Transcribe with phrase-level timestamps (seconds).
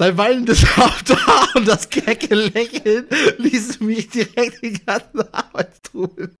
[0.00, 3.06] Dein weinendes Haupthaar und das kecke Lächeln
[3.36, 6.34] ließen mich direkt den ganzen Arbeitstrubel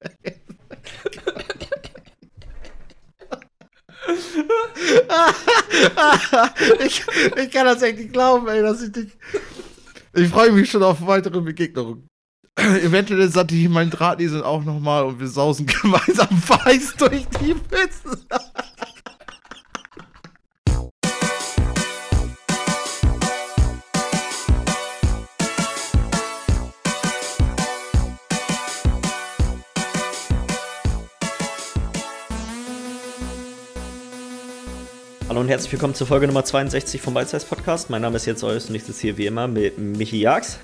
[6.86, 7.04] ich,
[7.36, 9.08] ich kann das echt nicht glauben, ey, dass ich dich.
[10.14, 12.08] Ich freue mich schon auf weitere Begegnungen.
[12.56, 18.26] Eventuell satte ich meinen Drahtesel auch nochmal und wir sausen gemeinsam weiß durch die Pfützen.
[35.30, 37.88] Hallo und herzlich willkommen zur Folge Nummer 62 vom Beizeis Podcast.
[37.88, 40.58] Mein Name ist jetzt Eus und ich sitze hier wie immer mit Michi Jags.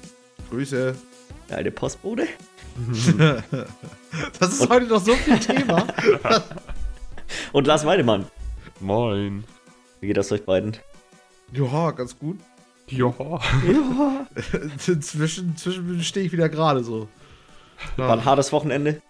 [0.51, 0.93] Grüße.
[1.48, 2.27] Der alte Postbote.
[4.41, 5.87] das ist und heute noch so viel Thema.
[7.52, 8.27] und Lars Weidemann.
[8.80, 9.45] Moin.
[10.01, 10.77] Wie geht das euch beiden?
[11.52, 12.41] Ja, ganz gut.
[12.88, 13.15] Ja.
[13.69, 14.27] ja.
[14.79, 17.07] Zwischen, zwischen stehe ich wieder gerade so.
[17.96, 19.01] War ein hartes Wochenende.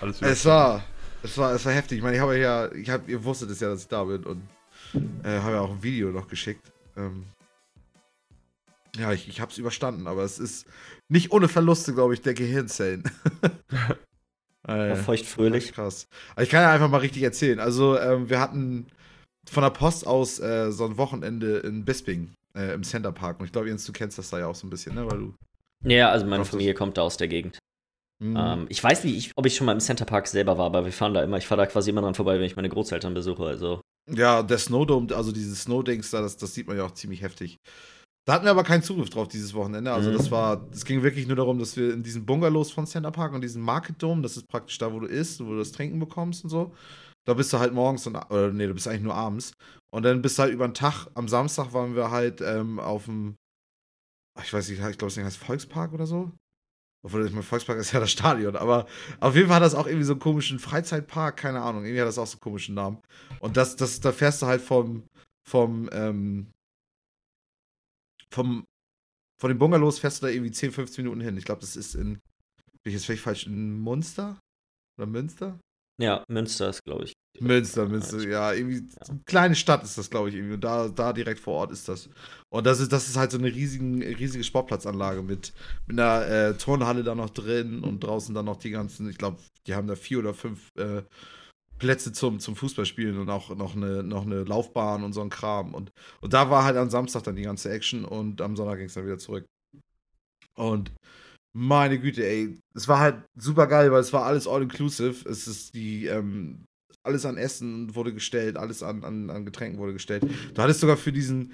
[0.00, 0.84] Alles es war,
[1.24, 1.98] es war, es war heftig.
[1.98, 4.22] Ich meine, ich habe ja, ich habe, ihr wusstet es ja, dass ich da bin
[4.22, 4.53] und
[5.24, 6.72] äh, habe ja auch ein Video noch geschickt.
[6.96, 7.24] Ähm,
[8.96, 10.66] ja, ich, ich habe es überstanden, aber es ist
[11.08, 13.02] nicht ohne Verluste, glaube ich, der Gehirnzellen.
[14.68, 15.72] äh, feuchtfröhlich.
[15.72, 16.08] Krass.
[16.32, 17.58] Aber ich kann ja einfach mal richtig erzählen.
[17.58, 18.86] Also, ähm, wir hatten
[19.50, 23.40] von der Post aus äh, so ein Wochenende in Bisping äh, im Center Park.
[23.40, 25.10] Und ich glaube, Jens, du kennst das da ja auch so ein bisschen, ne?
[25.10, 25.34] Weil du.
[25.82, 27.58] Ja, also meine Familie kommt da aus der Gegend.
[28.20, 28.36] Mhm.
[28.38, 30.92] Ähm, ich weiß nicht, ob ich schon mal im Center Park selber war, aber wir
[30.92, 31.36] fahren da immer.
[31.36, 33.44] Ich fahre da quasi immer dran vorbei, wenn ich meine Großeltern besuche.
[33.44, 37.22] Also ja, der Snowdome, also dieses Snowdings da, das, das sieht man ja auch ziemlich
[37.22, 37.58] heftig.
[38.26, 39.92] Da hatten wir aber keinen Zugriff drauf dieses Wochenende.
[39.92, 40.30] Also das mhm.
[40.30, 43.42] war, es ging wirklich nur darum, dass wir in diesen Bungalows von Center Park und
[43.42, 46.42] diesen Market Dome, das ist praktisch da, wo du isst, wo du das Trinken bekommst
[46.44, 46.72] und so.
[47.26, 49.52] Da bist du halt morgens und, oder nee, du bist eigentlich nur abends.
[49.90, 53.04] Und dann bist du halt über den Tag, am Samstag waren wir halt ähm, auf
[53.04, 53.36] dem,
[54.42, 56.32] ich weiß nicht, ich glaube, es heißt Volkspark oder so.
[57.04, 58.86] Obwohl, ich mein Volkspark ist ja das Stadion, aber
[59.20, 62.08] auf jeden Fall hat das auch irgendwie so einen komischen Freizeitpark, keine Ahnung, irgendwie hat
[62.08, 62.98] das auch so einen komischen Namen.
[63.40, 65.04] Und das, das, da fährst du halt vom,
[65.46, 66.50] vom, ähm,
[68.30, 68.64] vom,
[69.38, 71.36] von den Bungalows fährst du da irgendwie 10, 15 Minuten hin.
[71.36, 72.22] Ich glaube, das ist in, bin
[72.84, 74.40] ich jetzt vielleicht falsch, in Munster?
[74.96, 75.60] Oder Münster?
[76.00, 77.12] Ja, Münster ist, glaube ich.
[77.40, 79.08] Münster, Münster, ja, irgendwie ja.
[79.08, 80.54] eine kleine Stadt ist das, glaube ich, irgendwie.
[80.54, 82.08] Und da, da direkt vor Ort ist das.
[82.48, 85.52] Und das ist, das ist halt so eine riesigen, riesige Sportplatzanlage mit,
[85.86, 89.38] mit einer äh, Turnhalle da noch drin und draußen dann noch die ganzen, ich glaube,
[89.66, 91.02] die haben da vier oder fünf äh,
[91.78, 95.74] Plätze zum, zum Fußballspielen und auch noch eine, noch eine Laufbahn und so ein Kram.
[95.74, 95.90] Und,
[96.20, 98.94] und da war halt am Samstag dann die ganze Action und am Sonntag ging es
[98.94, 99.44] dann wieder zurück.
[100.56, 100.92] Und
[101.54, 105.28] meine Güte, ey, es war halt super geil, weil es war alles all-inclusive.
[105.28, 106.66] Es ist die, ähm,
[107.02, 110.24] alles an Essen wurde gestellt, alles an, an, an Getränken wurde gestellt.
[110.54, 111.52] Du hattest sogar für diesen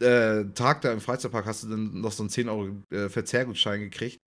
[0.00, 3.80] äh, Tag da im Freizeitpark hast du dann noch so einen 10 Euro äh, Verzehrgutschein
[3.80, 4.18] gekriegt,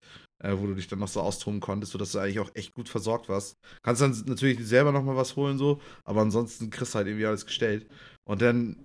[0.43, 2.89] äh, wo du dich dann noch so austoben konntest, sodass du eigentlich auch echt gut
[2.89, 3.57] versorgt warst.
[3.83, 7.27] Kannst dann natürlich selber noch mal was holen so, aber ansonsten kriegst du halt irgendwie
[7.27, 7.87] alles gestellt.
[8.25, 8.85] Und dann,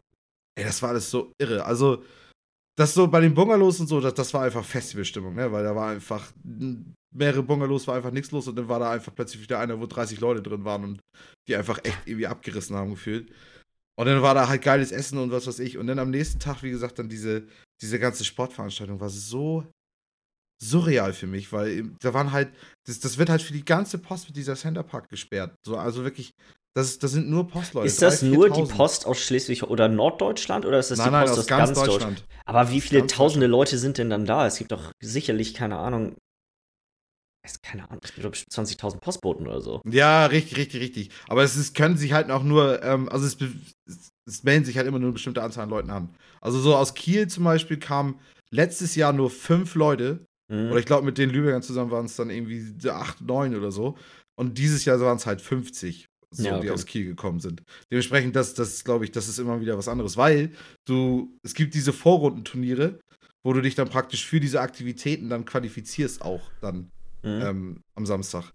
[0.56, 1.66] ey, das war alles so irre.
[1.66, 2.04] Also,
[2.78, 5.52] das so bei den Bungalows und so, das, das war einfach Festivalstimmung, ne?
[5.52, 6.32] Weil da war einfach
[7.12, 9.88] mehrere Bungalows, war einfach nichts los und dann war da einfach plötzlich wieder einer, wo
[9.88, 11.00] 30 Leute drin waren und
[11.48, 13.34] die einfach echt irgendwie abgerissen haben gefühlt.
[14.00, 15.80] Und dann war da halt geiles Essen und was weiß ich.
[15.80, 17.48] Und dann am nächsten Tag, wie gesagt, dann diese,
[17.82, 19.66] diese ganze Sportveranstaltung war so
[20.62, 22.54] surreal für mich, weil da waren halt,
[22.86, 25.56] das, das wird halt für die ganze Post mit dieser Center Park gesperrt.
[25.66, 26.32] So, also wirklich,
[26.78, 27.88] das, das sind nur Postleute.
[27.88, 31.12] Ist das 3, nur die Post aus Schleswig oder Norddeutschland oder ist das nein, die
[31.12, 32.20] Post nein, aus, aus ganz, Deutschland?
[32.20, 32.26] Deutschland?
[32.46, 34.46] Aber wie viele tausende Leute sind denn dann da?
[34.46, 36.16] Es gibt doch sicherlich, keine Ahnung,
[37.64, 39.82] keine Ahnung, es gibt 20.000 Postboten oder so.
[39.90, 41.10] Ja, richtig, richtig, richtig.
[41.28, 43.38] Aber es ist, können sich halt auch nur, ähm, also es,
[44.28, 46.10] es, melden sich halt immer nur eine bestimmte Anzahl an Leuten an.
[46.42, 48.20] Also so aus Kiel zum Beispiel kamen
[48.52, 50.26] letztes Jahr nur fünf Leute.
[50.52, 50.70] Mhm.
[50.70, 53.98] Oder ich glaube, mit den Lübeckern zusammen waren es dann irgendwie acht, neun oder so.
[54.36, 56.66] Und dieses Jahr waren es halt 50, so, ja, okay.
[56.66, 57.64] die aus Kiel gekommen sind.
[57.92, 60.52] Dementsprechend, das, das glaube ich, das ist immer wieder was anderes, weil
[60.86, 63.00] du, es gibt diese Vorrundenturniere,
[63.44, 66.92] wo du dich dann praktisch für diese Aktivitäten dann qualifizierst auch dann
[67.24, 67.42] mhm.
[67.42, 68.52] ähm, am Samstag.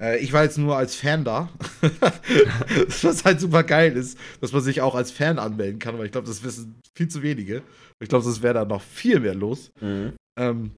[0.00, 1.50] Äh, ich war jetzt nur als Fan da.
[3.02, 6.12] Was halt super geil ist, dass man sich auch als Fan anmelden kann, weil ich
[6.12, 7.62] glaube, das wissen viel zu wenige.
[8.00, 9.70] Ich glaube, es wäre da noch viel mehr los.
[9.80, 10.14] Mhm.
[10.38, 10.70] Ähm,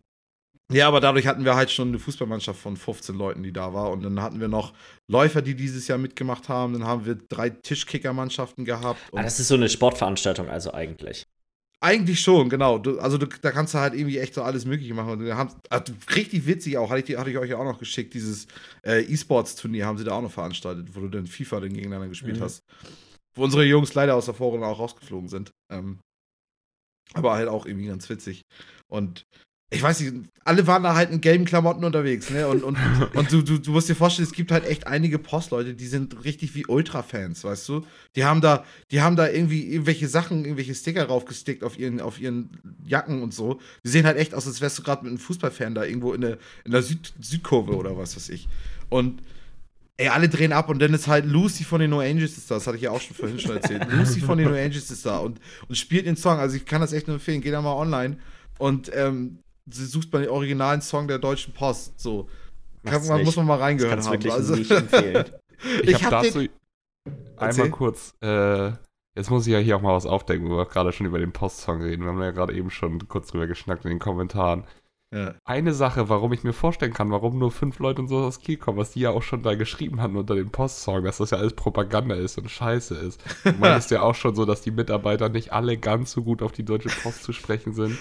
[0.70, 3.90] ja, aber dadurch hatten wir halt schon eine Fußballmannschaft von 15 Leuten, die da war.
[3.90, 4.72] Und dann hatten wir noch
[5.08, 6.72] Läufer, die dieses Jahr mitgemacht haben.
[6.72, 9.00] Dann haben wir drei Tischkickermannschaften gehabt.
[9.12, 11.26] Ah, das ist so eine Sportveranstaltung also eigentlich.
[11.82, 12.78] Eigentlich schon, genau.
[12.78, 15.12] Du, also du, da kannst du halt irgendwie echt so alles Mögliche machen.
[15.12, 18.12] Und haben, also richtig witzig auch, hatte ich, hatte ich euch ja auch noch geschickt,
[18.12, 18.46] dieses
[18.84, 22.38] äh, E-Sports-Turnier haben sie da auch noch veranstaltet, wo du dann FIFA dann gegeneinander gespielt
[22.38, 22.42] mhm.
[22.42, 22.62] hast.
[23.34, 25.52] Wo unsere Jungs leider aus der Vorrunde auch rausgeflogen sind.
[25.72, 26.00] Ähm,
[27.14, 28.42] Aber halt auch irgendwie ganz witzig.
[28.90, 29.24] Und
[29.72, 30.14] ich weiß nicht,
[30.44, 32.48] alle waren da halt in gelben Klamotten unterwegs, ne?
[32.48, 32.76] Und, und,
[33.14, 36.24] und du, du, du musst dir vorstellen, es gibt halt echt einige Postleute, die sind
[36.24, 37.86] richtig wie Ultra-Fans, weißt du?
[38.16, 42.20] Die haben da, die haben da irgendwie irgendwelche Sachen, irgendwelche Sticker raufgestickt auf ihren, auf
[42.20, 42.50] ihren
[42.84, 43.60] Jacken und so.
[43.84, 46.22] Die sehen halt echt aus, als wärst du gerade mit einem Fußballfan da irgendwo in
[46.22, 48.48] der, in der Süd Südkurve oder was weiß ich.
[48.88, 49.22] Und
[49.98, 52.56] ey, alle drehen ab und dann ist halt Lucy von den No Angels ist da,
[52.56, 53.86] das hatte ich ja auch schon vorhin schon erzählt.
[53.92, 55.38] Lucy von den No Angels ist da und,
[55.68, 56.38] und spielt den Song.
[56.38, 58.16] Also ich kann das echt nur empfehlen, geh da mal online
[58.58, 59.38] und ähm,
[59.70, 61.98] sie sucht mal den originalen Song der Deutschen Post.
[62.00, 62.28] So.
[62.84, 64.12] Kann, man, muss man mal reingehört haben.
[64.12, 65.24] Wirklich also, nicht empfehlen.
[65.82, 66.48] ich, ich habe hab dazu
[67.36, 68.72] einmal kurz, äh,
[69.16, 71.32] jetzt muss ich ja hier auch mal was aufdecken, wo wir gerade schon über den
[71.32, 72.02] Post-Song reden.
[72.02, 74.64] Wir haben ja gerade eben schon kurz drüber geschnackt in den Kommentaren.
[75.12, 75.34] Ja.
[75.44, 78.58] Eine Sache, warum ich mir vorstellen kann, warum nur fünf Leute und so aus Kiel
[78.58, 81.38] kommen, was die ja auch schon da geschrieben hatten unter dem Post-Song, dass das ja
[81.38, 83.20] alles Propaganda ist und Scheiße ist.
[83.44, 86.52] Du meinst ja auch schon so, dass die Mitarbeiter nicht alle ganz so gut auf
[86.52, 87.98] die Deutsche Post zu sprechen sind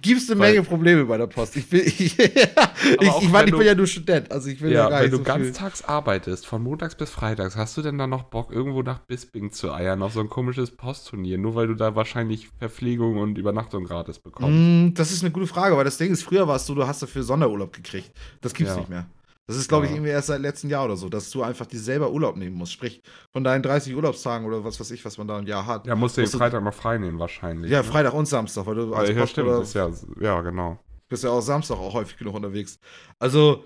[0.00, 1.56] gibt es eine Menge Probleme bei der Post.
[1.56, 4.84] Ich, will, ich, ich, ich meine, ich bin ja nur Student, also ich will ja,
[4.84, 8.06] ja gar Wenn du so ganztags arbeitest, von montags bis freitags, hast du denn da
[8.06, 11.74] noch Bock, irgendwo nach Bisping zu eiern, auf so ein komisches Postturnier, nur weil du
[11.74, 14.50] da wahrscheinlich Verpflegung und Übernachtung gratis bekommst?
[14.50, 17.02] Mm, das ist eine gute Frage, weil das Ding ist, früher warst du, du hast
[17.02, 18.10] dafür Sonderurlaub gekriegt.
[18.40, 18.78] Das gibt's ja.
[18.78, 19.06] nicht mehr.
[19.46, 21.80] Das ist, glaube ich, irgendwie erst seit letztem Jahr oder so, dass du einfach dir
[21.80, 22.72] selber Urlaub nehmen musst.
[22.72, 23.02] Sprich,
[23.32, 25.86] von deinen 30 Urlaubstagen oder was weiß ich, was man da im Jahr hat.
[25.88, 27.70] Ja, musst du den Freitag noch frei nehmen, wahrscheinlich.
[27.70, 27.84] Ja, ne?
[27.84, 29.90] Freitag und Samstag, weil du als ja, stimmt, oder, ist ja,
[30.20, 30.78] ja, genau.
[31.08, 32.78] Bist ja auch Samstag auch häufig genug unterwegs.
[33.18, 33.64] Also,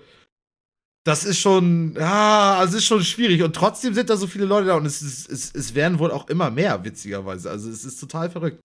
[1.05, 3.43] das ist schon, ja, also es ist schon schwierig.
[3.43, 6.09] Und trotzdem sind da so viele Leute da und es, ist, es, es werden wohl
[6.09, 7.51] auch immer mehr, witzigerweise.
[7.51, 8.59] Also es ist total verrückt.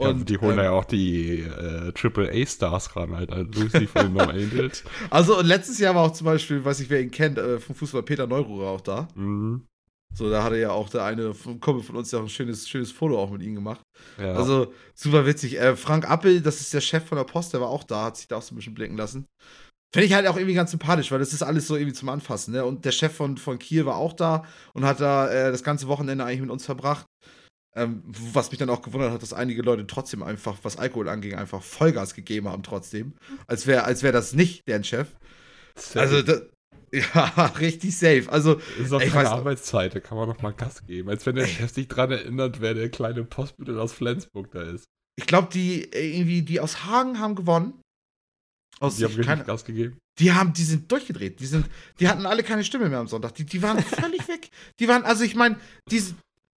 [0.00, 4.20] Und ja, die holen ähm, ja auch die äh, AAA-Stars ran, halt, Lucy von No
[4.30, 4.82] Angels.
[5.10, 7.74] Also, und letztes Jahr war auch zum Beispiel, weiß ich, wer ihn kennt, äh, vom
[7.76, 9.08] Fußball Peter Neururer auch da.
[9.14, 9.66] Mhm.
[10.14, 12.90] So, da hatte ja auch der eine Kumpel von uns ja auch ein schönes, schönes
[12.90, 13.82] Foto auch mit ihm gemacht.
[14.18, 14.32] Ja.
[14.32, 15.60] Also, super witzig.
[15.60, 18.16] Äh, Frank Appel, das ist der Chef von der Post, der war auch da, hat
[18.16, 19.26] sich da auch so ein bisschen blicken lassen.
[19.92, 22.54] Finde ich halt auch irgendwie ganz sympathisch, weil das ist alles so irgendwie zum Anfassen.
[22.54, 22.64] Ne?
[22.64, 25.88] Und der Chef von, von Kiel war auch da und hat da äh, das ganze
[25.88, 27.04] Wochenende eigentlich mit uns verbracht.
[27.76, 31.34] Ähm, was mich dann auch gewundert hat, dass einige Leute trotzdem einfach, was Alkohol anging,
[31.34, 33.14] einfach Vollgas gegeben haben trotzdem.
[33.46, 35.08] Als wäre als wär das nicht deren Chef.
[35.76, 36.00] Safe.
[36.00, 36.42] Also, das,
[36.92, 38.24] ja, richtig safe.
[38.28, 41.08] Also, das ist auch keine Arbeitszeit, da kann man noch mal Gas geben.
[41.08, 44.86] Als wenn der Chef sich dran erinnert, wer der kleine Postbüttel aus Flensburg da ist.
[45.16, 47.80] Ich glaube, die irgendwie, die aus Hagen haben gewonnen.
[48.80, 49.98] Aus, die haben richtig keine, Gas gegeben.
[50.18, 51.38] Die haben, die sind durchgedreht.
[51.40, 51.66] Die sind,
[52.00, 53.34] die hatten alle keine Stimme mehr am Sonntag.
[53.34, 54.50] Die, die waren völlig weg.
[54.80, 55.56] Die waren, also ich meine,
[55.90, 56.14] diese,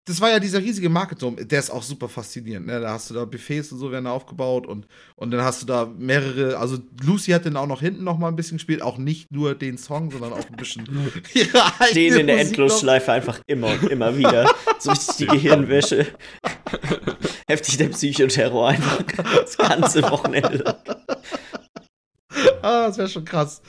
[0.05, 2.65] das war ja dieser riesige Marketum, der ist auch super faszinierend.
[2.65, 2.79] Ne?
[2.79, 5.85] Da hast du da Buffets und so werden aufgebaut und, und dann hast du da
[5.85, 9.31] mehrere, also Lucy hat dann auch noch hinten noch mal ein bisschen gespielt, auch nicht
[9.31, 10.85] nur den Song, sondern auch ein bisschen
[11.33, 14.51] ihre Den in der Endlosschleife einfach immer und immer wieder.
[14.79, 16.07] So richtig die Gehirnwäsche.
[17.47, 20.79] Heftig der Psychoterror einfach das ganze Wochenende.
[22.63, 23.61] ah, das wäre schon krass.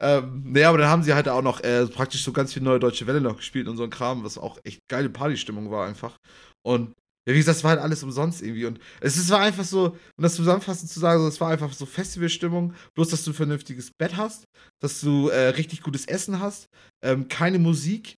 [0.00, 2.80] Ähm, nee, aber dann haben sie halt auch noch äh, praktisch so ganz viel neue
[2.80, 6.16] deutsche Welle noch gespielt und so ein Kram, was auch echt geile Partystimmung war einfach.
[6.62, 6.94] Und
[7.26, 8.66] ja, wie gesagt, das war halt alles umsonst irgendwie.
[8.66, 11.86] Und es ist, war einfach so, um das zusammenfassend zu sagen, es war einfach so
[11.86, 14.44] Festivalstimmung, bloß dass du ein vernünftiges Bett hast,
[14.82, 16.68] dass du äh, richtig gutes Essen hast,
[17.02, 18.14] ähm, keine Musik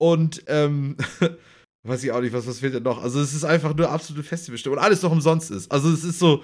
[0.00, 0.96] und ähm,
[1.86, 3.02] weiß ich auch nicht, was, was fehlt denn noch.
[3.02, 5.70] Also es ist einfach nur absolute Festivalstimmung und alles noch umsonst ist.
[5.70, 6.42] Also es ist so,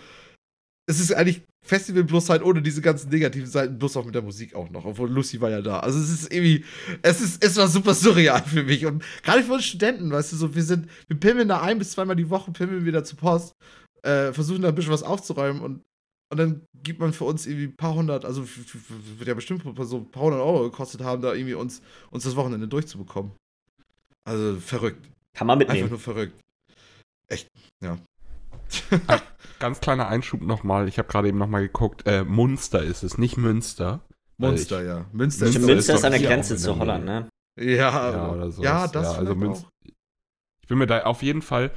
[0.87, 4.23] es ist eigentlich Festival bloß halt ohne diese ganzen negativen Seiten, bloß auch mit der
[4.23, 5.79] Musik auch noch, obwohl Lucy war ja da.
[5.81, 6.65] Also es ist irgendwie,
[7.03, 8.85] es ist, es war super surreal für mich.
[8.85, 11.93] Und gerade für uns Studenten, weißt du, so, wir sind, wir pimmeln da ein bis
[11.93, 13.53] zweimal die Woche, pimmeln wieder zur Post,
[14.03, 15.83] äh, versuchen da ein bisschen was aufzuräumen und,
[16.33, 18.45] und dann gibt man für uns irgendwie ein paar hundert, also
[19.19, 22.35] wird ja bestimmt so ein paar hundert Euro gekostet haben, da irgendwie uns, uns das
[22.35, 23.33] Wochenende durchzubekommen.
[24.25, 25.09] Also verrückt.
[25.37, 25.85] Kann man mitnehmen.
[25.85, 26.41] Einfach nur verrückt.
[27.29, 27.49] Echt,
[27.85, 27.99] ja.
[29.63, 30.89] Ganz kleiner Einschub nochmal.
[30.89, 32.07] Ich habe gerade eben nochmal geguckt.
[32.07, 34.01] Äh, Munster ist es, nicht Münster.
[34.37, 35.07] Munster, ich, ja.
[35.13, 37.29] Münster, ist, Münster ist, an der Grenze zu Holland, ne?
[37.61, 38.63] Ja, ja, oder so.
[38.63, 39.69] Ja, das ja, also Münster.
[39.85, 41.71] Ich bin mir da auf jeden Fall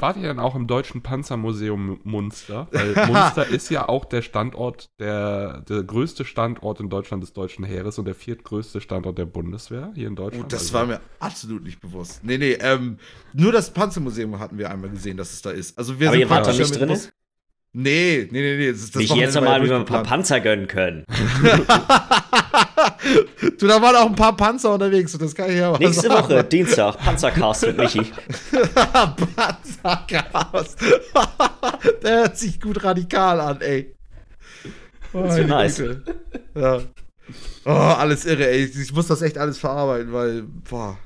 [0.00, 2.68] wart ihr dann auch im Deutschen Panzermuseum Munster?
[2.70, 7.64] Weil Munster ist ja auch der Standort, der, der größte Standort in Deutschland des deutschen
[7.64, 10.44] Heeres und der viertgrößte Standort der Bundeswehr hier in Deutschland.
[10.44, 10.74] Oh, das also.
[10.74, 12.24] war mir absolut nicht bewusst.
[12.24, 12.98] Nee, nee, ähm,
[13.32, 15.78] nur das Panzermuseum hatten wir einmal gesehen, dass es da ist.
[15.78, 16.98] Also wir Aber sind ihr wart da nicht drin?
[17.72, 18.72] Nee, nee, nee, nee.
[18.72, 21.04] Das, das Nicht jetzt einmal, wie wir ein paar Panzer gönnen können.
[23.58, 26.24] du, da waren auch ein paar Panzer unterwegs, das kann ich ja Nächste sagen.
[26.24, 28.02] Woche, Dienstag, Panzercast mit Michi.
[29.36, 30.80] Panzercast.
[32.02, 33.94] Der hört sich gut radikal an, ey.
[35.12, 35.82] Oh, das nice.
[36.56, 36.80] Ja.
[37.64, 38.64] Oh, alles irre, ey.
[38.64, 40.98] Ich muss das echt alles verarbeiten, weil, boah.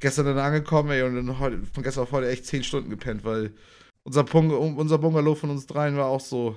[0.00, 3.24] Gestern dann angekommen, ey, und dann heute, von gestern auf heute echt zehn Stunden gepennt,
[3.24, 3.54] weil
[4.08, 6.56] unser, Bung unser Bungalow von uns dreien war auch so,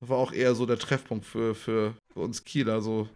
[0.00, 3.08] war auch eher so der Treffpunkt für, für, für uns Kieler, so.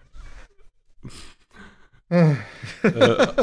[2.08, 2.34] äh,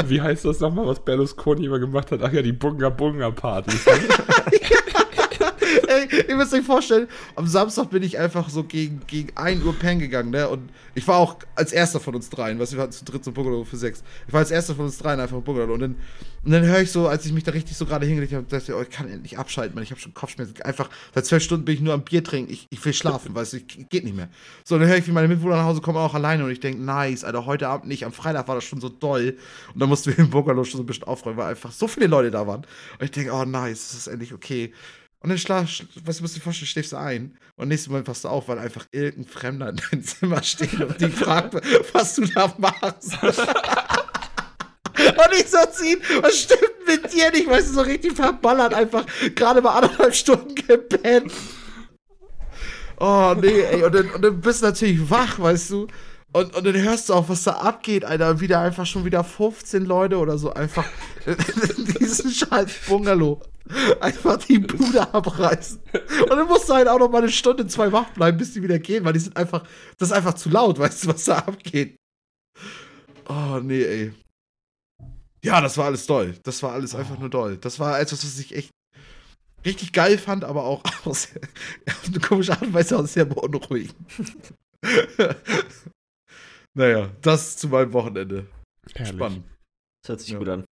[0.06, 2.22] wie heißt das nochmal, was Berlusconi immer gemacht hat?
[2.22, 3.86] Ach ja, die Bunga Bunga Partys.
[5.88, 9.74] Ey, ihr müsst euch vorstellen, am Samstag bin ich einfach so gegen, gegen 1 Uhr
[9.74, 10.48] pennen gegangen, ne?
[10.48, 13.34] Und ich war auch als erster von uns dreien, was wir hatten zu dritt zum
[13.34, 14.04] Bungalow für sechs.
[14.28, 15.74] Ich war als erster von uns dreien einfach im Bungalow.
[15.74, 15.96] Und dann,
[16.44, 18.72] und dann höre ich so, als ich mich da richtig so gerade hingelegt habe, dachte
[18.72, 19.84] ich, oh, ich kann endlich abschalten, man.
[19.84, 20.62] Ich habe schon Kopfschmerzen.
[20.62, 22.52] Einfach, seit zwölf Stunden bin ich nur am Bier trinken.
[22.52, 24.30] Ich, ich will schlafen, weißt du, geht nicht mehr.
[24.64, 26.46] So, und dann höre ich, wie meine Mitbewohner nach Hause kommen, auch alleine.
[26.46, 28.06] Und ich denke, nice, Alter, heute Abend nicht.
[28.06, 29.38] Am Freitag war das schon so doll.
[29.74, 32.08] Und dann mussten wir im Bungalow schon so ein bisschen aufräumen, weil einfach so viele
[32.08, 32.66] Leute da waren.
[33.00, 34.74] Und ich denke, oh nice, das ist endlich okay.
[35.28, 35.68] Und dann schlaf,
[36.06, 38.60] was musst du dir vorstellen, schläfst du ein und nächstes Mal wachst du auf, weil
[38.60, 41.54] einfach irgendein Fremder in deinem Zimmer steht und die fragt,
[41.92, 43.12] was du da machst.
[43.22, 43.34] und
[45.38, 47.50] ich so ziehen, was stimmt mit dir nicht?
[47.50, 49.06] Weißt du, so richtig verballert, einfach
[49.36, 51.34] gerade mal anderthalb Stunden gepennt.
[52.98, 55.88] Oh, nee, ey, und dann, und dann bist du natürlich wach, weißt du?
[56.34, 58.40] Und, und dann hörst du auch, was da abgeht, Alter.
[58.40, 60.86] Wieder einfach schon wieder 15 Leute oder so einfach
[61.26, 63.42] in diesen scheiß Bungalow
[64.00, 65.80] einfach die Bude abreißen.
[66.24, 68.62] Und dann musst du halt auch noch mal eine Stunde, zwei wach bleiben, bis die
[68.62, 69.64] wieder gehen, weil die sind einfach,
[69.98, 71.98] das ist einfach zu laut, weißt du, was da abgeht.
[73.28, 74.14] Oh, nee, ey.
[75.44, 76.36] Ja, das war alles toll.
[76.44, 77.58] Das war alles einfach nur toll.
[77.58, 78.72] Das war etwas, was ich echt
[79.66, 81.30] richtig geil fand, aber auch aus,
[81.88, 83.96] auf eine komische Art und Weise auch sehr beunruhigend.
[86.78, 88.48] Naja, das zu meinem Wochenende.
[88.94, 89.16] Herrlich.
[89.16, 89.46] Spannend.
[90.02, 90.38] Das hört sich ja.
[90.38, 90.66] gut an.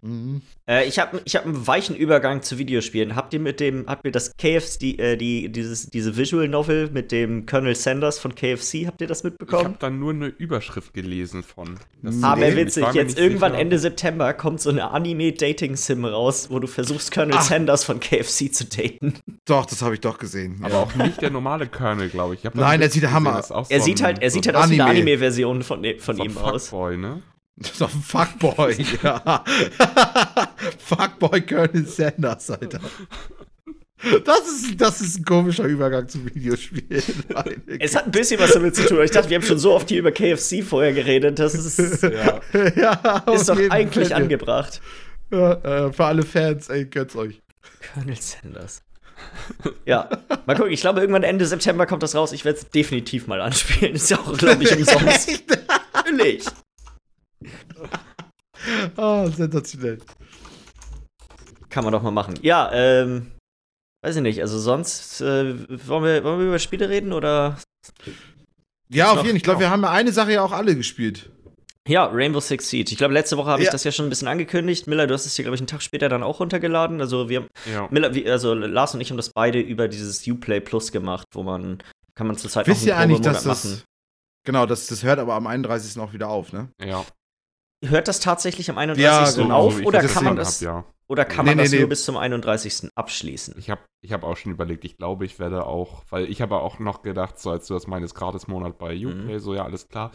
[0.00, 0.42] Mhm.
[0.68, 3.16] Äh, ich habe ich hab einen weichen Übergang zu Videospielen.
[3.16, 6.90] Habt ihr mit dem, habt ihr das KFC, die, äh, die, dieses, diese Visual Novel
[6.90, 9.60] mit dem Colonel Sanders von KFC, habt ihr das mitbekommen?
[9.62, 11.78] Ich habe dann nur eine Überschrift gelesen von.
[12.02, 13.62] Das Aber nee, witzig, jetzt irgendwann sicher.
[13.62, 17.42] Ende September kommt so eine Anime-Dating-Sim raus, wo du versuchst, Colonel Ach.
[17.42, 19.14] Sanders von KFC zu daten.
[19.46, 20.58] Doch, das habe ich doch gesehen.
[20.62, 20.82] Aber ja.
[20.82, 22.44] auch nicht der normale Colonel, glaube ich.
[22.44, 23.42] ich Nein, er sieht der Hammer.
[23.68, 26.70] Er, sieht halt, er sieht halt aus wie eine Anime-Version von, von so ihm aus.
[26.70, 27.22] Boy, ne?
[27.60, 29.44] Das ist doch ein Fuckboy, ja.
[30.78, 32.80] Fuckboy Colonel Sanders, Alter.
[34.24, 37.02] Das ist, das ist ein komischer Übergang zu Videospielen.
[37.80, 39.02] es hat ein bisschen was damit zu tun.
[39.02, 41.40] Ich dachte, wir haben schon so oft hier über KFC vorher geredet.
[41.40, 42.40] Das ist, ja.
[42.76, 44.22] ja ist doch eigentlich Fall.
[44.22, 44.80] angebracht.
[45.32, 47.42] Ja, äh, für alle Fans, ey, gönnt's euch.
[47.92, 48.82] Colonel Sanders.
[49.84, 50.08] Ja,
[50.46, 50.70] mal gucken.
[50.70, 52.30] Ich glaube, irgendwann Ende September kommt das raus.
[52.30, 53.96] Ich werde es definitiv mal anspielen.
[53.96, 55.42] Ist ja auch, glaube ich, umsonst.
[55.92, 56.44] Natürlich
[58.96, 59.98] oh, sensationell.
[61.70, 62.34] Kann man doch mal machen.
[62.42, 63.32] Ja, ähm,
[64.02, 64.40] weiß ich nicht.
[64.40, 65.54] Also sonst, äh,
[65.86, 67.58] wollen, wir, wollen wir über Spiele reden oder?
[68.88, 69.36] Ja, auf jeden Fall.
[69.36, 71.30] Ich glaube, wir haben ja eine Sache ja auch alle gespielt.
[71.86, 72.92] Ja, Rainbow Six Siege.
[72.92, 73.68] Ich glaube, letzte Woche habe ja.
[73.68, 74.86] ich das ja schon ein bisschen angekündigt.
[74.86, 77.00] Miller, du hast es hier, glaube ich, einen Tag später dann auch runtergeladen.
[77.00, 77.88] Also wir ja.
[77.90, 81.82] Miller, also Lars und ich haben das beide über dieses Uplay Plus gemacht, wo man
[82.14, 83.84] kann man zurzeit Wisst ihr eigentlich, dass das
[84.44, 86.00] Genau, das, das hört aber am 31.
[86.00, 86.68] auch wieder auf, ne?
[86.82, 87.04] Ja.
[87.84, 89.04] Hört das tatsächlich am 31.
[89.04, 90.84] Ja, genau, auf oder kann man das, hab, ja.
[91.06, 92.90] oder kann nee, man das nee, nur bis zum 31.
[92.96, 93.54] abschließen?
[93.56, 96.56] Ich habe ich hab auch schon überlegt, ich glaube, ich werde auch, weil ich habe
[96.56, 99.38] auch noch gedacht, so als du das meinst, Gratis-Monat bei Uplay, mhm.
[99.38, 100.10] so ja, alles klar.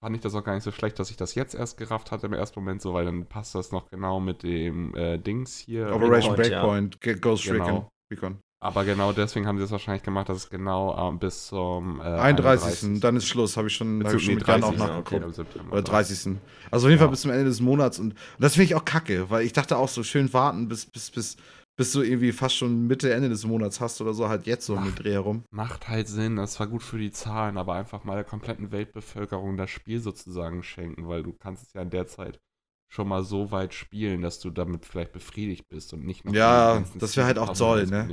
[0.00, 2.26] Fand ich das auch gar nicht so schlecht, dass ich das jetzt erst gerafft hatte
[2.26, 5.92] im ersten Moment, so, weil dann passt das noch genau mit dem äh, Dings hier.
[5.92, 7.14] Operation Breakpoint, ja.
[7.14, 7.90] Ghost genau.
[8.12, 8.40] Recon.
[8.60, 12.04] Aber genau deswegen haben sie es wahrscheinlich gemacht, dass es genau äh, bis zum äh,
[12.04, 12.66] 31.
[12.82, 13.00] 31.
[13.00, 15.38] Dann ist Schluss, habe ich schon, hab ich schon mit Jan auch nachgeguckt.
[15.38, 15.60] Okay.
[15.70, 16.38] Oder 30.
[16.70, 16.98] Also auf jeden ja.
[16.98, 18.00] Fall bis zum Ende des Monats.
[18.00, 20.86] Und, und das finde ich auch kacke, weil ich dachte auch so schön warten, bis,
[20.86, 21.36] bis, bis,
[21.76, 24.76] bis du irgendwie fast schon Mitte, Ende des Monats hast oder so, halt jetzt so
[24.76, 25.44] mit Dreh herum.
[25.50, 29.56] Macht halt Sinn, das war gut für die Zahlen, aber einfach mal der kompletten Weltbevölkerung
[29.56, 32.40] das Spiel sozusagen schenken, weil du kannst es ja in der Zeit
[32.88, 36.32] schon mal so weit spielen, dass du damit vielleicht befriedigt bist und nicht noch.
[36.32, 38.08] Ja, das wäre halt auch toll, ne?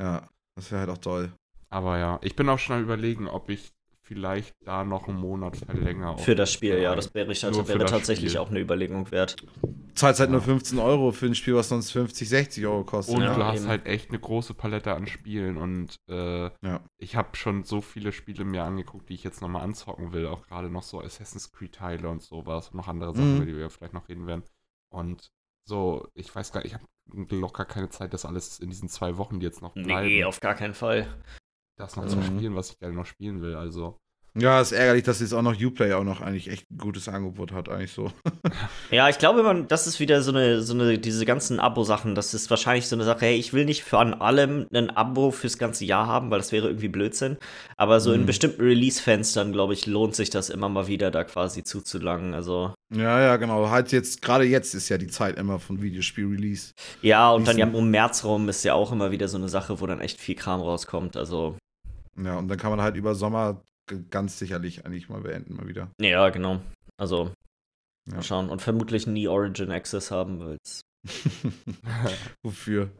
[0.00, 1.32] Ja, das wäre halt auch toll.
[1.68, 3.72] Aber ja, ich bin auch schon am überlegen, ob ich
[4.02, 6.18] vielleicht da noch einen Monat verlängere.
[6.18, 8.40] Für das Spiel, ja, das wäre, also wäre tatsächlich Spiel.
[8.40, 9.36] auch eine Überlegung wert.
[9.94, 10.32] Zahlt halt ja.
[10.32, 13.14] nur 15 Euro für ein Spiel, was sonst 50, 60 Euro kostet.
[13.14, 13.68] Und ja, du hast eben.
[13.68, 16.80] halt echt eine große Palette an Spielen und äh, ja.
[16.98, 20.42] ich habe schon so viele Spiele mir angeguckt, die ich jetzt nochmal anzocken will, auch
[20.46, 23.36] gerade noch so Assassin's Creed-Teile und sowas und noch andere Sachen, mhm.
[23.36, 24.42] über die wir vielleicht noch reden werden.
[24.88, 25.30] Und
[25.64, 26.86] so, ich weiß gar nicht, ich habe
[27.34, 30.06] locker keine Zeit, das alles in diesen zwei Wochen, die jetzt noch bleiben.
[30.06, 31.06] Nee, auf gar keinen Fall.
[31.82, 32.10] Das noch mhm.
[32.10, 33.98] zu spielen, was ich gerne noch spielen will, also.
[34.34, 37.52] Ja, ist ärgerlich, dass jetzt auch noch Uplay auch noch eigentlich echt ein gutes Angebot
[37.52, 38.12] hat, eigentlich so.
[38.90, 42.32] ja, ich glaube, man, das ist wieder so eine, so eine, diese ganzen Abo-Sachen, das
[42.32, 45.58] ist wahrscheinlich so eine Sache, hey, ich will nicht für an allem ein Abo fürs
[45.58, 47.36] ganze Jahr haben, weil das wäre irgendwie Blödsinn.
[47.76, 48.20] Aber so mhm.
[48.20, 52.32] in bestimmten Release-Fenstern, glaube ich, lohnt sich das immer mal wieder, da quasi zuzulangen.
[52.32, 52.72] Also.
[52.94, 53.68] Ja, ja, genau.
[53.70, 56.72] Halt jetzt, gerade jetzt ist ja die Zeit immer von Videospiel-Release.
[57.02, 59.80] Ja, und dann ja um März rum ist ja auch immer wieder so eine Sache,
[59.82, 61.18] wo dann echt viel Kram rauskommt.
[61.18, 61.56] Also.
[62.16, 63.62] Ja, und dann kann man halt über Sommer
[64.10, 65.90] ganz sicherlich eigentlich mal beenden, mal wieder.
[66.00, 66.60] Ja, genau.
[66.96, 67.32] Also,
[68.08, 68.16] ja.
[68.16, 68.48] mal schauen.
[68.48, 70.82] Und vermutlich nie Origin Access haben, weil es.
[72.42, 72.90] Wofür?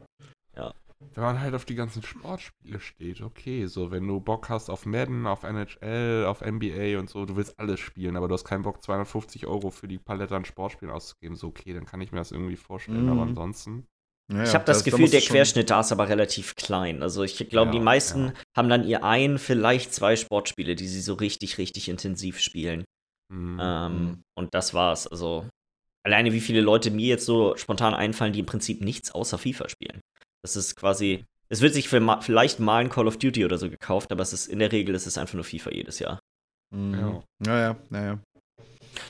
[0.55, 0.73] Ja.
[1.13, 4.85] Wenn man halt auf die ganzen Sportspiele steht, okay, so wenn du Bock hast auf
[4.85, 8.63] Madden, auf NHL, auf NBA und so, du willst alles spielen, aber du hast keinen
[8.63, 12.19] Bock, 250 Euro für die Palette an Sportspielen auszugeben, so okay, dann kann ich mir
[12.19, 13.09] das irgendwie vorstellen, mm.
[13.09, 13.29] aber mhm.
[13.29, 13.87] ansonsten.
[14.31, 17.03] Ja, ich habe das, das, Gefühl, der Querschnitt da ist aber relativ klein.
[17.03, 18.33] Also ich glaube, ja, die meisten ja.
[18.55, 22.85] haben dann ihr ein, vielleicht zwei Sportspiele, die sie so richtig, richtig intensiv spielen.
[23.31, 23.59] Mhm.
[23.61, 24.23] Ähm, mhm.
[24.37, 25.07] und das war's.
[25.07, 25.47] Also
[26.05, 29.69] alleine wie viele Leute mir jetzt so spontan einfallen, die im Prinzip nichts außer FIFA
[29.69, 30.01] spielen.
[30.41, 34.11] Das ist quasi, es wird sich vielleicht mal ein Call of Duty oder so gekauft,
[34.11, 36.19] aber es ist in der Regel ist es einfach nur FIFA jedes Jahr.
[36.73, 36.93] Mhm.
[36.93, 37.23] Ja.
[37.39, 38.19] Naja, naja.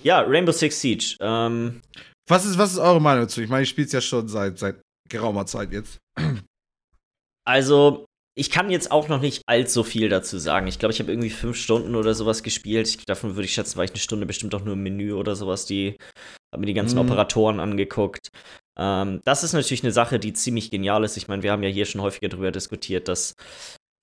[0.01, 1.17] Ja, Rainbow Six Siege.
[1.19, 1.81] Ähm,
[2.27, 3.41] was, ist, was ist eure Meinung dazu?
[3.41, 4.79] Ich meine, ich spiele es ja schon seit, seit
[5.13, 5.99] geraumer Zeit jetzt.
[7.45, 8.05] Also,
[8.35, 10.67] ich kann jetzt auch noch nicht allzu viel dazu sagen.
[10.67, 13.07] Ich glaube, ich habe irgendwie fünf Stunden oder sowas gespielt.
[13.07, 15.65] davon würde ich schätzen, war ich eine Stunde bestimmt auch nur im Menü oder sowas.
[15.65, 15.97] Die
[16.51, 17.05] habe mir die ganzen mhm.
[17.05, 18.29] Operatoren angeguckt.
[18.77, 21.17] Ähm, das ist natürlich eine Sache, die ziemlich genial ist.
[21.17, 23.35] Ich meine, wir haben ja hier schon häufiger darüber diskutiert, dass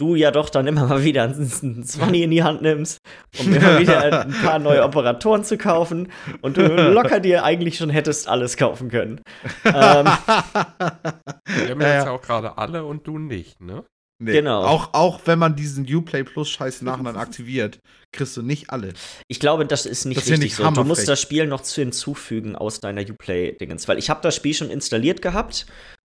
[0.01, 2.99] du ja doch dann immer mal wieder einen 20 in die Hand nimmst,
[3.39, 7.91] um immer wieder ein paar neue Operatoren zu kaufen und du locker dir eigentlich schon
[7.91, 9.21] hättest alles kaufen können.
[9.65, 13.85] ähm, wir haben ja, jetzt ja auch gerade alle und du nicht, ne?
[14.23, 14.65] Nee, genau.
[14.65, 17.81] Auch, auch wenn man diesen Uplay Plus Scheiß nachher aktiviert,
[18.13, 18.93] kriegst du nicht alle.
[19.29, 20.71] Ich glaube, das ist nicht das richtig nicht so.
[20.71, 23.89] Du musst das Spiel noch zu hinzufügen aus deiner Uplay-Dingens.
[23.89, 25.65] Weil ich habe das Spiel schon installiert gehabt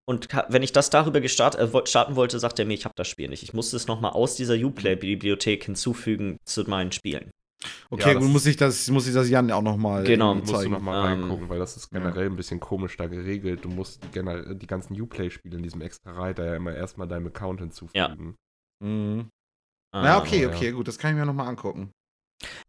[0.09, 3.09] und wenn ich das darüber gestart, äh, starten wollte, sagt er mir, ich habe das
[3.09, 3.43] Spiel nicht.
[3.43, 7.31] Ich musste es noch mal aus dieser Uplay-Bibliothek hinzufügen zu meinen Spielen.
[7.91, 10.33] Okay, ja, gut, muss ich das, muss ich das Jan auch noch mal genau.
[10.35, 10.51] zeigen.
[10.51, 12.31] Musst du noch mal ähm, reingucken, weil das ist generell ja.
[12.31, 13.65] ein bisschen komisch da geregelt.
[13.65, 17.61] Du musst generell die ganzen Uplay-Spiele in diesem extra Reiter ja immer erstmal deinem Account
[17.61, 18.37] hinzufügen.
[18.81, 18.87] Ja.
[18.87, 19.29] Mhm.
[19.93, 21.93] Ah, Na, okay, okay, gut, das kann ich mir noch mal angucken.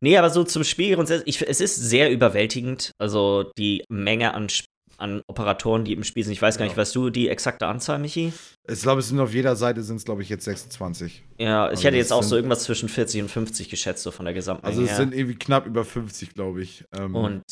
[0.02, 2.92] Nee, aber so zum Spiel grundsätzlich, es ist sehr überwältigend.
[3.00, 4.68] Also die Menge an Sp
[5.02, 6.34] an Operatoren, die im Spiel sind.
[6.34, 8.32] Ich weiß gar nicht, weißt du die exakte Anzahl, Michi?
[8.70, 11.24] Ich glaube, es sind auf jeder Seite sind es, glaube ich, jetzt 26.
[11.38, 14.26] Ja, ich also hätte jetzt auch so irgendwas zwischen 40 und 50 geschätzt, so von
[14.26, 14.98] der gesamten Also es her.
[14.98, 16.86] sind irgendwie knapp über 50, glaube ich.
[16.96, 17.44] Ähm und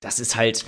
[0.00, 0.64] das ist halt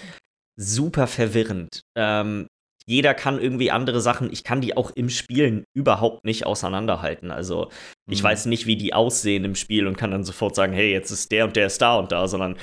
[0.56, 1.82] super verwirrend.
[1.96, 2.46] Ähm,
[2.88, 7.30] jeder kann irgendwie andere Sachen, ich kann die auch im Spielen überhaupt nicht auseinanderhalten.
[7.30, 7.70] Also
[8.08, 8.28] ich mhm.
[8.28, 11.30] weiß nicht, wie die aussehen im Spiel und kann dann sofort sagen, hey, jetzt ist
[11.30, 12.56] der und der ist da und da, sondern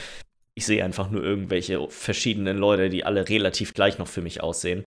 [0.58, 4.86] ich sehe einfach nur irgendwelche verschiedenen Leute, die alle relativ gleich noch für mich aussehen.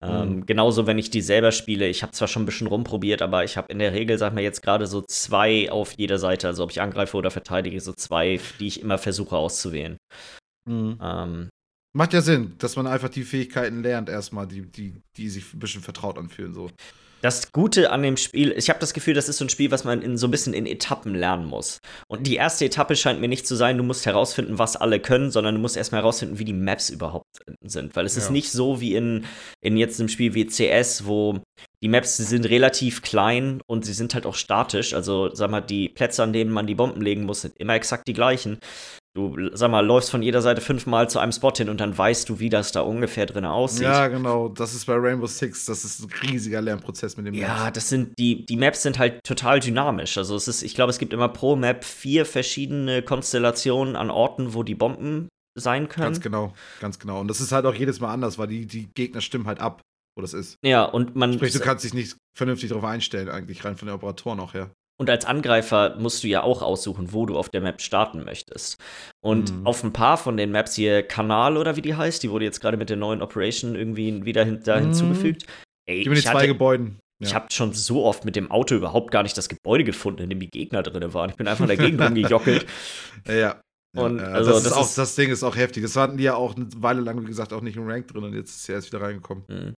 [0.00, 0.46] Ähm, mhm.
[0.46, 1.88] genauso, wenn ich die selber spiele.
[1.88, 4.42] Ich habe zwar schon ein bisschen rumprobiert, aber ich habe in der Regel, sag mal,
[4.42, 6.46] jetzt gerade so zwei auf jeder Seite.
[6.46, 9.96] Also, ob ich angreife oder verteidige, so zwei, die ich immer versuche auszuwählen.
[10.68, 10.98] Mhm.
[11.02, 11.48] Ähm,
[11.96, 15.58] Macht ja Sinn, dass man einfach die Fähigkeiten lernt, erstmal, die, die, die sich ein
[15.58, 16.54] bisschen vertraut anfühlen.
[16.54, 16.70] So.
[17.20, 19.84] Das Gute an dem Spiel, ich habe das Gefühl, das ist so ein Spiel, was
[19.84, 21.80] man in, so ein bisschen in Etappen lernen muss.
[22.06, 25.30] Und die erste Etappe scheint mir nicht zu sein, du musst herausfinden, was alle können,
[25.30, 27.26] sondern du musst erstmal herausfinden, wie die Maps überhaupt
[27.62, 27.96] sind.
[27.96, 28.22] Weil es ja.
[28.22, 29.26] ist nicht so wie in,
[29.60, 31.40] in jetzt einem Spiel wie CS, wo
[31.82, 34.94] die Maps sind relativ klein und sie sind halt auch statisch.
[34.94, 38.06] Also, sag mal, die Plätze, an denen man die Bomben legen muss, sind immer exakt
[38.06, 38.58] die gleichen.
[39.14, 42.28] Du, sag mal, läufst von jeder Seite fünfmal zu einem Spot hin und dann weißt
[42.28, 43.82] du, wie das da ungefähr drin aussieht.
[43.82, 44.48] Ja, genau.
[44.48, 47.42] Das ist bei Rainbow Six, das ist ein riesiger Lernprozess mit dem Maps.
[47.42, 50.18] Ja, das sind, die, die Maps sind halt total dynamisch.
[50.18, 54.54] Also es ist, ich glaube, es gibt immer pro Map vier verschiedene Konstellationen an Orten,
[54.54, 56.04] wo die Bomben sein können.
[56.04, 57.20] Ganz genau, ganz genau.
[57.20, 59.80] Und das ist halt auch jedes Mal anders, weil die, die Gegner stimmen halt ab,
[60.16, 60.56] wo das ist.
[60.64, 61.32] Ja, und man.
[61.32, 64.70] Sprich, du kannst dich nicht vernünftig darauf einstellen, eigentlich rein von den Operatoren auch her.
[65.00, 68.78] Und als Angreifer musst du ja auch aussuchen, wo du auf der Map starten möchtest.
[69.20, 69.66] Und mhm.
[69.66, 72.60] auf ein paar von den Maps hier, Kanal oder wie die heißt, die wurde jetzt
[72.60, 74.86] gerade mit der neuen Operation irgendwie wieder hin, da mhm.
[74.86, 75.46] hinzugefügt.
[75.88, 76.98] Ey, Gib mir die zwei hatte, Gebäuden.
[77.20, 77.28] Ja.
[77.28, 80.30] Ich habe schon so oft mit dem Auto überhaupt gar nicht das Gebäude gefunden, in
[80.30, 81.30] dem die Gegner drin waren.
[81.30, 82.66] Ich bin einfach dagegen rumgejockelt.
[83.26, 83.60] Ja.
[83.96, 85.82] Und ja, also, das, das, ist auch, das Ding ist auch heftig.
[85.82, 88.24] Das hatten die ja auch eine Weile lang, wie gesagt, auch nicht im Rank drin
[88.24, 89.44] und jetzt ist er erst wieder reingekommen.
[89.48, 89.74] Mhm.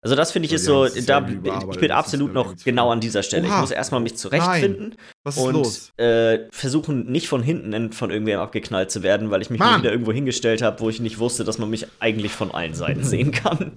[0.00, 3.48] Also das finde ich ist so, da, ich bin absolut noch genau an dieser Stelle.
[3.48, 3.54] Oha.
[3.56, 4.94] Ich muss erstmal mich zurechtfinden
[5.36, 9.90] und äh, versuchen, nicht von hinten von irgendwem abgeknallt zu werden, weil ich mich wieder
[9.90, 13.32] irgendwo hingestellt habe, wo ich nicht wusste, dass man mich eigentlich von allen Seiten sehen
[13.32, 13.72] kann.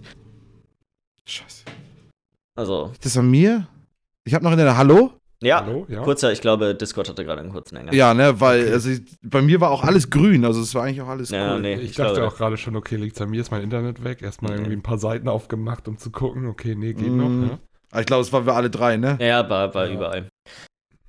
[1.25, 1.63] Scheiße.
[2.55, 2.91] Also.
[2.93, 3.67] Ist das an mir?
[4.23, 5.13] Ich habe noch in der Hallo?
[5.43, 5.87] Ja, Hallo?
[5.89, 7.93] ja, kurzer, ich glaube, Discord hatte gerade einen kurzen Hänger.
[7.93, 8.91] Ja, ne, weil also,
[9.23, 11.61] bei mir war auch alles grün, also es war eigentlich auch alles ja, cool.
[11.61, 14.03] Nee, ich, ich dachte glaube, auch gerade schon, okay, liegt an mir, ist mein Internet
[14.03, 14.21] weg.
[14.21, 14.57] Erstmal mhm.
[14.59, 17.17] irgendwie ein paar Seiten aufgemacht, um zu gucken, okay, nee, geht mm.
[17.17, 17.29] noch.
[17.29, 17.59] Mhm.
[17.91, 17.99] Ja.
[17.99, 19.17] Ich glaube, es waren wir alle drei, ne?
[19.19, 19.93] Ja, war, war ja.
[19.93, 20.29] überall.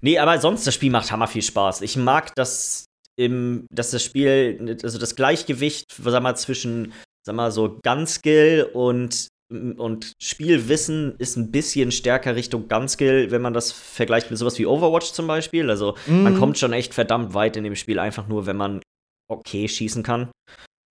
[0.01, 1.83] Nee, aber sonst, das Spiel macht hammer viel Spaß.
[1.83, 7.53] Ich mag das im, dass das Spiel, also das Gleichgewicht, sag mal, zwischen, sag mal,
[7.53, 9.29] so Gun-Skill und
[9.77, 14.67] und Spielwissen ist ein bisschen stärker Richtung Gunskill, wenn man das vergleicht mit sowas wie
[14.67, 15.71] Overwatch zum Beispiel.
[15.71, 16.23] Also mm.
[16.23, 18.81] man kommt schon echt verdammt weit in dem Spiel, einfach nur, wenn man
[19.29, 20.31] okay schießen kann.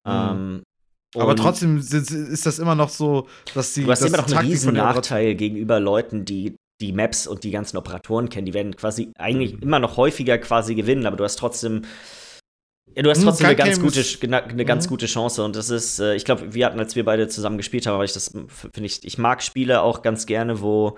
[0.05, 0.09] Mm.
[0.09, 0.63] Ähm,
[1.15, 3.83] aber trotzdem ist das immer noch so, dass die.
[3.83, 7.77] Du hast immer noch einen riesen Nachteil gegenüber Leuten, die die Maps und die ganzen
[7.77, 8.45] Operatoren kennen.
[8.45, 9.63] Die werden quasi eigentlich mhm.
[9.63, 11.83] immer noch häufiger quasi gewinnen, aber du hast trotzdem.
[12.95, 14.03] Ja, du hast hm, trotzdem eine ganz, gute,
[14.37, 14.89] eine ganz mhm.
[14.89, 17.87] gute Chance und das ist, äh, ich glaube, wir hatten, als wir beide zusammen gespielt
[17.87, 20.97] haben, weil ich das, finde ich, ich mag Spiele auch ganz gerne, wo,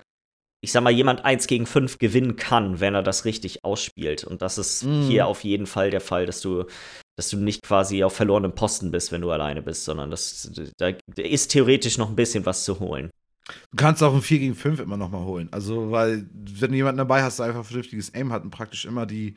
[0.62, 4.24] ich sag mal, jemand 1 gegen 5 gewinnen kann, wenn er das richtig ausspielt.
[4.24, 5.04] Und das ist mhm.
[5.04, 6.66] hier auf jeden Fall der Fall, dass du
[7.16, 10.92] dass du nicht quasi auf verlorenem Posten bist, wenn du alleine bist, sondern das, da
[11.16, 13.12] ist theoretisch noch ein bisschen was zu holen.
[13.72, 15.50] Du kannst auch ein 4 gegen 5 immer noch mal holen.
[15.52, 19.06] Also, weil, wenn du jemanden dabei hast, der einfach vernünftiges Aim hat und praktisch immer
[19.06, 19.36] die,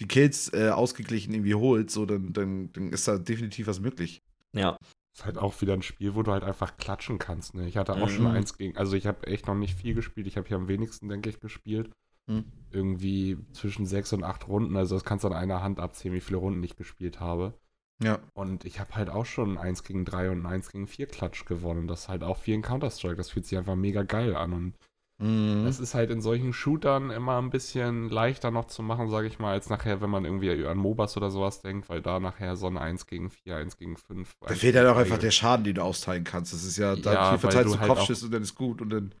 [0.00, 4.22] die Kills äh, ausgeglichen irgendwie holt, so, dann, dann, dann ist da definitiv was möglich.
[4.52, 4.76] Ja.
[5.14, 7.54] Ist halt auch wieder ein Spiel, wo du halt einfach klatschen kannst.
[7.54, 7.66] Ne?
[7.66, 8.12] Ich hatte auch mhm.
[8.12, 10.26] schon eins gegen, also ich habe echt noch nicht viel gespielt.
[10.26, 11.90] Ich habe hier am wenigsten, denke ich, gespielt.
[12.28, 12.44] Hm.
[12.70, 14.76] Irgendwie zwischen sechs und acht Runden.
[14.76, 17.54] Also das kannst du an einer Hand abzählen, wie viele Runden ich gespielt habe.
[18.02, 18.20] Ja.
[18.34, 21.06] Und ich habe halt auch schon ein 1 gegen 3 und ein 1 gegen 4
[21.06, 21.88] Klatsch gewonnen.
[21.88, 23.16] Das ist halt auch wie in Counter-Strike.
[23.16, 24.52] Das fühlt sich einfach mega geil an.
[24.52, 24.74] Und
[25.18, 25.64] mhm.
[25.64, 29.38] das ist halt in solchen Shootern immer ein bisschen leichter noch zu machen, sage ich
[29.38, 32.66] mal, als nachher, wenn man irgendwie an MOBAs oder sowas denkt, weil da nachher so
[32.66, 34.32] ein 1 gegen 4, 1 gegen 5.
[34.40, 36.52] Da fehlt halt auch einfach der Schaden, den du austeilen kannst.
[36.52, 38.90] Das ist ja, da ja, viel verteilt du halt Kopfschuss und dann ist gut und
[38.90, 39.12] dann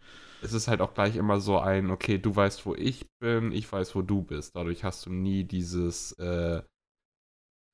[0.42, 3.70] es ist halt auch gleich immer so ein, okay, du weißt, wo ich bin, ich
[3.70, 4.54] weiß, wo du bist.
[4.54, 6.62] Dadurch hast du nie dieses, äh,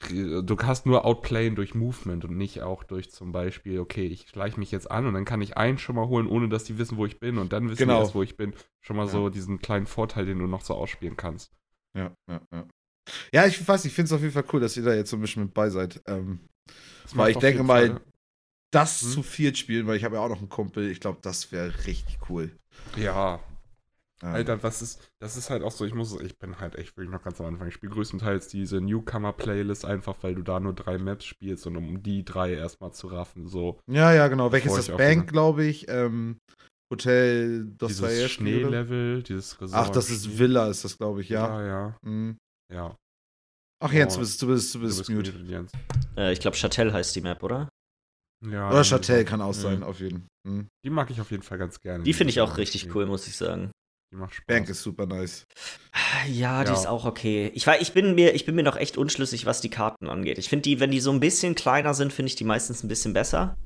[0.00, 4.58] du hast nur Outplayen durch Movement und nicht auch durch zum Beispiel, okay, ich schleiche
[4.58, 6.96] mich jetzt an und dann kann ich einen schon mal holen, ohne dass die wissen,
[6.96, 7.96] wo ich bin und dann wissen genau.
[7.96, 8.54] die erst, wo ich bin.
[8.80, 9.12] Schon mal ja.
[9.12, 11.52] so diesen kleinen Vorteil, den du noch so ausspielen kannst.
[11.96, 12.66] Ja, ja, ja.
[13.32, 15.16] Ja, ich weiß, ich finde es auf jeden Fall cool, dass ihr da jetzt so
[15.16, 16.02] ein bisschen mit bei seid.
[16.06, 16.40] Ähm,
[17.12, 18.00] weil ich denke mal, Fall,
[18.70, 19.10] das hm?
[19.10, 20.90] zu viel spielen, weil ich habe ja auch noch einen Kumpel.
[20.90, 22.56] Ich glaube, das wäre richtig cool.
[22.96, 23.40] Ja.
[24.22, 24.34] Ähm.
[24.34, 27.10] Alter, was ist, das ist halt auch so, ich muss, ich bin halt echt wirklich
[27.10, 27.68] noch ganz am Anfang.
[27.68, 32.02] Ich spiele größtenteils diese Newcomer-Playlist einfach, weil du da nur drei Maps spielst und um
[32.02, 33.80] die drei erstmal zu raffen, so.
[33.86, 34.52] Ja, ja, genau.
[34.52, 34.96] Welches ist das?
[34.96, 35.88] Bank, glaube ich.
[35.88, 36.38] Ähm,
[36.92, 38.14] Hotel Dostoevsky.
[38.14, 39.86] Dieses Schneelevel, dieses Resort.
[39.86, 41.60] Ach, das ist Villa, ist das, glaube ich, ja.
[41.60, 41.96] Ja, ja.
[42.02, 42.38] Mhm.
[42.72, 42.96] Ja.
[43.82, 45.68] Ach, Jens, oh, du bist, du bist, du bist, du bist mute.
[46.16, 47.68] Äh, ich glaube, Châtel heißt die Map, oder?
[48.46, 50.52] Ja, Oder Châtel kann auch sein, auf jeden Fall.
[50.52, 50.68] Mhm.
[50.84, 52.04] Die mag ich auf jeden Fall ganz gerne.
[52.04, 53.70] Die finde ich auch richtig cool, muss ich sagen.
[54.14, 54.46] Die macht Spaß.
[54.46, 55.44] Bank ist super nice.
[56.28, 56.76] Ja, die ja.
[56.76, 57.50] ist auch okay.
[57.54, 60.38] Ich, war, ich, bin mir, ich bin mir noch echt unschlüssig, was die Karten angeht.
[60.38, 62.88] Ich finde die, wenn die so ein bisschen kleiner sind, finde ich die meistens ein
[62.88, 63.56] bisschen besser.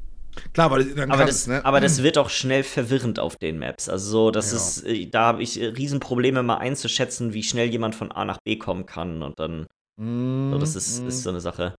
[0.55, 1.63] Klar, aber, dann aber, das, ne?
[1.67, 3.91] aber das wird auch schnell verwirrend auf den Maps.
[3.91, 4.57] Also so, das ja.
[4.57, 8.57] ist, äh, da habe ich Riesenprobleme mal einzuschätzen, wie schnell jemand von A nach B
[8.57, 9.67] kommen kann und dann.
[10.01, 11.09] Mm, so, das ist, mm.
[11.09, 11.75] ist so eine Sache.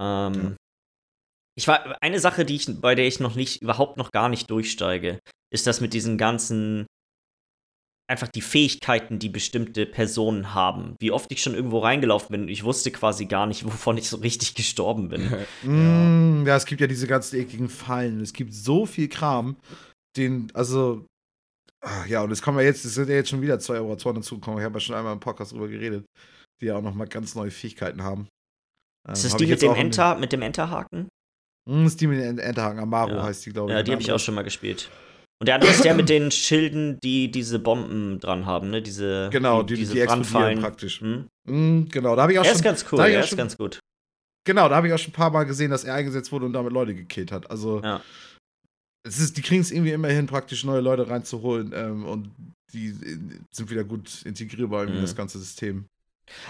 [0.00, 0.56] Ähm, ja.
[1.56, 4.48] Ich war eine Sache, die ich, bei der ich noch nicht, überhaupt noch gar nicht
[4.48, 5.18] durchsteige,
[5.52, 6.86] ist das mit diesen ganzen
[8.10, 10.96] einfach die Fähigkeiten, die bestimmte Personen haben.
[10.98, 14.08] Wie oft ich schon irgendwo reingelaufen bin und ich wusste quasi gar nicht, wovon ich
[14.08, 15.30] so richtig gestorben bin.
[16.42, 18.20] mm, ja, es gibt ja diese ganzen ekligen Fallen.
[18.20, 19.56] Es gibt so viel Kram,
[20.16, 21.06] den, also,
[21.80, 24.16] ach, ja, und es kommen ja jetzt, es sind ja jetzt schon wieder zwei Operatoren
[24.16, 24.58] dazugekommen.
[24.58, 26.04] Ich habe ja schon einmal im Podcast drüber geredet,
[26.60, 28.28] die ja auch noch mal ganz neue Fähigkeiten haben.
[29.06, 31.08] Ähm, ist das die mit dem, Enter, mit dem Enterhaken?
[31.68, 33.22] Hm, Steam Enterhaken, Amaro ja.
[33.22, 33.76] heißt die, glaube ich.
[33.76, 34.90] Ja, die habe ich auch schon mal gespielt.
[35.40, 38.82] Und der andere ist der mit den Schilden, die diese Bomben dran haben, ne?
[38.82, 41.00] Diese, genau, die, die, diese die explodieren praktisch.
[41.00, 41.28] Hm?
[41.48, 42.56] Mhm, genau, da habe ich auch er schon.
[42.56, 43.80] Ist ganz cool, er ist schon, ganz gut.
[44.44, 46.52] Genau, da habe ich auch schon ein paar Mal gesehen, dass er eingesetzt wurde und
[46.52, 47.50] damit Leute gekillt hat.
[47.50, 48.02] Also, ja.
[49.06, 52.30] es ist, die kriegen es irgendwie immer hin, praktisch neue Leute reinzuholen ähm, und
[52.74, 53.18] die äh,
[53.50, 55.00] sind wieder gut integrierbar in mhm.
[55.00, 55.86] das ganze System.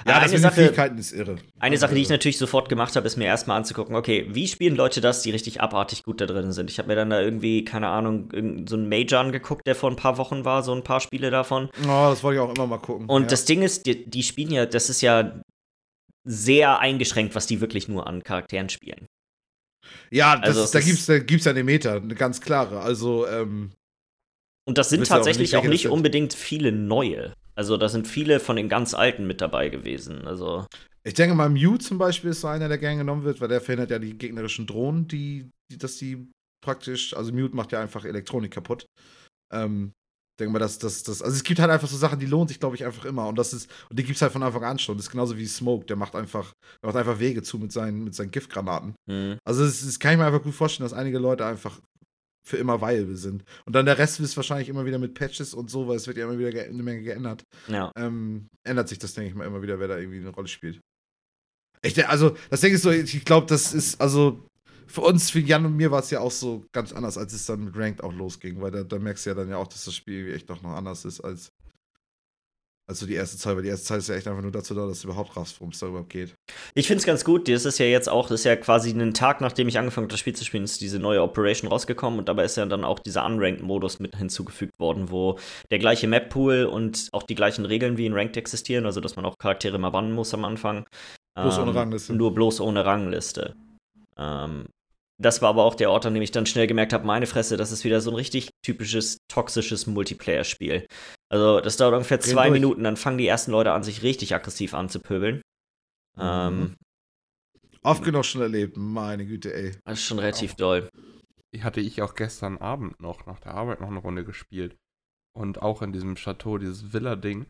[0.06, 1.36] Ja, eine das Sache, Fähigkeiten ist irre.
[1.58, 4.76] Eine Sache, die ich natürlich sofort gemacht habe, ist mir erstmal anzugucken, okay, wie spielen
[4.76, 6.70] Leute das, die richtig abartig gut da drin sind?
[6.70, 8.30] Ich habe mir dann da irgendwie, keine Ahnung,
[8.68, 11.68] so einen Major angeguckt, der vor ein paar Wochen war, so ein paar Spiele davon.
[11.84, 13.06] Oh, das wollte ich auch immer mal gucken.
[13.08, 13.28] Und ja.
[13.28, 15.40] das Ding ist, die, die spielen ja, das ist ja
[16.24, 19.06] sehr eingeschränkt, was die wirklich nur an Charakteren spielen.
[20.10, 22.80] Ja, das, also, da gibt es da gibt's ja eine Meta, eine ganz klare.
[22.80, 23.72] Also, ähm,
[24.66, 27.32] Und das sind tatsächlich auch nicht, auch nicht unbedingt viele neue.
[27.60, 30.26] Also da sind viele von den ganz Alten mit dabei gewesen.
[30.26, 30.64] Also
[31.04, 33.60] ich denke mal, Mew zum Beispiel ist so einer, der gern genommen wird, weil der
[33.60, 36.30] verhindert ja die gegnerischen Drohnen, die, die dass die
[36.64, 38.86] praktisch, also Mute macht ja einfach Elektronik kaputt.
[39.52, 39.92] Ähm,
[40.40, 42.58] denke mal, dass das, das, also es gibt halt einfach so Sachen, die lohnt sich,
[42.58, 43.28] glaube ich, einfach immer.
[43.28, 44.96] Und das ist, und die gibt es halt von Anfang an schon.
[44.96, 48.04] Das ist genauso wie Smoke, der macht einfach, der macht einfach Wege zu mit seinen,
[48.04, 48.94] mit seinen Giftgranaten.
[49.06, 49.36] Mhm.
[49.44, 51.78] Also das kann ich mir einfach gut vorstellen, dass einige Leute einfach
[52.42, 53.44] für immer viable sind.
[53.64, 56.16] Und dann der Rest ist wahrscheinlich immer wieder mit Patches und so, weil es wird
[56.16, 57.44] ja immer wieder eine Menge geändert.
[57.68, 57.92] Ja.
[57.96, 60.80] Ähm, ändert sich das, denke ich mal, immer wieder, wer da irgendwie eine Rolle spielt.
[61.82, 64.44] Ich, also, das denke ich so, ich glaube, das ist, also,
[64.86, 67.46] für uns, für Jan und mir war es ja auch so ganz anders, als es
[67.46, 69.84] dann mit Ranked auch losging, weil da, da merkst du ja dann ja auch, dass
[69.84, 71.52] das Spiel echt doch noch anders ist als,
[72.90, 74.84] also die erste Zeit, weil die erste Zeit ist ja echt einfach nur dazu da,
[74.84, 76.34] dass du überhaupt raffst, worum es da überhaupt geht.
[76.74, 77.48] Ich finde es ganz gut.
[77.48, 80.10] Das ist ja jetzt auch, das ist ja quasi einen Tag, nachdem ich angefangen habe,
[80.10, 82.98] das Spiel zu spielen, ist diese neue Operation rausgekommen und dabei ist ja dann auch
[82.98, 85.38] dieser Unranked-Modus mit hinzugefügt worden, wo
[85.70, 89.24] der gleiche Map-Pool und auch die gleichen Regeln wie in Ranked existieren, also dass man
[89.24, 90.84] auch Charaktere mal bannen muss am Anfang.
[91.36, 92.12] Bloß ähm, ohne Rangliste.
[92.12, 93.54] Nur bloß ohne Rangliste.
[94.18, 94.66] Ähm,
[95.20, 97.56] das war aber auch der Ort, an dem ich dann schnell gemerkt habe, meine Fresse,
[97.56, 100.86] das ist wieder so ein richtig typisches toxisches Multiplayer-Spiel.
[101.28, 102.60] Also das dauert ungefähr zwei durch.
[102.60, 105.42] Minuten, dann fangen die ersten Leute an, sich richtig aggressiv anzupöbeln.
[106.16, 106.22] Mhm.
[106.22, 106.76] Ähm,
[107.82, 109.76] Oft genug schon erlebt, meine Güte, ey.
[109.84, 110.90] Das ist schon relativ auch, doll.
[111.60, 114.76] Hatte ich auch gestern Abend noch, nach der Arbeit noch eine Runde gespielt.
[115.36, 117.46] Und auch in diesem Chateau, dieses Villa-Ding,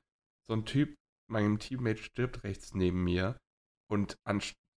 [0.48, 0.94] so ein Typ,
[1.30, 3.37] meinem Teammate stirbt rechts neben mir.
[3.88, 4.16] Und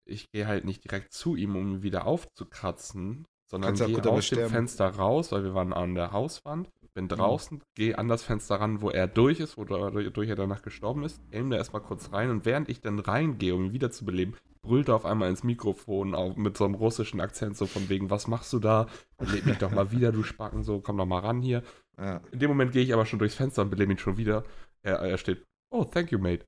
[0.05, 4.49] ich gehe halt nicht direkt zu ihm, um ihn wieder aufzukratzen, sondern gehe aus dem
[4.49, 7.09] Fenster raus, weil wir waren an der Hauswand bin mhm.
[7.09, 7.63] draußen, mhm.
[7.75, 11.21] gehe an das Fenster ran, wo er durch ist, wo durch er danach gestorben ist,
[11.33, 14.97] aim da erstmal kurz rein und während ich dann reingehe, um ihn wiederzubeleben, brüllt er
[14.97, 18.53] auf einmal ins Mikrofon auf, mit so einem russischen Akzent, so von wegen, was machst
[18.53, 18.87] du da?
[19.19, 21.63] Beleb mich doch mal wieder, du Spacken, so, komm doch mal ran hier.
[21.99, 22.21] Ja.
[22.31, 24.45] In dem Moment gehe ich aber schon durchs Fenster und belebe ihn schon wieder.
[24.83, 26.45] Er, er steht, oh, thank you, mate.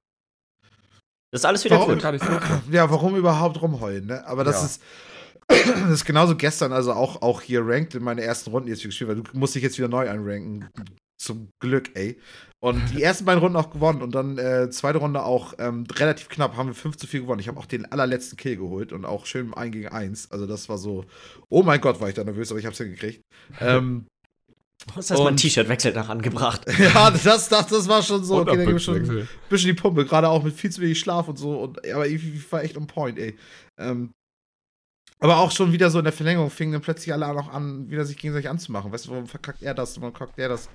[1.34, 2.04] Das ist alles wieder warum, gut.
[2.70, 4.24] Ja, warum überhaupt rumheulen, ne?
[4.24, 4.66] Aber das ja.
[4.66, 4.82] ist
[5.48, 9.10] das ist genauso gestern, also auch, auch hier ranked in meine ersten Runden jetzt gespielt,
[9.10, 10.68] weil du musst dich jetzt wieder neu einranken.
[11.20, 12.20] Zum Glück, ey.
[12.60, 16.28] Und die ersten beiden Runden auch gewonnen und dann äh, zweite Runde auch ähm, relativ
[16.28, 17.40] knapp, haben wir 5 zu 4 gewonnen.
[17.40, 20.30] Ich habe auch den allerletzten Kill geholt und auch schön im 1 gegen 1.
[20.30, 21.04] Also das war so,
[21.48, 23.22] oh mein Gott, war ich da nervös, aber ich habe es hingekriegt.
[23.60, 24.06] Ähm,
[24.86, 26.62] Du hast erstmal ein T-Shirt-Wechsel nach angebracht.
[26.78, 28.38] ja, das, das, das war schon so.
[28.40, 31.28] Okay, da ging schon ein bisschen die Pumpe, gerade auch mit viel zu wenig Schlaf
[31.28, 31.58] und so.
[31.60, 33.36] Und, aber ich, ich war echt on point, ey.
[33.78, 34.12] Ähm,
[35.20, 38.04] aber auch schon wieder so in der Verlängerung fingen dann plötzlich alle noch an, wieder
[38.04, 38.92] sich gegenseitig anzumachen.
[38.92, 40.68] Weißt du, warum verkackt er das, warum verkackt er das?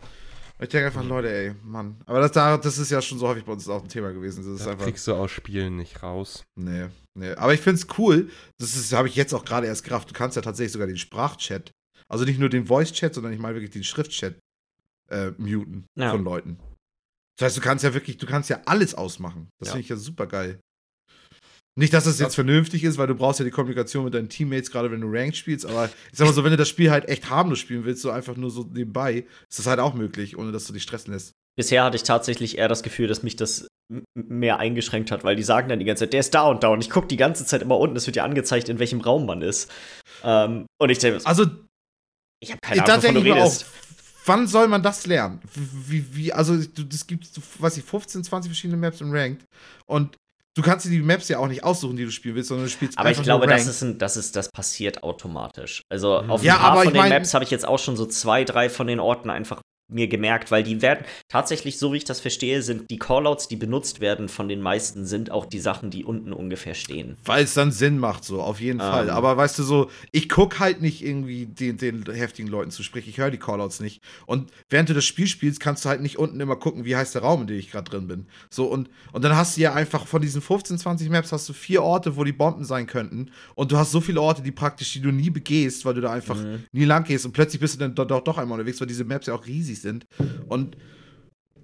[0.59, 2.01] Und ich denke einfach, Leute, ey, Mann.
[2.05, 4.43] Aber das, das ist ja schon so häufig bei uns auch ein Thema gewesen.
[4.43, 6.43] Das, das einfach, kriegst du aus Spielen nicht raus.
[6.55, 7.31] Nee, nee.
[7.33, 8.29] Aber ich finde es cool.
[8.57, 10.09] Das habe ich jetzt auch gerade erst gerafft.
[10.09, 11.71] Du kannst ja tatsächlich sogar den Sprachchat,
[12.09, 14.35] also nicht nur den Voice-Chat, sondern ich meine wirklich den Schriftchat
[15.09, 16.11] äh, muten ja.
[16.11, 16.59] von Leuten.
[17.37, 19.49] Das heißt, du kannst ja wirklich, du kannst ja alles ausmachen.
[19.59, 19.73] Das ja.
[19.73, 20.59] finde ich ja super geil.
[21.79, 24.69] Nicht, dass das jetzt vernünftig ist, weil du brauchst ja die Kommunikation mit deinen Teammates,
[24.69, 27.07] gerade wenn du Ranked spielst, aber ich sag mal so, wenn du das Spiel halt
[27.07, 30.51] echt harmlos spielen willst, so einfach nur so nebenbei, ist das halt auch möglich, ohne
[30.51, 31.31] dass du dich stressen lässt.
[31.55, 33.67] Bisher hatte ich tatsächlich eher das Gefühl, dass mich das
[34.13, 36.67] mehr eingeschränkt hat, weil die sagen dann die ganze Zeit, der ist da und da
[36.67, 39.25] und ich gucke die ganze Zeit immer unten, es wird ja angezeigt, in welchem Raum
[39.25, 39.71] man ist.
[40.23, 41.45] Ähm, und ich denke, also,
[42.39, 43.63] ich habe keine Ahnung, wovon du redest.
[43.63, 45.41] Auch, wann soll man das lernen?
[45.53, 47.27] Wie, wie, also, das gibt,
[47.59, 49.45] weiß ich, 15, 20 verschiedene Maps im Ranked
[49.85, 50.15] und
[50.55, 52.71] du kannst dir die Maps ja auch nicht aussuchen, die du spielen willst, sondern du
[52.71, 55.81] spielst Aber ich glaube, das ist, ein, das ist, das passiert automatisch.
[55.89, 58.05] Also auf ja, ein paar von den mein, Maps habe ich jetzt auch schon so
[58.05, 62.05] zwei, drei von den Orten einfach mir gemerkt, weil die werden tatsächlich, so wie ich
[62.05, 65.89] das verstehe, sind die Callouts, die benutzt werden von den meisten, sind auch die Sachen,
[65.89, 67.17] die unten ungefähr stehen.
[67.25, 68.87] Weil es dann Sinn macht, so, auf jeden um.
[68.87, 69.07] Fall.
[69.07, 69.13] Ähm.
[69.13, 73.07] Aber weißt du so, ich gucke halt nicht irgendwie den, den heftigen Leuten zu, sprich,
[73.07, 74.01] ich höre die Callouts nicht.
[74.25, 77.15] Und während du das Spiel spielst, kannst du halt nicht unten immer gucken, wie heißt
[77.15, 78.27] der Raum, in dem ich gerade drin bin.
[78.49, 81.53] So, und, und dann hast du ja einfach von diesen 15, 20 Maps hast du
[81.53, 83.31] vier Orte, wo die Bomben sein könnten.
[83.55, 86.11] Und du hast so viele Orte, die praktisch, die du nie begehst, weil du da
[86.11, 86.65] einfach mhm.
[86.71, 87.25] nie lang gehst.
[87.25, 89.78] Und plötzlich bist du dann doch, doch einmal unterwegs, weil diese Maps ja auch riesig
[89.81, 90.05] sind.
[90.47, 90.75] Und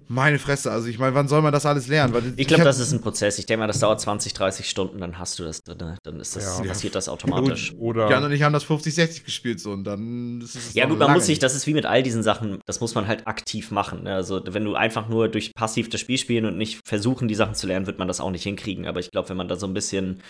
[0.08, 2.14] meine Fresse, also ich meine, wann soll man das alles lernen?
[2.14, 3.38] Weil ich glaube, das ist ein Prozess.
[3.38, 5.96] Ich denke mal, das dauert 20, 30 Stunden, dann hast du das drin.
[6.02, 6.64] Dann ist das, ja.
[6.64, 7.74] passiert das automatisch.
[7.76, 10.74] Oder Jan und ich haben das 50, 60 gespielt so und dann ist es.
[10.74, 13.08] Ja, gut, man muss sich, das ist wie mit all diesen Sachen, das muss man
[13.08, 14.04] halt aktiv machen.
[14.04, 14.14] Ne?
[14.14, 17.54] Also, wenn du einfach nur durch passiv das Spiel spielen und nicht versuchen, die Sachen
[17.54, 18.86] zu lernen, wird man das auch nicht hinkriegen.
[18.86, 20.22] Aber ich glaube, wenn man da so ein bisschen,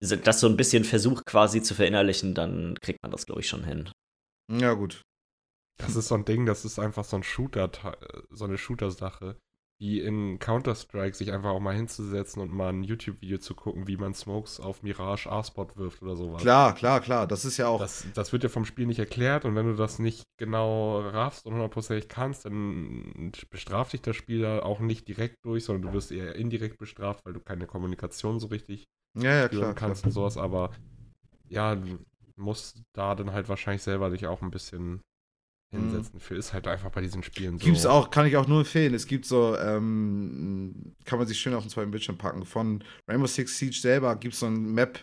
[0.00, 3.64] das so ein bisschen versucht quasi zu verinnerlichen, dann kriegt man das, glaube ich, schon
[3.64, 3.90] hin.
[4.48, 5.02] Ja, gut.
[5.82, 7.70] Das ist so ein Ding, das ist einfach so ein Shooter,
[8.30, 9.36] so eine Shooter-Sache,
[9.82, 13.96] wie in Counter-Strike sich einfach auch mal hinzusetzen und mal ein YouTube-Video zu gucken, wie
[13.96, 16.40] man Smokes auf Mirage A-Spot wirft oder sowas.
[16.40, 17.26] Klar, klar, klar.
[17.26, 17.80] Das ist ja auch.
[17.80, 21.46] Das, das wird ja vom Spiel nicht erklärt und wenn du das nicht genau raffst
[21.46, 25.92] und hundertprozentig kannst, dann bestraft dich das Spiel da auch nicht direkt durch, sondern du
[25.94, 28.84] wirst eher indirekt bestraft, weil du keine Kommunikation so richtig
[29.18, 30.10] ja, ja, klar, kannst klar.
[30.10, 30.36] und sowas.
[30.36, 30.70] Aber
[31.48, 31.98] ja, du
[32.36, 35.00] musst da dann halt wahrscheinlich selber dich auch ein bisschen.
[35.72, 37.64] Hinsetzen für, ist halt einfach bei diesen Spielen so.
[37.64, 38.94] Gibt's auch, kann ich auch nur empfehlen.
[38.94, 42.44] Es gibt so, ähm, kann man sich schön auf den zweiten Bildschirm packen.
[42.44, 45.00] Von Rainbow Six Siege selber gibt es so ein Map,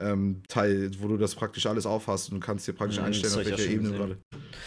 [0.00, 3.44] ähm, Teil, wo du das praktisch alles aufhast und kannst dir praktisch mhm, einstellen, auf
[3.44, 4.18] welcher Ebene gerade.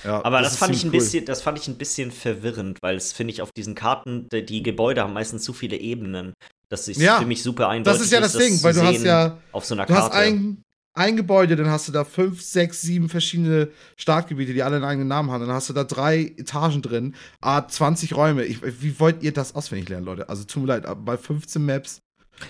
[0.04, 1.00] Ja, Aber das, das fand ich ein cool.
[1.00, 4.46] bisschen, das fand ich ein bisschen verwirrend, weil es finde ich auf diesen Karten, die,
[4.46, 6.34] die, Gebäude haben meistens zu viele Ebenen.
[6.70, 8.00] Das ist ja, für mich super eindeutig.
[8.00, 10.16] Das ist ja das, das Ding, weil du hast ja auf so einer du Karte.
[10.16, 10.62] Hast ein,
[10.98, 15.08] ein Gebäude, dann hast du da fünf, sechs, sieben verschiedene Startgebiete, die alle einen eigenen
[15.08, 15.46] Namen haben.
[15.46, 18.46] Dann hast du da drei Etagen drin, ah, 20 Räume.
[18.46, 20.30] Ich, wie wollt ihr das auswendig lernen, Leute?
[20.30, 22.02] Also tut mir leid, bei 15 Maps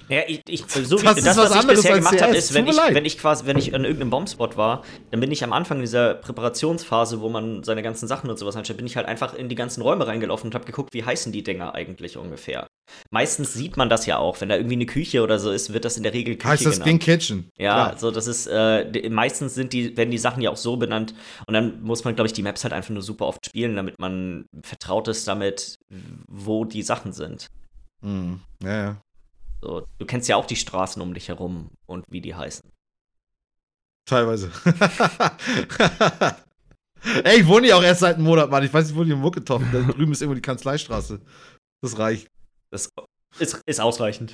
[0.10, 2.68] ja, ich, ich, so wie das, das was, was ich bisher gemacht habe, ist, wenn
[2.68, 5.80] ich, wenn ich quasi, wenn ich an irgendeinem Bombspot war, dann bin ich am Anfang
[5.80, 9.50] dieser Präparationsphase, wo man seine ganzen Sachen und sowas anstellt, bin ich halt einfach in
[9.50, 12.68] die ganzen Räume reingelaufen und habe geguckt, wie heißen die Dinger eigentlich ungefähr.
[13.12, 15.86] Meistens sieht man das ja auch, wenn da irgendwie eine Küche oder so ist, wird
[15.86, 17.04] das in der Regel Küche Heißt das genannt.
[17.04, 17.50] Kitchen?
[17.58, 17.90] Ja, Klar.
[17.92, 21.14] also das ist, äh, meistens sind die, werden die Sachen ja auch so benannt
[21.48, 24.00] und dann muss man, glaube ich, die Maps halt einfach nur super oft spielen, damit
[24.00, 25.80] man vertraut ist damit,
[26.28, 27.48] wo die Sachen sind.
[28.02, 28.42] Mhm.
[28.64, 29.02] Ja, ja.
[29.62, 32.70] So, du kennst ja auch die Straßen um dich herum und wie die heißen.
[34.06, 34.52] Teilweise.
[37.24, 38.64] Ey, ich wohne ja auch erst seit einem Monat, Mann.
[38.64, 39.62] Ich weiß nicht, wo die im Mucketoff.
[39.72, 41.20] Da drüben ist irgendwo die Kanzleistraße.
[41.82, 42.28] Das reicht.
[42.72, 42.90] Das
[43.40, 44.34] ist, ist ausreichend.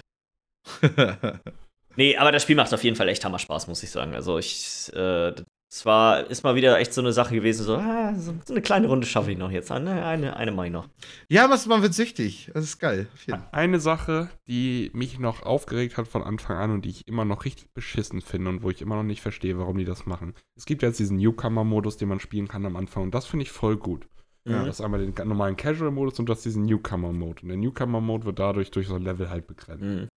[1.96, 4.16] nee, aber das Spiel macht auf jeden Fall echt Hammer Spaß, muss ich sagen.
[4.16, 5.34] Also ich, äh,
[5.74, 8.86] es war, ist mal wieder echt so eine Sache gewesen, so, ah, so eine kleine
[8.86, 9.72] Runde schaffe ich noch jetzt.
[9.72, 10.88] Eine, eine, eine mache ich noch.
[11.30, 12.52] Ja, was, man wird süchtig.
[12.54, 13.08] Das ist geil.
[13.52, 17.44] Eine Sache, die mich noch aufgeregt hat von Anfang an und die ich immer noch
[17.44, 20.36] richtig beschissen finde und wo ich immer noch nicht verstehe, warum die das machen.
[20.56, 23.52] Es gibt jetzt diesen Newcomer-Modus, den man spielen kann am Anfang und das finde ich
[23.52, 24.08] voll gut.
[24.46, 24.62] Ja.
[24.62, 24.66] Mhm.
[24.68, 27.42] Das ist einmal den normalen Casual-Modus und das diesen Newcomer-Mode.
[27.42, 29.82] Und der Newcomer-Mode wird dadurch durch so ein Level halt begrenzt.
[29.82, 30.08] Mhm.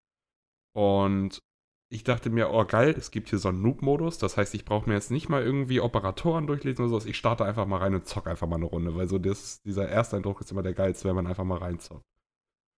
[0.75, 1.41] Und
[1.89, 4.17] ich dachte mir, oh geil, es gibt hier so einen Noob-Modus.
[4.17, 7.05] Das heißt, ich brauche mir jetzt nicht mal irgendwie Operatoren durchlesen oder sowas.
[7.05, 9.87] Ich starte einfach mal rein und zock einfach mal eine Runde, weil so das, dieser
[9.87, 12.05] Ersteindruck ist immer der geilste, wenn man einfach mal reinzockt.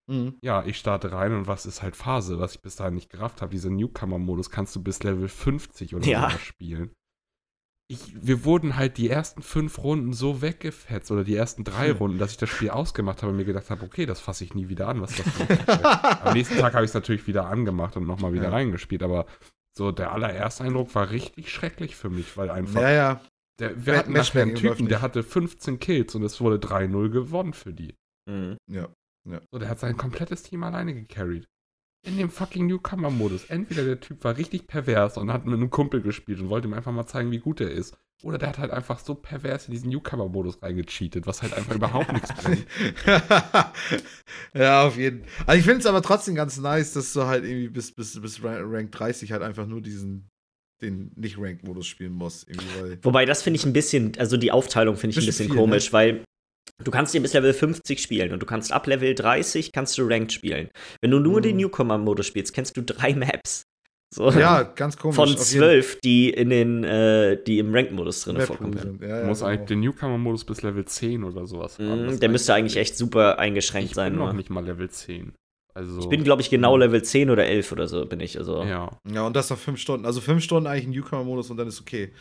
[0.06, 0.38] Mhm.
[0.42, 3.42] Ja, ich starte rein und was ist halt Phase, was ich bis dahin nicht gerafft
[3.42, 3.50] habe.
[3.50, 6.30] Dieser Newcomer-Modus kannst du bis Level 50 oder ja.
[6.30, 6.92] so spielen
[7.90, 12.18] ich, wir wurden halt die ersten fünf Runden so weggefetzt oder die ersten drei Runden,
[12.18, 14.68] dass ich das Spiel ausgemacht habe und mir gedacht habe, okay, das fasse ich nie
[14.68, 15.00] wieder an.
[15.00, 15.26] Was das
[16.22, 18.50] Am nächsten Tag habe ich es natürlich wieder angemacht und nochmal wieder ja.
[18.50, 19.26] reingespielt, aber
[19.76, 22.80] so der allererste Eindruck war richtig schrecklich für mich, weil einfach.
[22.80, 23.20] Ja, ja.
[23.58, 27.54] Der, wir hatten nachher einen Typen, der hatte 15 Kills und es wurde 3-0 gewonnen
[27.54, 27.96] für die.
[28.30, 28.56] Mhm.
[28.70, 28.88] Ja.
[29.28, 29.40] ja.
[29.50, 31.48] So, der hat sein komplettes Team alleine gecarried
[32.02, 33.46] in dem fucking Newcomer-Modus.
[33.46, 36.74] Entweder der Typ war richtig pervers und hat mit einem Kumpel gespielt und wollte ihm
[36.74, 37.96] einfach mal zeigen, wie gut er ist.
[38.22, 42.12] Oder der hat halt einfach so pervers in diesen Newcomer-Modus reingecheatet, was halt einfach überhaupt
[42.12, 42.66] nichts bringt.
[44.54, 45.46] ja, auf jeden Fall.
[45.46, 48.42] Also ich finde es aber trotzdem ganz nice, dass du halt irgendwie bis, bis, bis
[48.44, 50.28] Rank 30 halt einfach nur diesen
[50.82, 52.46] den Nicht-Ranked-Modus spielen musst.
[53.02, 55.88] Wobei, das finde ich ein bisschen, also die Aufteilung finde ich ein bisschen viel, komisch,
[55.88, 55.92] ne?
[55.92, 56.24] weil
[56.84, 60.06] Du kannst dir bis Level 50 spielen und du kannst ab Level 30 kannst du
[60.06, 60.68] Ranked spielen.
[61.00, 61.42] Wenn du nur mhm.
[61.42, 63.64] den Newcomer-Modus spielst, kennst du drei Maps.
[64.12, 64.28] So.
[64.32, 65.14] Ja, ganz komisch.
[65.14, 68.98] Von zwölf, die in den, äh, die im Ranked-Modus drin vorkommen.
[69.00, 69.52] Ja, ja, du musst genau.
[69.52, 72.16] eigentlich den Newcomer-Modus bis Level 10 oder sowas haben.
[72.16, 74.12] Mm, der müsste eigentlich echt super eingeschränkt ich sein.
[74.12, 75.32] Ich bin noch nicht mal Level 10.
[75.74, 78.36] Also, ich bin, glaube ich, genau Level 10 oder 11 oder so bin ich.
[78.36, 78.64] Also.
[78.64, 78.98] Ja.
[79.08, 80.04] Ja, und das nach 5 Stunden.
[80.04, 82.12] Also 5 Stunden eigentlich ein Newcomer-Modus und dann ist okay.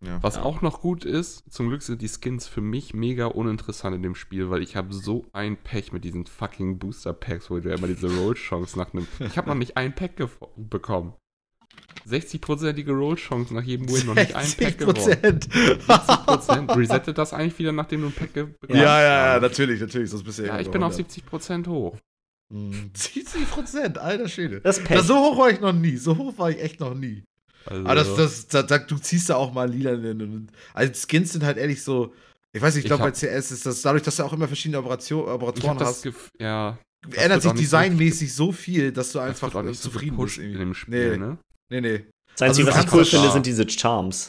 [0.00, 0.22] Ja.
[0.22, 0.42] Was ja.
[0.42, 4.14] auch noch gut ist, zum Glück sind die Skins für mich mega uninteressant in dem
[4.14, 7.74] Spiel, weil ich habe so ein Pech mit diesen fucking Booster Packs, wo du ja
[7.74, 9.08] immer diese Roll-Chance nach einem.
[9.18, 10.12] Ich habe noch nicht ein Pack
[10.56, 11.14] bekommen.
[12.08, 14.98] 60%ige Roll-Chance nach jedem Win noch nicht ein Pack gewonnen.
[14.98, 16.76] 70%.
[16.76, 18.76] Resettet das eigentlich wieder, nachdem du ein Pack bekommen hast?
[18.76, 20.10] Ja, ja, ja, natürlich, natürlich.
[20.10, 21.96] Sonst bist du ja, ich bin auf 70% hoch.
[22.50, 24.60] 70 Prozent, alter Schwede.
[24.60, 25.96] Das, das so hoch war ich noch nie.
[25.96, 27.24] So hoch war ich echt noch nie.
[27.68, 29.96] Also, Aber das, das, das, das, du ziehst da auch mal lila.
[30.72, 32.14] Also Skins sind halt ehrlich so.
[32.52, 34.78] Ich weiß nicht, ich glaube, bei CS ist das dadurch, dass du auch immer verschiedene
[34.78, 36.08] Operation, Operatoren hast.
[36.38, 36.78] ja.
[37.12, 40.38] Ändert sich designmäßig so viel, dass du einfach das nicht zufrieden so bist.
[40.38, 41.16] In dem Spiel, nee.
[41.16, 41.38] ne?
[41.70, 42.06] Nee, nee.
[42.32, 44.28] Das Einzige, also, was ich cool finde, sind diese Charms.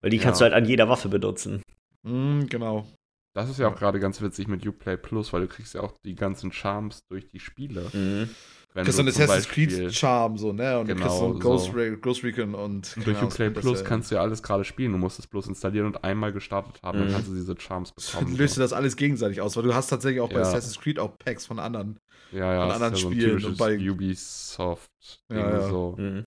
[0.00, 0.22] Weil die ja.
[0.22, 1.62] kannst du halt an jeder Waffe benutzen.
[2.02, 2.86] Mm, genau.
[3.34, 5.92] Das ist ja auch gerade ganz witzig mit Uplay Plus, weil du kriegst ja auch
[6.04, 7.90] die ganzen Charms durch die Spiele.
[7.92, 8.30] Mhm.
[8.78, 10.78] Wenn kriegst du einen Assassin's Creed Charme, so, ne?
[10.78, 11.72] Und genau, du kriegst so einen Ghost, so.
[11.72, 12.96] Re Ghost Recon und.
[12.96, 14.92] und durch Uplay Plus kannst du ja alles gerade spielen.
[14.92, 17.04] Du musst es bloß installieren und einmal gestartet haben, mhm.
[17.04, 18.36] dann kannst du diese Charms bekommen.
[18.36, 18.60] Löst so.
[18.60, 20.42] du das alles gegenseitig aus, weil du hast tatsächlich auch bei ja.
[20.42, 21.98] Assassin's Creed auch Packs von anderen.
[22.30, 23.44] Ja, ja, von anderen ja so Spielen.
[23.44, 24.90] und bei Ubisoft.
[25.28, 25.68] Ja, ja.
[25.68, 25.96] So.
[25.98, 26.22] Mhm.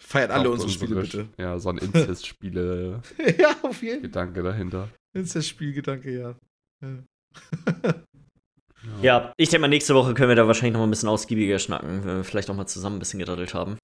[0.00, 1.28] Feiert alle unsere Spiele, bitte.
[1.36, 3.02] Ja, so ein Incest-Spiele.
[3.38, 4.02] ja, auf jeden Fall.
[4.02, 4.88] Gedanke dahinter.
[5.14, 6.34] Incest-Spielgedanke, ja.
[6.80, 7.94] ja.
[9.02, 11.58] Ja, ich denke mal, nächste Woche können wir da wahrscheinlich noch mal ein bisschen ausgiebiger
[11.58, 13.78] schnacken, wenn wir vielleicht auch mal zusammen ein bisschen gedaddelt haben.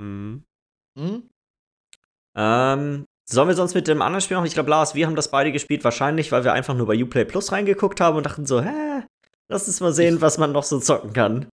[0.00, 0.44] Mhm.
[0.96, 1.28] Mhm.
[2.36, 4.46] Ähm, sollen wir sonst mit dem anderen Spiel machen?
[4.46, 7.24] Ich glaube, Lars, wir haben das beide gespielt, wahrscheinlich, weil wir einfach nur bei Uplay
[7.24, 9.02] Plus reingeguckt haben und dachten so, hä,
[9.48, 11.48] lass uns mal sehen, ich was man noch so zocken kann.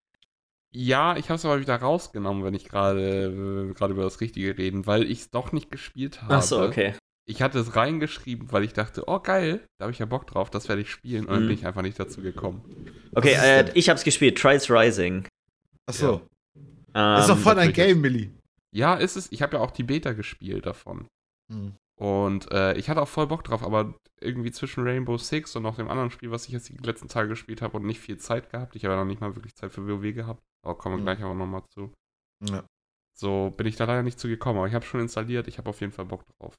[0.75, 3.27] Ja, ich habe es aber wieder rausgenommen, wenn ich gerade
[3.71, 6.35] äh, gerade über das Richtige reden, weil ich es doch nicht gespielt habe.
[6.35, 6.95] Ach so, okay.
[7.25, 10.51] Ich hatte es reingeschrieben, weil ich dachte, oh geil, da habe ich ja Bock drauf,
[10.51, 11.27] das werde ich spielen.
[11.27, 11.49] Und dann mhm.
[11.49, 12.63] bin ich einfach nicht dazu gekommen.
[13.15, 15.27] Okay, äh, ich habe es gespielt, Trials Rising.
[15.87, 16.23] Ach so.
[16.95, 17.21] Ja.
[17.21, 18.31] ist doch voll ein Game, Millie.
[18.75, 19.31] Ja, ist es.
[19.31, 21.07] Ich habe ja auch die Beta gespielt davon.
[21.51, 21.75] Hm.
[22.01, 25.77] Und äh, ich hatte auch voll Bock drauf, aber irgendwie zwischen Rainbow Six und noch
[25.77, 28.51] dem anderen Spiel, was ich jetzt die letzten Tage gespielt habe und nicht viel Zeit
[28.51, 28.75] gehabt.
[28.75, 30.43] Ich habe ja noch nicht mal wirklich Zeit für WoW gehabt.
[30.65, 31.05] Aber kommen wir hm.
[31.05, 31.93] gleich auch nochmal zu.
[32.45, 32.65] Ja.
[33.15, 35.47] So bin ich da leider nicht zu gekommen, aber ich habe schon installiert.
[35.49, 36.55] Ich habe auf jeden Fall Bock drauf.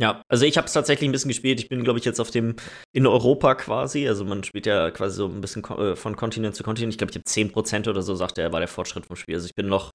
[0.00, 1.58] Ja, also ich habe es tatsächlich ein bisschen gespielt.
[1.58, 2.54] Ich bin, glaube ich, jetzt auf dem
[2.92, 4.06] in Europa quasi.
[4.06, 6.94] Also man spielt ja quasi so ein bisschen äh, von Kontinent zu Kontinent.
[6.94, 9.34] Ich glaube, ich habe 10% oder so, sagt er, war der Fortschritt vom Spiel.
[9.34, 9.90] Also ich bin noch,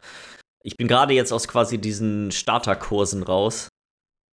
[0.61, 3.69] ich bin gerade jetzt aus quasi diesen Starterkursen raus.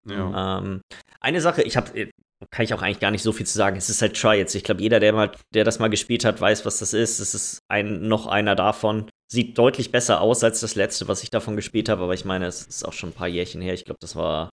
[0.08, 0.58] Ja.
[0.58, 0.80] Ähm,
[1.20, 2.10] eine Sache, ich habe, äh,
[2.50, 3.76] kann ich auch eigentlich gar nicht so viel zu sagen.
[3.76, 4.54] Es ist halt Trials.
[4.56, 7.20] Ich glaube, jeder, der mal, der das mal gespielt hat, weiß, was das ist.
[7.20, 9.08] Es ist ein, noch einer davon.
[9.30, 12.02] Sieht deutlich besser aus als das letzte, was ich davon gespielt habe.
[12.02, 13.74] Aber ich meine, es ist auch schon ein paar Jährchen her.
[13.74, 14.50] Ich glaube, das war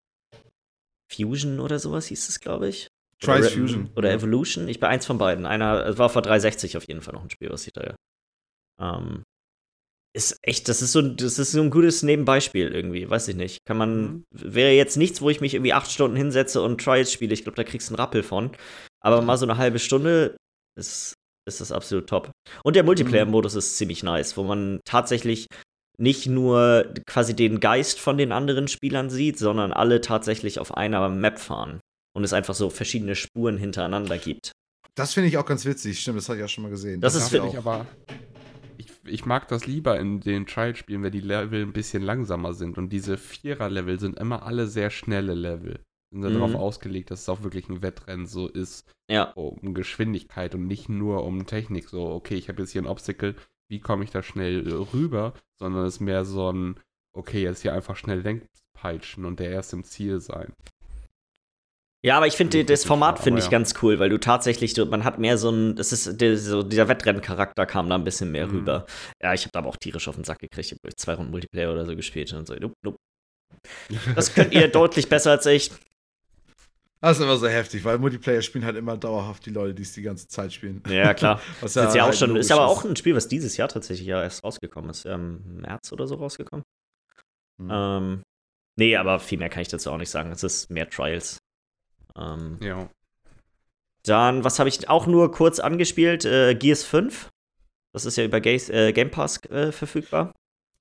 [1.11, 2.87] Fusion oder sowas hieß es, glaube ich.
[3.19, 3.89] Trice Fusion.
[3.95, 4.67] Oder Evolution.
[4.67, 5.45] Ich bin eins von beiden.
[5.45, 7.95] Einer, es war vor 360 auf jeden Fall noch ein Spiel, was ich da.
[8.79, 9.23] Ähm,
[10.13, 13.59] ist echt, das ist so, das ist so ein gutes Nebenbeispiel irgendwie, weiß ich nicht.
[13.65, 14.23] Kann man, mhm.
[14.31, 17.33] wäre jetzt nichts, wo ich mich irgendwie acht Stunden hinsetze und Trials spiele.
[17.33, 18.51] Ich glaube, da kriegst du einen Rappel von.
[18.99, 20.35] Aber mal so eine halbe Stunde
[20.75, 21.13] ist,
[21.47, 22.31] ist das absolut top.
[22.63, 23.59] Und der Multiplayer-Modus mhm.
[23.59, 25.47] ist ziemlich nice, wo man tatsächlich
[25.99, 31.09] nicht nur quasi den Geist von den anderen Spielern sieht, sondern alle tatsächlich auf einer
[31.09, 31.79] Map fahren
[32.15, 34.51] und es einfach so verschiedene Spuren hintereinander gibt.
[34.95, 37.01] Das finde ich auch ganz witzig, stimmt, das habe ich auch schon mal gesehen.
[37.01, 37.85] Das, das ist finde ich aber.
[38.77, 42.77] Ich, ich, mag das lieber in den Trial-Spielen, wenn die Level ein bisschen langsamer sind.
[42.77, 45.79] Und diese Vierer-Level sind immer alle sehr schnelle Level.
[46.11, 46.33] Sind mhm.
[46.33, 48.89] darauf ausgelegt, dass es auch wirklich ein Wettrennen so ist.
[49.09, 49.31] Ja.
[49.33, 51.89] Um Geschwindigkeit und nicht nur um Technik.
[51.89, 53.35] So, okay, ich habe jetzt hier ein Obstacle,
[53.70, 56.80] wie komme ich da schnell rüber, sondern es ist mehr so ein,
[57.13, 60.53] okay, jetzt hier einfach schnell Lenkpeitschen und der erst im Ziel sein.
[62.05, 63.51] Ja, aber ich finde das Format finde ich ja.
[63.51, 67.65] ganz cool, weil du tatsächlich, man hat mehr so ein, das ist so dieser Wettrennencharakter
[67.65, 68.53] kam da ein bisschen mehr mhm.
[68.53, 68.86] rüber.
[69.22, 70.72] Ja, ich habe da aber auch tierisch auf den Sack gekriegt.
[70.72, 72.53] Ich habe zwei Runden Multiplayer oder so gespielt und so.
[72.55, 72.97] Nope, nope.
[74.15, 75.72] Das könnt ihr deutlich besser als ich.
[76.99, 79.93] Das ist immer so heftig, weil Multiplayer spielen halt immer dauerhaft die Leute, die es
[79.93, 80.81] die ganze Zeit spielen.
[80.89, 81.39] Ja, klar.
[81.61, 84.07] was ja, ja auch halt schon, ist aber auch ein Spiel, was dieses Jahr tatsächlich
[84.07, 85.05] ja erst rausgekommen ist.
[85.05, 86.63] Im März oder so rausgekommen.
[87.59, 87.69] Hm.
[87.71, 88.23] Ähm,
[88.77, 90.31] nee, aber viel mehr kann ich dazu auch nicht sagen.
[90.31, 91.37] Es ist mehr Trials.
[92.15, 92.89] Ähm, ja.
[94.03, 96.25] Dann, was habe ich auch nur kurz angespielt?
[96.25, 97.29] Äh, Gears 5.
[97.93, 100.33] Das ist ja über Gaze, äh, Game Pass äh, verfügbar.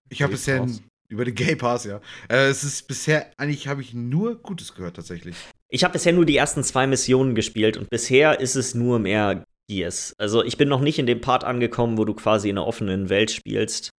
[0.09, 0.67] Ich habe bisher
[1.09, 2.01] über den Game Pass, ja.
[2.29, 5.37] Äh, es ist bisher, eigentlich habe ich nur Gutes gehört tatsächlich.
[5.69, 9.45] Ich habe bisher nur die ersten zwei Missionen gespielt und bisher ist es nur mehr
[9.69, 10.15] Gears.
[10.19, 13.09] Also ich bin noch nicht in dem Part angekommen, wo du quasi in einer offenen
[13.09, 13.91] Welt spielst.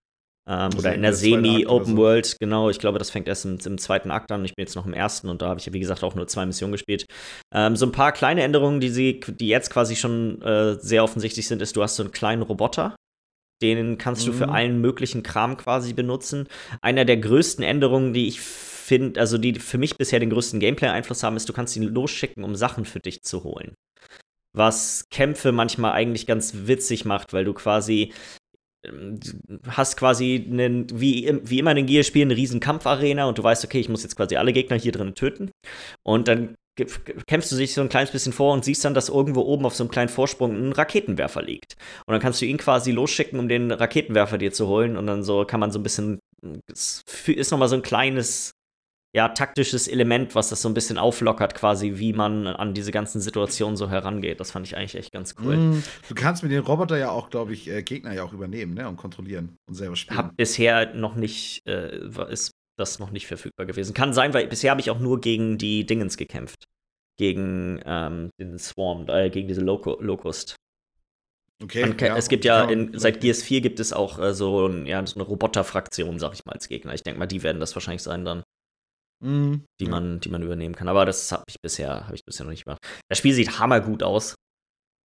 [0.49, 1.97] Ähm, oder in der Semi-Open so.
[1.97, 2.69] World, genau.
[2.69, 4.45] Ich glaube, das fängt erst im, im, zweiten Akt an.
[4.45, 6.45] Ich bin jetzt noch im ersten und da habe ich wie gesagt, auch nur zwei
[6.45, 7.05] Missionen gespielt.
[7.53, 11.49] Ähm, so ein paar kleine Änderungen, die, sie, die jetzt quasi schon äh, sehr offensichtlich
[11.49, 12.95] sind, ist, du hast so einen kleinen Roboter.
[13.61, 14.31] Den kannst mhm.
[14.31, 14.53] du für mhm.
[14.53, 16.47] allen möglichen Kram quasi benutzen.
[16.81, 18.39] Einer der größten Änderungen, die ich
[18.87, 22.43] finde, also die für mich bisher den größten Gameplay-Einfluss haben, ist, du kannst ihn losschicken,
[22.43, 23.75] um Sachen für dich zu holen.
[24.55, 28.13] Was Kämpfe manchmal eigentlich ganz witzig macht, weil du quasi
[28.85, 29.19] ähm,
[29.67, 33.65] hast quasi einen, wie, wie immer in den Gear-Spielen, eine riesen Kampfarena und du weißt,
[33.65, 35.51] okay, ich muss jetzt quasi alle Gegner hier drin töten.
[36.03, 39.41] Und dann kämpfst du dich so ein kleines bisschen vor und siehst dann, dass irgendwo
[39.41, 41.75] oben auf so einem kleinen Vorsprung ein Raketenwerfer liegt.
[42.05, 44.95] Und dann kannst du ihn quasi losschicken, um den Raketenwerfer dir zu holen.
[44.95, 46.19] Und dann so kann man so ein bisschen,
[46.71, 48.56] ist nochmal so ein kleines
[49.17, 53.19] ja, taktisches Element, was das so ein bisschen auflockert, quasi, wie man an diese ganzen
[53.19, 54.39] Situationen so herangeht.
[54.39, 55.57] Das fand ich eigentlich echt ganz cool.
[55.57, 58.75] Mm, du kannst mit den Roboter ja auch, glaube ich, äh, Gegner ja auch übernehmen,
[58.75, 60.19] ne, und kontrollieren und selber spielen.
[60.19, 61.97] Hab bisher noch nicht, äh,
[62.29, 63.95] ist das noch nicht verfügbar gewesen.
[63.95, 66.65] Kann sein, weil bisher habe ich auch nur gegen die Dingens gekämpft.
[67.17, 70.57] Gegen ähm, den Swarm, äh, gegen diese Loco Locust.
[71.63, 71.91] Okay.
[71.95, 75.03] Kann, ja, es gibt ja, in, seit GS4 gibt es auch äh, so, ein, ja,
[75.07, 76.93] so eine Roboterfraktion, sag ich mal, als Gegner.
[76.93, 78.43] Ich denke mal, die werden das wahrscheinlich sein dann
[79.19, 79.65] mhm.
[79.79, 80.87] die, man, die man übernehmen kann.
[80.87, 82.81] Aber das habe ich bisher, habe ich bisher noch nicht gemacht.
[83.09, 84.35] Das Spiel sieht hammergut aus.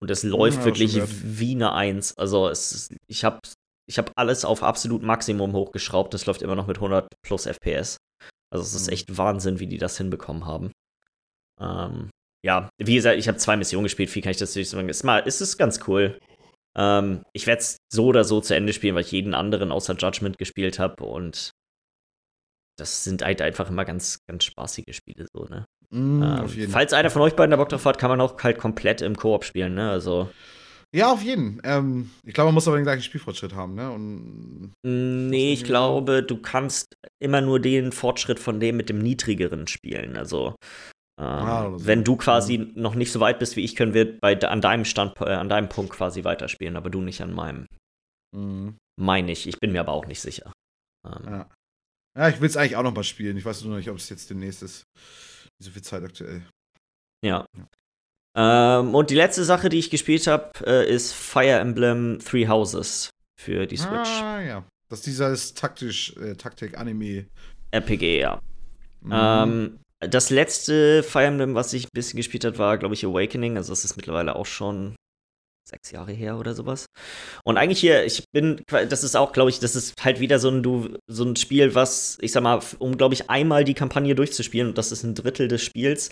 [0.01, 2.17] Und es läuft ja, wirklich wie eine Eins.
[2.19, 3.39] Also es, ich habe
[3.89, 6.13] ich hab alles auf absolut Maximum hochgeschraubt.
[6.15, 7.99] Es läuft immer noch mit 100 plus FPS.
[8.51, 8.93] Also es ist mhm.
[8.93, 10.73] echt Wahnsinn, wie die das hinbekommen haben.
[11.61, 12.11] Ähm,
[12.45, 14.11] ja, wie gesagt, ich habe zwei Missionen gespielt.
[14.11, 14.89] Viel kann ich das nicht sagen.
[14.89, 16.19] Es ist, ist ganz cool.
[16.77, 19.95] Ähm, ich werde es so oder so zu Ende spielen, weil ich jeden anderen außer
[19.95, 21.05] Judgment gespielt habe.
[21.05, 21.53] Und
[22.79, 25.67] das sind halt einfach immer ganz, ganz spaßige Spiele so, ne?
[25.91, 28.59] Mm, ähm, falls einer von euch beiden da Bock drauf hat, kann man auch halt
[28.59, 29.91] komplett im Koop spielen, ne?
[29.91, 30.31] Also
[30.95, 31.61] Ja, auf jeden.
[31.65, 33.91] Ähm, ich glaube, man muss aber den gleichen Spielfortschritt haben, ne?
[33.91, 39.67] Und nee, ich glaube, du kannst immer nur den Fortschritt von dem mit dem niedrigeren
[39.67, 40.17] spielen.
[40.17, 40.55] Also,
[41.21, 41.87] ähm, ah, so.
[41.87, 42.67] wenn du quasi ja.
[42.75, 45.49] noch nicht so weit bist wie ich, können wir bei, an, deinem Stand, äh, an
[45.49, 47.67] deinem Punkt quasi weiterspielen, aber du nicht an meinem.
[48.35, 48.77] Mhm.
[48.99, 49.47] Meine ich.
[49.47, 50.53] Ich bin mir aber auch nicht sicher.
[51.07, 51.51] Ähm, ja.
[52.17, 52.29] Ja.
[52.29, 53.37] ich will es eigentlich auch noch mal spielen.
[53.37, 54.85] Ich weiß nur noch nicht, ob es jetzt demnächst ist.
[55.59, 56.43] So viel Zeit aktuell.
[57.25, 57.47] Ja.
[57.57, 57.67] ja.
[58.81, 63.11] Ähm, und die letzte Sache, die ich gespielt habe, äh, ist Fire Emblem Three Houses
[63.41, 64.09] für die Switch.
[64.09, 64.65] Ah, ja.
[64.89, 67.27] Das ist dieses taktisch, äh, Taktik-Anime.
[67.71, 68.41] RPG, ja.
[69.01, 69.13] Mhm.
[69.13, 73.57] Ähm, das letzte Fire Emblem, was ich ein bisschen gespielt habe, war, glaube ich, Awakening.
[73.57, 74.97] Also, das ist mittlerweile auch schon
[75.65, 76.87] sechs Jahre her oder sowas.
[77.45, 80.49] Und eigentlich hier, ich bin, das ist auch, glaube ich, das ist halt wieder so
[80.49, 84.15] ein, du, so ein Spiel, was, ich sag mal, um, glaube ich, einmal die Kampagne
[84.15, 86.11] durchzuspielen, und das ist ein Drittel des Spiels,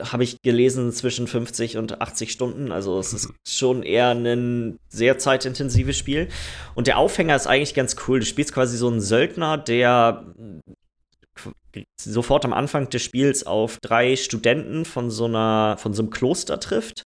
[0.00, 2.72] habe ich gelesen, zwischen 50 und 80 Stunden.
[2.72, 6.28] Also es ist schon eher ein sehr zeitintensives Spiel.
[6.74, 8.20] Und der Aufhänger ist eigentlich ganz cool.
[8.20, 10.24] Du spielst quasi so einen Söldner, der
[12.00, 16.60] sofort am Anfang des Spiels auf drei Studenten von so einer, von so einem Kloster
[16.60, 17.04] trifft.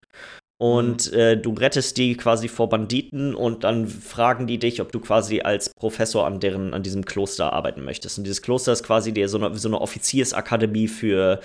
[0.63, 5.01] Und äh, du rettest die quasi vor Banditen und dann fragen die dich, ob du
[5.01, 8.17] quasi als Professor an deren, an diesem Kloster arbeiten möchtest.
[8.17, 11.41] Und dieses Kloster ist quasi der, so, eine, so eine Offiziersakademie für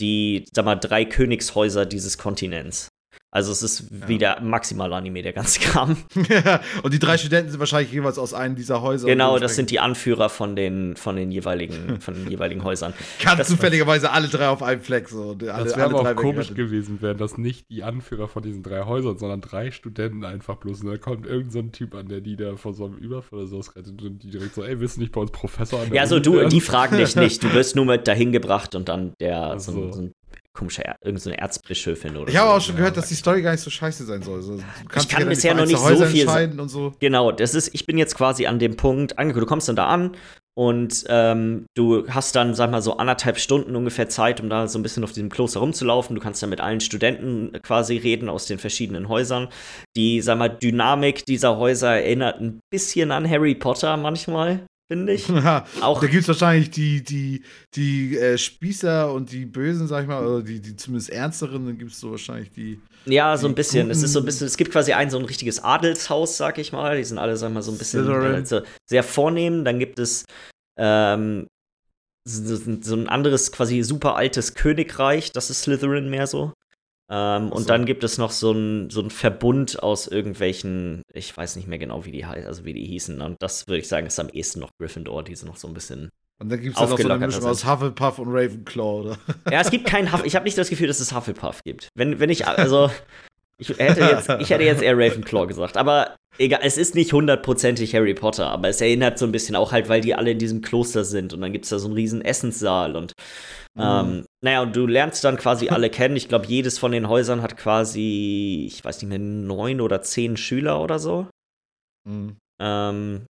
[0.00, 2.88] die, sag mal, drei Königshäuser dieses Kontinents.
[3.32, 4.08] Also es ist ja.
[4.08, 5.96] wieder maximal Anime, der ganze Kram.
[6.82, 9.08] und die drei Studenten sind wahrscheinlich jeweils aus einem dieser Häuser.
[9.08, 12.94] Genau, das sind die Anführer von den, von den, jeweiligen, von den jeweiligen Häusern.
[13.22, 15.08] Ganz das zufälligerweise alle drei auf einem Fleck.
[15.08, 15.32] So.
[15.32, 18.84] Alle, das wäre aber auch komisch gewesen, wären das nicht die Anführer von diesen drei
[18.84, 20.82] Häusern, sondern drei Studenten einfach bloß.
[20.82, 23.48] Und da kommt irgendein so Typ an, der die da vor so einem Überfall oder
[23.48, 26.02] so rettet und die direkt so, ey, willst du nicht bei uns Professor an Ja,
[26.02, 27.42] also du, die fragen dich nicht.
[27.42, 30.14] Du wirst nur mit dahin gebracht und dann der, so, so, so ein
[30.56, 33.70] komische, irgendeine Erzbischöfin oder Ich habe auch schon gehört, dass die Story gar nicht so
[33.70, 34.36] scheiße sein soll.
[34.36, 34.60] Also,
[34.96, 36.58] ich kann bisher noch nicht so viel sagen.
[36.58, 36.94] Und so.
[36.98, 39.44] Genau, das ist, ich bin jetzt quasi an dem Punkt angekommen.
[39.44, 40.16] Du kommst dann da an
[40.58, 44.78] und ähm, du hast dann, sag mal, so anderthalb Stunden ungefähr Zeit, um da so
[44.78, 46.16] ein bisschen auf diesem Kloster rumzulaufen.
[46.16, 49.48] Du kannst dann mit allen Studenten quasi reden aus den verschiedenen Häusern.
[49.96, 55.28] Die, sag mal, Dynamik dieser Häuser erinnert ein bisschen an Harry Potter manchmal finde ich.
[55.80, 57.42] auch da gibt es wahrscheinlich die, die,
[57.74, 61.78] die äh, Spießer und die Bösen, sag ich mal, oder die, die zumindest ernsteren, dann
[61.78, 62.80] gibt es so wahrscheinlich die.
[63.04, 63.90] Ja, so ein bisschen.
[63.90, 66.72] Es ist so ein bisschen, es gibt quasi ein so ein richtiges Adelshaus, sag ich
[66.72, 66.96] mal.
[66.96, 69.64] Die sind alle, sag ich mal, so ein bisschen also sehr vornehm.
[69.64, 70.24] Dann gibt es
[70.78, 71.46] ähm,
[72.26, 76.52] so, so ein anderes, quasi super altes Königreich, das ist Slytherin mehr so.
[77.08, 77.54] Ähm, so.
[77.54, 81.78] Und dann gibt es noch so ein, so Verbund aus irgendwelchen, ich weiß nicht mehr
[81.78, 83.20] genau, wie die also wie die hießen.
[83.20, 85.74] Und das würde ich sagen, ist am ehesten noch Gryffindor, die sind noch so ein
[85.74, 86.10] bisschen.
[86.38, 89.18] Und dann gibt es noch so eine Mischung aus Hufflepuff und Ravenclaw, oder?
[89.50, 90.26] Ja, es gibt keinen Hufflepuff.
[90.26, 91.88] Ich habe nicht das Gefühl, dass es Hufflepuff gibt.
[91.94, 92.90] Wenn, wenn ich, also,
[93.58, 95.76] ich hätte, jetzt, ich hätte jetzt eher Ravenclaw gesagt.
[95.76, 99.72] Aber egal, es ist nicht hundertprozentig Harry Potter, aber es erinnert so ein bisschen auch
[99.72, 101.32] halt, weil die alle in diesem Kloster sind.
[101.32, 103.12] Und dann gibt es da so einen riesen Essenssaal und
[103.76, 103.82] Mhm.
[103.82, 106.16] Ähm, naja, und du lernst dann quasi alle kennen.
[106.16, 110.36] Ich glaube, jedes von den Häusern hat quasi, ich weiß nicht mehr, neun oder zehn
[110.36, 111.28] Schüler oder so.
[112.08, 112.36] Mhm.
[112.60, 113.26] Ähm,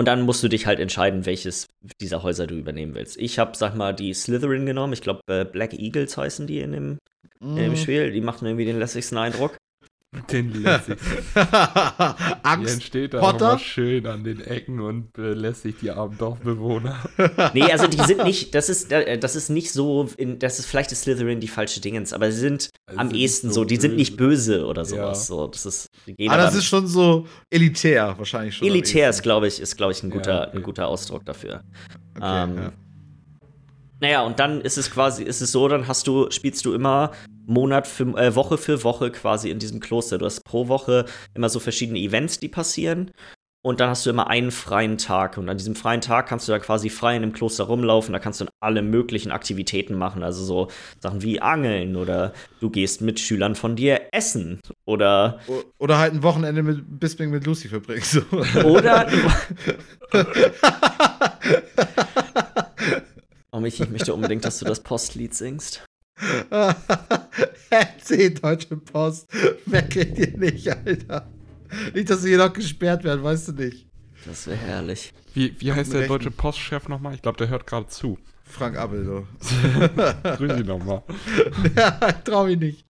[0.00, 1.66] und dann musst du dich halt entscheiden, welches
[2.00, 3.18] dieser Häuser du übernehmen willst.
[3.18, 4.94] Ich habe, sag mal, die Slytherin genommen.
[4.94, 6.98] Ich glaube, äh, Black Eagles heißen die in dem,
[7.38, 7.58] mhm.
[7.58, 7.76] in dem.
[7.76, 8.10] Spiel.
[8.10, 9.58] Die machen irgendwie den lässigsten Eindruck.
[10.32, 11.18] Den lässigsten.
[12.42, 12.68] Angst.
[12.68, 13.58] Die entsteht da Potter?
[13.60, 16.98] schön an den Ecken und belästigt die armen Dorfbewohner.
[17.54, 20.66] nee, also die sind nicht, das ist, äh, das ist nicht so, in, das ist
[20.66, 23.76] vielleicht ist Slytherin die falsche Dingens, aber sie sind also am ehesten so, so, die
[23.76, 25.28] sind nicht böse oder sowas.
[25.28, 25.36] Ja.
[25.36, 25.90] So, das ist,
[26.28, 28.66] ah, das ist schon so elitär wahrscheinlich schon.
[28.66, 30.56] Elitär ist, glaube ich, ist, glaube ich, ein guter, ja, okay.
[30.56, 31.62] ein guter Ausdruck dafür.
[32.16, 32.72] Okay, ähm, ja.
[34.00, 37.12] Naja, und dann ist es quasi, ist es so, dann hast du, spielst du immer
[37.50, 40.18] Monat für, äh, Woche für Woche quasi in diesem Kloster.
[40.18, 43.10] Du hast pro Woche immer so verschiedene Events, die passieren.
[43.62, 45.36] Und dann hast du immer einen freien Tag.
[45.36, 48.14] Und an diesem freien Tag kannst du da quasi frei in dem Kloster rumlaufen.
[48.14, 50.22] Da kannst du alle möglichen Aktivitäten machen.
[50.22, 54.60] Also so Sachen wie Angeln oder du gehst mit Schülern von dir essen.
[54.86, 55.40] Oder.
[55.78, 58.22] Oder halt ein Wochenende mit Bisping mit Lucy verbringst.
[58.64, 59.08] Oder.
[63.50, 65.84] oh, Michi, ich möchte unbedingt, dass du das Postlied singst.
[67.70, 69.28] Erzähl Deutsche Post.
[69.66, 71.30] Wer kriegt ihr nicht, Alter?
[71.94, 73.86] Nicht, dass sie hier noch gesperrt werden, weißt du nicht.
[74.26, 75.12] Das wäre herrlich.
[75.34, 77.14] Wie, wie heißt der deutsche Postchef nochmal?
[77.14, 78.18] Ich glaube, der hört gerade zu.
[78.44, 79.26] Frank Abel, so.
[80.36, 81.02] Grüß ihn nochmal.
[81.76, 81.90] ja,
[82.24, 82.84] trau mich nicht.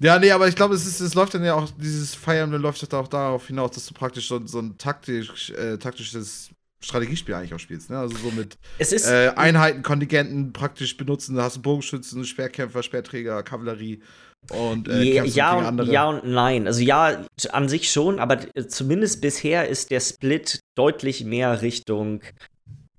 [0.00, 3.08] Ja, nee, aber ich glaube, es, es läuft dann ja auch, dieses Emblem läuft auch
[3.08, 7.90] darauf hinaus, dass du praktisch so, so ein taktisch, äh, taktisches Strategiespiel eigentlich auch spielst.
[7.90, 7.98] Ne?
[7.98, 11.36] Also so mit äh, Einheiten, Kontingenten praktisch benutzen.
[11.36, 14.02] Da hast du Bogenschützen, Schwerkämpfer, Speerträger, Kavallerie
[14.50, 16.66] und äh, ja, ja, und, ja und nein.
[16.66, 22.20] Also ja, an sich schon, aber zumindest bisher ist der Split deutlich mehr Richtung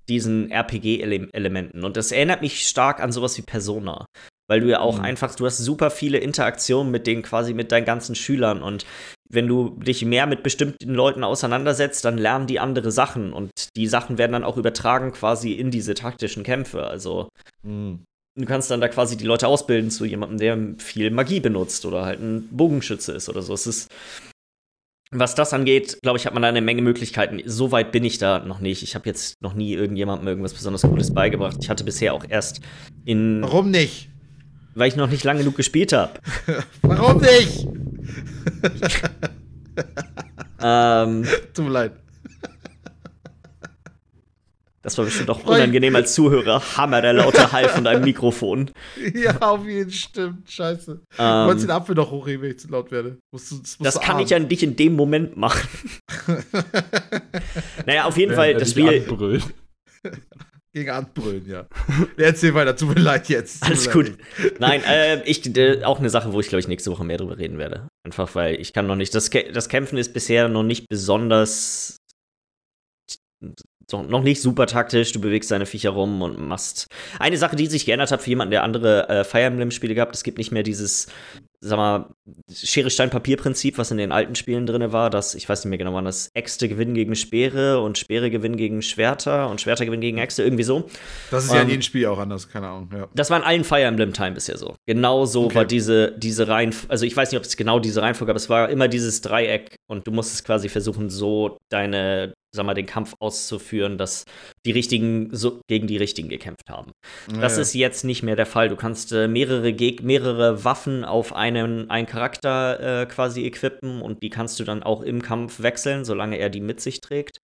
[0.08, 1.84] diesen RPG-Elementen.
[1.84, 4.06] Und das erinnert mich stark an sowas wie Persona.
[4.48, 5.04] Weil du ja auch mhm.
[5.04, 8.86] einfach, du hast super viele Interaktionen mit denen quasi mit deinen ganzen Schülern und
[9.28, 13.86] wenn du dich mehr mit bestimmten Leuten auseinandersetzt, dann lernen die andere Sachen und die
[13.86, 16.86] Sachen werden dann auch übertragen quasi in diese taktischen Kämpfe.
[16.86, 17.28] Also
[17.62, 18.04] mhm.
[18.36, 22.04] du kannst dann da quasi die Leute ausbilden zu jemandem, der viel Magie benutzt oder
[22.04, 23.54] halt ein Bogenschütze ist oder so.
[23.54, 23.90] Es ist
[25.12, 27.40] was das angeht, glaube ich, hat man da eine Menge Möglichkeiten.
[27.46, 28.82] So weit bin ich da noch nicht.
[28.82, 31.58] Ich habe jetzt noch nie irgendjemandem irgendwas besonders Cooles beigebracht.
[31.60, 32.60] Ich hatte bisher auch erst
[33.04, 33.40] in.
[33.42, 34.08] Warum nicht?
[34.74, 36.14] Weil ich noch nicht lange genug gespielt habe.
[36.82, 37.68] Warum nicht?
[40.60, 41.92] Ähm, Tut mir leid.
[44.86, 46.62] Das war bestimmt auch unangenehm als Zuhörer.
[46.76, 48.70] Hammer, der laute Hall von deinem Mikrofon.
[49.14, 50.48] Ja, auf jeden Fall, stimmt.
[50.48, 50.92] Scheiße.
[50.92, 53.18] Ähm, du wolltest den Apfel noch hochheben, wenn ich zu laut werde.
[53.32, 55.68] Musst du, das, das kann ich ja nicht in dem Moment machen.
[57.86, 59.02] naja, auf jeden ja, Fall, das Spiel.
[60.76, 61.66] Gegen Anbrüllen, ja.
[62.18, 63.62] Erzähl weiter, tut mir leid jetzt.
[63.62, 64.12] Alles gut.
[64.58, 67.38] Nein, äh, ich, äh, auch eine Sache, wo ich, glaube ich, nächste Woche mehr drüber
[67.38, 67.88] reden werde.
[68.04, 69.14] Einfach weil ich kann noch nicht.
[69.14, 71.96] Das, das Kämpfen ist bisher noch nicht besonders
[73.88, 76.88] so, noch nicht super taktisch, du bewegst deine Viecher rum und machst.
[77.20, 80.24] Eine Sache, die sich geändert hat für jemanden, der andere äh, Fire Emblem-Spiele gehabt, es
[80.24, 81.06] gibt nicht mehr dieses,
[81.60, 82.10] sag mal,
[82.52, 85.78] Schere, Stein, Papier-Prinzip, was in den alten Spielen drin war, dass, ich weiß nicht mehr
[85.78, 90.02] genau, wann das Äxte gewinnen gegen Speere und Speere gewinnen gegen Schwerter und Schwerter gewinnen
[90.02, 90.90] gegen Äxte, irgendwie so.
[91.30, 93.06] Das ist ähm, ja in ähm, jedem Spiel auch anders, keine Ahnung, ja.
[93.14, 94.74] Das war in allen Fire Emblem-Time bisher so.
[94.86, 95.54] Genau so okay.
[95.54, 98.50] war diese, diese Reihenfolge, also ich weiß nicht, ob es genau diese Reihenfolge gab, es
[98.50, 103.14] war immer dieses Dreieck und du musstest quasi versuchen, so deine sag mal, den Kampf
[103.20, 104.24] auszuführen, dass
[104.64, 106.92] die Richtigen so gegen die Richtigen gekämpft haben.
[107.32, 108.68] Ja, das ist jetzt nicht mehr der Fall.
[108.68, 114.22] Du kannst äh, mehrere, Geg mehrere Waffen auf einen, einen Charakter äh, quasi equippen und
[114.22, 117.40] die kannst du dann auch im Kampf wechseln, solange er die mit sich trägt.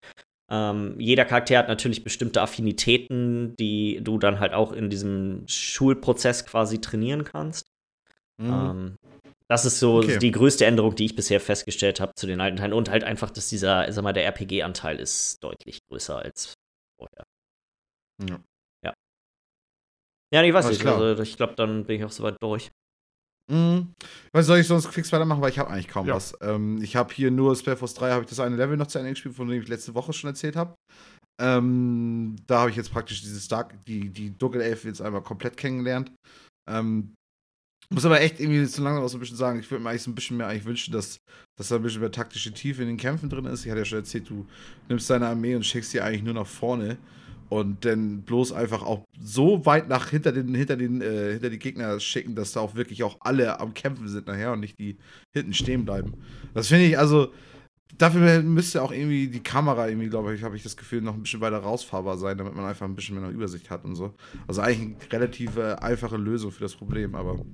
[0.51, 6.45] Ähm, jeder Charakter hat natürlich bestimmte Affinitäten, die du dann halt auch in diesem Schulprozess
[6.45, 7.69] quasi trainieren kannst.
[8.39, 8.51] Mhm.
[8.51, 8.97] Ähm,
[9.53, 10.19] das ist so okay.
[10.19, 12.73] die größte Änderung, die ich bisher festgestellt habe zu den alten Teilen.
[12.73, 16.55] Und halt einfach, dass dieser, sag mal, der RPG-Anteil ist deutlich größer als
[16.99, 17.25] vorher.
[18.27, 18.41] Ja.
[18.83, 18.95] Ja,
[20.33, 20.87] ja ich weiß nicht.
[20.87, 22.71] Also, ich glaube, dann bin ich auch soweit durch.
[23.51, 23.93] Mhm.
[24.33, 26.15] Was soll ich sonst fix weitermachen, weil ich habe eigentlich kaum ja.
[26.15, 26.35] was.
[26.41, 29.11] Ähm, ich habe hier nur Spellforce 3, habe ich das eine Level noch zu Ende
[29.11, 30.75] gespielt, von dem ich letzte Woche schon erzählt habe.
[31.39, 36.11] Ähm, da habe ich jetzt praktisch dieses Dark, die, die Dunkelelfe jetzt einmal komplett kennengelernt.
[36.71, 37.13] Ähm,
[37.93, 40.03] muss aber echt irgendwie zu langsam auch so ein bisschen sagen, ich würde mir eigentlich
[40.03, 41.21] so ein bisschen mehr eigentlich wünschen, dass,
[41.57, 43.65] dass da ein bisschen mehr taktische Tiefe in den Kämpfen drin ist.
[43.65, 44.47] Ich hatte ja schon erzählt, du
[44.89, 46.99] nimmst deine Armee und schickst sie eigentlich nur nach vorne
[47.53, 51.59] und dann bloß einfach auch so weit nach hinter den, hinter den, äh, hinter die
[51.59, 54.97] Gegner schicken, dass da auch wirklich auch alle am Kämpfen sind nachher und nicht die
[55.35, 56.15] hinten stehen bleiben.
[56.55, 57.31] Das finde ich, also,
[57.99, 61.23] dafür müsste auch irgendwie die Kamera irgendwie, glaube ich, habe ich das Gefühl, noch ein
[61.23, 64.15] bisschen weiter rausfahrbar sein, damit man einfach ein bisschen mehr Übersicht hat und so.
[64.47, 67.45] Also eigentlich eine relativ äh, einfache Lösung für das Problem, aber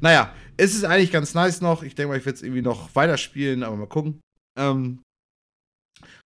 [0.00, 1.82] naja, es ist eigentlich ganz nice noch.
[1.82, 4.20] Ich denke mal, ich werde es irgendwie noch weiterspielen, aber mal gucken.
[4.56, 5.00] Ähm,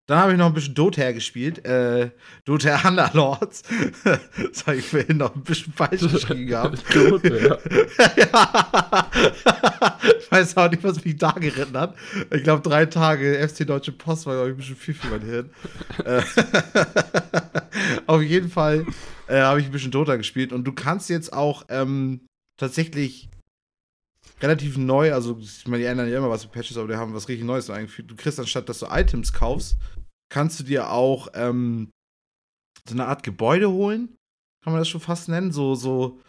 [0.09, 1.67] dann habe ich noch ein bisschen Dota gespielt.
[1.67, 2.13] Äh,
[2.47, 3.63] Dota Underlords.
[4.03, 6.83] das habe ich vorhin noch ein bisschen falsch geschrieben gehabt.
[6.95, 7.59] Dota, ja.
[8.17, 9.11] ja.
[10.19, 11.95] ich weiß auch nicht, was mich da geritten hat.
[12.33, 15.21] Ich glaube, drei Tage FC Deutsche Post war, glaube ich, ein bisschen viel für mein
[15.21, 15.51] Hirn.
[16.03, 16.23] Äh,
[18.07, 18.87] auf jeden Fall
[19.27, 20.55] äh, habe ich ein bisschen Dota gespielt.
[20.55, 22.23] Und du kannst jetzt auch ähm,
[22.57, 23.29] tatsächlich
[24.41, 27.13] relativ neu, also ich meine, die ändern ja immer was mit Patches, aber die haben
[27.13, 28.11] was richtig Neues eingeführt.
[28.11, 29.77] Du kriegst anstatt, dass du Items kaufst,
[30.29, 31.91] kannst du dir auch ähm,
[32.87, 34.17] so eine Art Gebäude holen.
[34.63, 35.53] Kann man das schon fast nennen?
[35.53, 36.21] So, so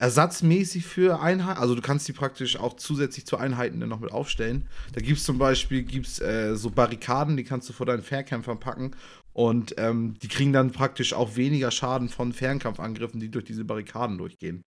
[0.00, 1.60] ersatzmäßig für Einheiten.
[1.60, 4.68] Also du kannst die praktisch auch zusätzlich zu Einheiten dann noch mit aufstellen.
[4.92, 8.60] Da gibt es zum Beispiel gibt's, äh, so Barrikaden, die kannst du vor deinen Fernkämpfern
[8.60, 8.92] packen.
[9.32, 14.18] Und ähm, die kriegen dann praktisch auch weniger Schaden von Fernkampfangriffen, die durch diese Barrikaden
[14.18, 14.62] durchgehen.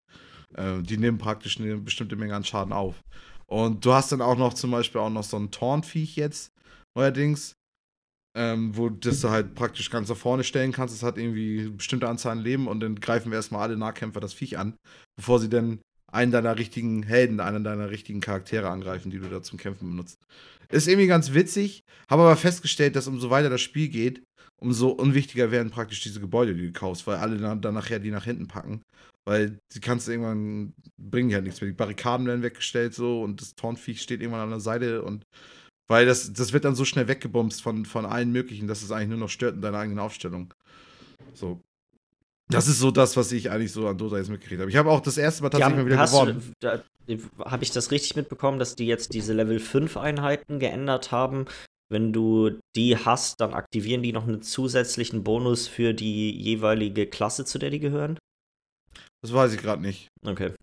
[0.56, 3.02] Äh, die nehmen praktisch eine bestimmte Menge an Schaden auf.
[3.48, 6.54] Und du hast dann auch noch zum Beispiel auch noch so ein Tornviech jetzt,
[6.96, 7.56] neuerdings
[8.36, 10.96] ähm, wo das du halt praktisch ganz nach vorne stellen kannst.
[10.96, 14.34] Es hat irgendwie eine bestimmte Anzahl an Leben und dann greifen erstmal alle Nahkämpfer das
[14.34, 14.76] Viech an,
[15.18, 15.80] bevor sie dann
[16.12, 20.18] einen deiner richtigen Helden, einen deiner richtigen Charaktere angreifen, die du da zum Kämpfen benutzt.
[20.70, 24.24] Ist irgendwie ganz witzig, habe aber festgestellt, dass umso weiter das Spiel geht,
[24.58, 28.26] umso unwichtiger werden praktisch diese Gebäude, die du kaufst, weil alle dann, nachher die nach
[28.26, 28.82] hinten packen.
[29.26, 31.70] Weil die kannst du irgendwann, bringen ja nichts mehr.
[31.70, 35.24] Die Barrikaden werden weggestellt so und das Tornviech steht irgendwann an der Seite und
[35.92, 39.10] Weil das, das wird dann so schnell weggebumst von, von allen möglichen, dass es eigentlich
[39.10, 40.54] nur noch stört in deiner eigenen Aufstellung.
[41.34, 41.60] So.
[42.48, 44.72] Das ist so das, was ich eigentlich so an Dota jetzt mitgekriegt habe.
[44.72, 47.34] Ich habe auch das erste Mal tatsächlich haben, mal wieder gewonnen.
[47.44, 51.44] Habe ich das richtig mitbekommen, dass die jetzt diese Level 5 Einheiten geändert haben?
[51.90, 57.44] Wenn du die hast, dann aktivieren die noch einen zusätzlichen Bonus für die jeweilige Klasse,
[57.44, 58.18] zu der die gehören?
[59.22, 60.08] Das weiß ich gerade nicht.
[60.26, 60.54] Okay.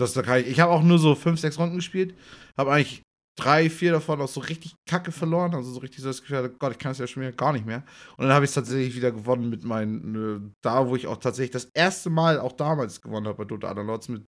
[0.00, 2.16] Das, da kann ich ich habe auch nur so 5, 6 Runden gespielt.
[2.56, 3.02] Habe eigentlich
[3.38, 5.54] drei, vier davon auch so richtig kacke verloren.
[5.54, 7.64] Also so richtig so das Gefühl, Gott, ich kann es ja schon wieder gar nicht
[7.64, 7.84] mehr.
[8.16, 11.18] Und dann habe ich es tatsächlich wieder gewonnen mit meinen, äh, da wo ich auch
[11.18, 14.24] tatsächlich das erste Mal auch damals gewonnen habe bei Dota Underlords mit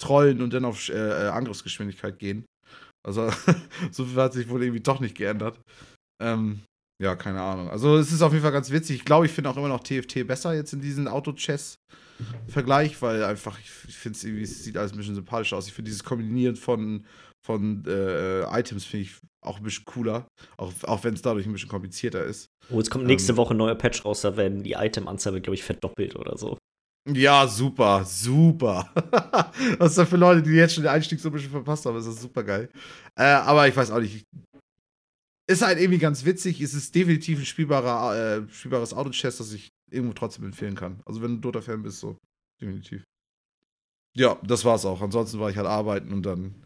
[0.00, 2.46] Trollen und dann auf äh, äh Angriffsgeschwindigkeit gehen.
[3.06, 3.30] Also
[3.92, 5.60] so viel hat sich wohl irgendwie doch nicht geändert.
[6.22, 6.62] Ähm,
[7.00, 7.68] ja, keine Ahnung.
[7.68, 8.96] Also es ist auf jeden Fall ganz witzig.
[8.96, 13.58] Ich glaube, ich finde auch immer noch TFT besser jetzt in diesem Auto-Chess-Vergleich, weil einfach,
[13.60, 15.68] ich finde es irgendwie, es sieht alles ein bisschen sympathischer aus.
[15.68, 17.04] Ich finde dieses Kombinieren von
[17.46, 20.26] von äh, Items finde ich auch ein bisschen cooler,
[20.56, 22.48] auch, auch wenn es dadurch ein bisschen komplizierter ist.
[22.70, 25.54] Oh, es kommt nächste ähm, Woche ein neuer Patch raus, da werden die Item-Anzahl, glaube
[25.54, 26.58] ich, verdoppelt oder so.
[27.08, 28.90] Ja, super, super.
[29.78, 31.96] Was ist da für Leute, die jetzt schon den Einstieg so ein bisschen verpasst haben,
[31.96, 32.68] ist das super geil.
[33.14, 34.24] Äh, aber ich weiß auch nicht.
[35.48, 36.60] Ist halt irgendwie ganz witzig.
[36.60, 41.00] Es ist definitiv ein spielbarer, äh, spielbares Auto-Chess, das ich irgendwo trotzdem empfehlen kann.
[41.06, 42.18] Also, wenn du Dota-Fan bist, so.
[42.60, 43.04] Definitiv.
[44.16, 45.00] Ja, das war's auch.
[45.00, 46.65] Ansonsten war ich halt arbeiten und dann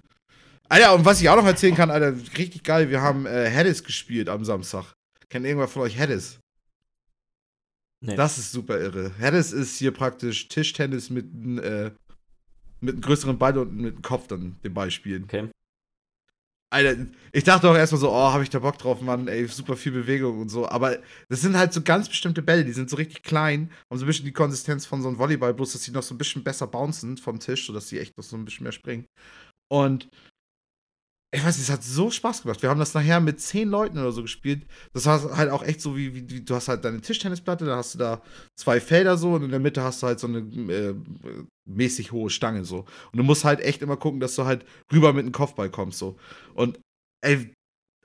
[0.71, 4.29] Alter, und was ich auch noch erzählen kann, Alter, richtig geil, wir haben äh, gespielt
[4.29, 4.95] am Samstag.
[5.29, 6.39] Kennt irgendwer von euch Hadis?
[8.01, 8.15] Nee.
[8.15, 9.11] Das ist super irre.
[9.19, 11.27] Hadis ist hier praktisch Tischtennis mit,
[11.59, 11.91] äh,
[12.81, 15.25] mit einem größeren Ball und mit dem Kopf dann den Ball spielen.
[15.25, 15.49] Okay.
[16.73, 19.77] Alter, ich dachte auch erstmal so, oh, hab ich da Bock drauf, Mann, ey, super
[19.77, 20.69] viel Bewegung und so.
[20.69, 20.99] Aber
[21.29, 24.07] das sind halt so ganz bestimmte Bälle, die sind so richtig klein, haben so ein
[24.07, 26.69] bisschen die Konsistenz von so einem Volleyball, bloß dass sie noch so ein bisschen besser
[26.69, 29.07] bouncen vom Tisch, sodass sie echt noch so ein bisschen mehr springen.
[29.69, 30.09] Und
[31.33, 32.61] ich weiß nicht, es hat so Spaß gemacht.
[32.61, 34.67] Wir haben das nachher mit zehn Leuten oder so gespielt.
[34.93, 37.95] Das war halt auch echt so wie, wie, du hast halt deine Tischtennisplatte, da hast
[37.95, 38.21] du da
[38.59, 40.95] zwei Felder so und in der Mitte hast du halt so eine äh,
[41.69, 42.81] mäßig hohe Stange so.
[43.13, 45.99] Und du musst halt echt immer gucken, dass du halt rüber mit dem Kopfball kommst
[45.99, 46.19] so.
[46.55, 46.81] Und
[47.25, 47.53] ey,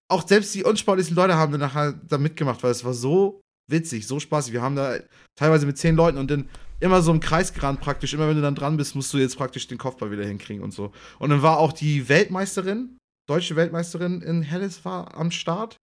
[0.07, 4.05] auch selbst die unsportlichsten Leute haben dann nachher da mitgemacht, weil es war so witzig,
[4.05, 4.53] so spaßig.
[4.53, 4.99] Wir haben da
[5.35, 6.47] teilweise mit zehn Leuten und dann
[6.79, 8.13] immer so im Kreis gerannt praktisch.
[8.13, 10.75] Immer wenn du dann dran bist, musst du jetzt praktisch den Kopfball wieder hinkriegen und
[10.75, 10.91] so.
[11.17, 12.97] Und dann war auch die Weltmeisterin,
[13.27, 15.77] deutsche Weltmeisterin in Hellas war am Start.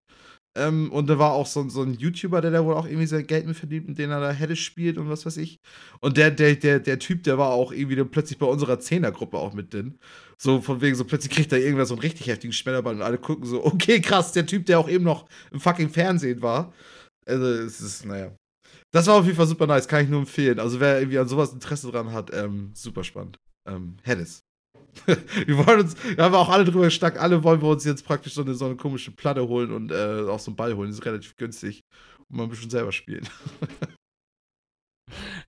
[0.57, 3.25] Ähm, und da war auch so, so ein YouTuber, der da wohl auch irgendwie sein
[3.25, 5.59] Geld mit verdient, mit dem er da Hellas spielt und was weiß ich.
[6.01, 9.37] Und der, der, der, der Typ, der war auch irgendwie dann plötzlich bei unserer Zehnergruppe
[9.37, 9.97] auch mit drin.
[10.37, 13.17] So von wegen, so plötzlich kriegt er irgendwer so einen richtig heftigen Schmetterball und alle
[13.17, 16.73] gucken so, okay, krass, der Typ, der auch eben noch im fucking Fernsehen war.
[17.25, 18.35] Also, es ist, naja.
[18.91, 20.59] Das war auf jeden Fall super nice, kann ich nur empfehlen.
[20.59, 23.39] Also, wer irgendwie an sowas Interesse dran hat, ähm, super spannend.
[23.65, 24.43] Ähm, Hedis.
[25.45, 28.33] wir wollen uns, wir haben auch alle drüber gestackt, alle wollen wir uns jetzt praktisch
[28.33, 30.89] so eine, so eine komische Platte holen und äh, auch so einen Ball holen.
[30.89, 31.83] Das ist relativ günstig
[32.29, 33.27] und man ein bisschen selber spielen.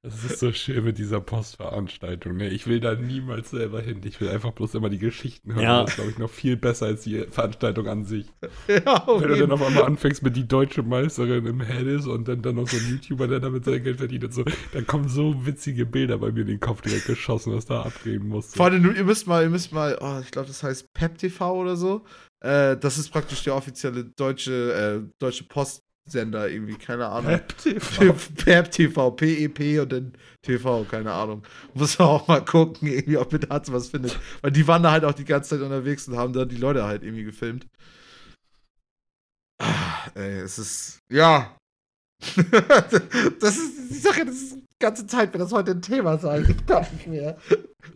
[0.06, 2.36] Das ist so schön mit dieser Postveranstaltung.
[2.36, 2.50] Ne?
[2.50, 4.02] Ich will da niemals selber hin.
[4.04, 5.64] Ich will einfach bloß immer die Geschichten hören.
[5.64, 5.82] Ja.
[5.84, 8.26] Das ist, glaube ich, noch viel besser als die Veranstaltung an sich.
[8.68, 12.42] Ja, Wenn du dann auf einmal anfängst mit die deutsche Meisterin im Hellis und dann,
[12.42, 14.44] dann noch so ein YouTuber, der damit sein Geld verdient und so,
[14.74, 18.28] dann kommen so witzige Bilder bei mir in den Kopf direkt geschossen, was da abgehen
[18.28, 18.54] muss.
[18.54, 21.76] Vor allem, ihr müsst mal, ihr müsst mal, oh, ich glaube, das heißt PepTV oder
[21.76, 22.04] so.
[22.42, 27.32] Äh, das ist praktisch der offizielle deutsche, äh, deutsche Post Sender irgendwie, keine Ahnung.
[27.32, 28.16] Pep TV.
[28.36, 31.44] Pep TV, PEP und dann TV, keine Ahnung.
[31.74, 34.20] Muss man auch mal gucken, irgendwie, ob mit Harz was findet.
[34.42, 36.84] Weil die waren da halt auch die ganze Zeit unterwegs und haben dann die Leute
[36.84, 37.68] halt irgendwie gefilmt.
[39.62, 41.56] Ah, ey, es ist, ja.
[43.40, 46.18] das ist, ich sag ja, das ist die ganze Zeit, wenn das heute ein Thema
[46.18, 46.46] sein.
[46.50, 47.38] Ich darf nicht mehr.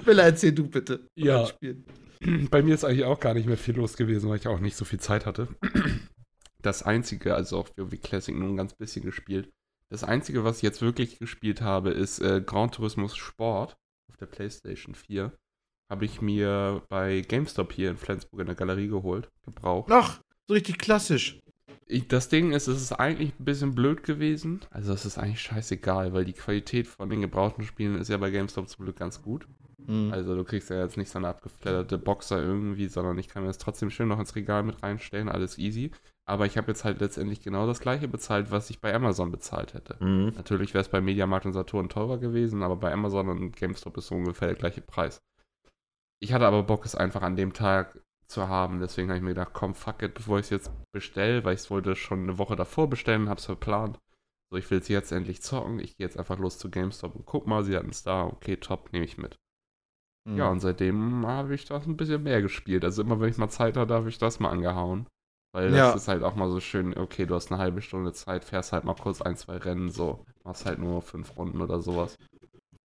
[0.05, 1.05] Willa, erzähl du bitte.
[1.15, 1.49] Ja.
[2.49, 4.77] Bei mir ist eigentlich auch gar nicht mehr viel los gewesen, weil ich auch nicht
[4.77, 5.49] so viel Zeit hatte
[6.61, 9.51] das einzige, also auch WoW Classic nur ein ganz bisschen gespielt.
[9.89, 13.77] Das einzige, was ich jetzt wirklich gespielt habe, ist äh, Gran Turismo Sport
[14.09, 15.31] auf der PlayStation 4.
[15.89, 19.89] Habe ich mir bei GameStop hier in Flensburg in der Galerie geholt, gebraucht.
[19.91, 21.39] Ach, so richtig klassisch.
[21.85, 24.59] Ich, das Ding ist, es ist eigentlich ein bisschen blöd gewesen.
[24.71, 28.29] Also es ist eigentlich scheißegal, weil die Qualität von den gebrauchten Spielen ist ja bei
[28.29, 29.47] GameStop zum Glück ganz gut.
[29.77, 30.11] Mhm.
[30.11, 33.47] Also du kriegst ja jetzt nicht so eine abgeflatterte Boxer irgendwie, sondern ich kann mir
[33.47, 35.91] das trotzdem schön noch ins Regal mit reinstellen, alles easy.
[36.29, 39.73] Aber ich habe jetzt halt letztendlich genau das gleiche bezahlt, was ich bei Amazon bezahlt
[39.73, 39.95] hätte.
[40.03, 40.33] Mhm.
[40.35, 44.07] Natürlich wäre es bei Mediamarkt und Saturn teurer gewesen, aber bei Amazon und GameStop ist
[44.07, 45.21] so ungefähr der gleiche Preis.
[46.19, 48.81] Ich hatte aber Bock, es einfach an dem Tag zu haben.
[48.81, 51.61] Deswegen habe ich mir gedacht, komm, fuck it, bevor ich es jetzt bestelle, weil ich
[51.61, 53.97] es wollte schon eine Woche davor bestellen, habe es verplant.
[54.51, 55.79] So, ich will es jetzt endlich zocken.
[55.79, 58.25] Ich gehe jetzt einfach los zu GameStop und guck mal, sie hatten es da.
[58.25, 59.37] Okay, top, nehme ich mit.
[60.27, 60.37] Mhm.
[60.37, 62.83] Ja, und seitdem habe ich das ein bisschen mehr gespielt.
[62.83, 65.07] Also immer, wenn ich mal Zeit habe, habe ich das mal angehauen
[65.57, 65.91] Weil das ja.
[65.93, 68.83] ist halt auch mal so schön, okay, du hast eine halbe Stunde Zeit, fährst halt
[68.83, 70.23] mal kurz ein, zwei Rennen, so.
[70.43, 72.15] Machst halt nur fünf Runden oder sowas.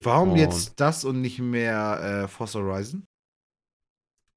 [0.02, 3.04] Warum und jetzt das und nicht mehr äh, Forza Horizon?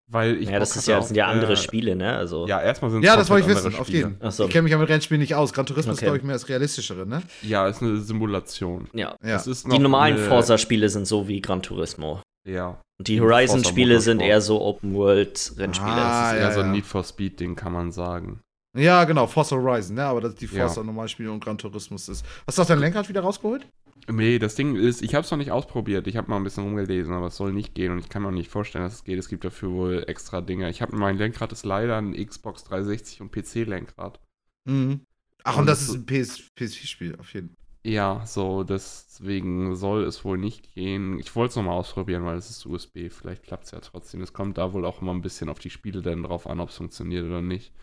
[0.08, 2.16] Weil ich ja, das ist ja, auch, sind ja andere äh, Spiele, ne?
[2.16, 4.18] Also ja, erstmal sind Ja, das wollte ich wissen, auf jeden.
[4.32, 4.46] So.
[4.46, 5.52] Ich kenne mich ja mit Rennspielen nicht aus.
[5.52, 5.98] Gran Turismo okay.
[5.98, 7.22] ist, glaube ich, mehr das realistischere, ne?
[7.42, 8.88] Ja, ist eine Simulation.
[8.94, 9.16] Ja.
[9.22, 9.40] ja.
[9.40, 12.20] die normalen Forza-Spiele sind so wie Gran Turismo.
[12.46, 12.80] Ja.
[12.98, 15.90] Und die Horizon-Spiele sind eher so Open-World-Rennspiele.
[15.90, 18.40] Ah, das ist eher ja, so ein Need for Speed-Ding, kann man sagen.
[18.76, 20.04] Ja, genau, Forza Horizon, ne?
[20.04, 22.24] Aber das die Forza-Normalspiele und Gran Turismo ist.
[22.46, 23.66] Hast du auch dein Lenkrad wieder rausgeholt?
[24.08, 26.06] Nee, das Ding ist, ich habe es noch nicht ausprobiert.
[26.06, 28.28] Ich habe mal ein bisschen rumgelesen, aber es soll nicht gehen und ich kann mir
[28.28, 29.18] auch nicht vorstellen, dass es geht.
[29.18, 30.68] Es gibt dafür wohl extra Dinge.
[30.68, 34.20] Ich habe mein Lenkrad ist leider ein Xbox 360 und PC-Lenkrad.
[34.66, 35.00] Mhm.
[35.44, 37.63] Ach, und, und das, das, ist ein PS, PS4-Spiel, auf jeden Fall.
[37.86, 41.18] Ja, so, deswegen soll es wohl nicht gehen.
[41.18, 43.10] Ich wollte es nochmal ausprobieren, weil es ist USB.
[43.10, 44.22] Vielleicht klappt es ja trotzdem.
[44.22, 46.70] Es kommt da wohl auch immer ein bisschen auf die Spiele dann drauf an, ob
[46.70, 47.74] es funktioniert oder nicht.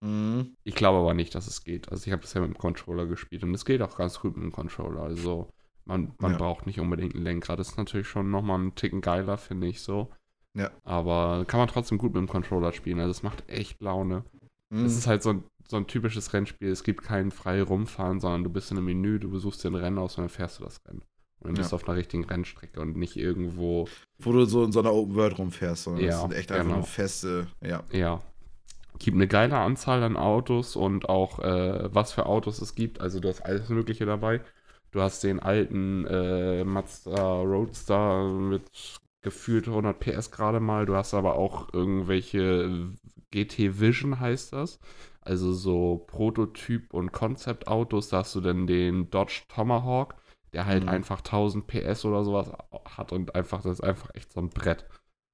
[0.00, 0.56] Mhm.
[0.64, 1.90] Ich glaube aber nicht, dass es geht.
[1.90, 4.34] Also ich habe das ja mit dem Controller gespielt und es geht auch ganz gut
[4.34, 5.02] mit dem Controller.
[5.02, 5.50] Also
[5.84, 6.38] man, man ja.
[6.38, 7.58] braucht nicht unbedingt ein Lenkrad.
[7.58, 10.10] Das ist natürlich schon nochmal einen Ticken geiler, finde ich so.
[10.54, 10.70] Ja.
[10.84, 12.98] Aber kann man trotzdem gut mit dem Controller spielen.
[12.98, 14.24] Also es macht echt Laune.
[14.70, 14.86] Mhm.
[14.86, 16.68] Es ist halt so ein, so ein typisches Rennspiel.
[16.68, 19.98] Es gibt kein frei rumfahren, sondern du bist in einem Menü, du besuchst den Rennen
[19.98, 21.02] aus und dann fährst du das Rennen.
[21.38, 21.60] Und dann ja.
[21.60, 23.88] bist du auf einer richtigen Rennstrecke und nicht irgendwo.
[24.18, 26.60] Wo du so in so einer Open World rumfährst, sondern ja, das sind echt genau.
[26.60, 27.82] einfach nur feste, ja.
[27.92, 28.20] Ja,
[28.98, 33.00] gibt eine geile Anzahl an Autos und auch äh, was für Autos es gibt.
[33.00, 34.40] Also du hast alles Mögliche dabei.
[34.90, 40.84] Du hast den alten äh, Mazda Roadster mit gefühlt 100 PS gerade mal.
[40.84, 42.90] Du hast aber auch irgendwelche
[43.30, 44.80] GT Vision heißt das.
[45.20, 48.08] Also so Prototyp- und Konzeptautos.
[48.08, 50.14] Da hast du dann den Dodge Tomahawk,
[50.52, 50.88] der halt mhm.
[50.88, 52.50] einfach 1000 PS oder sowas
[52.84, 54.86] hat und einfach, das ist einfach echt so ein Brett.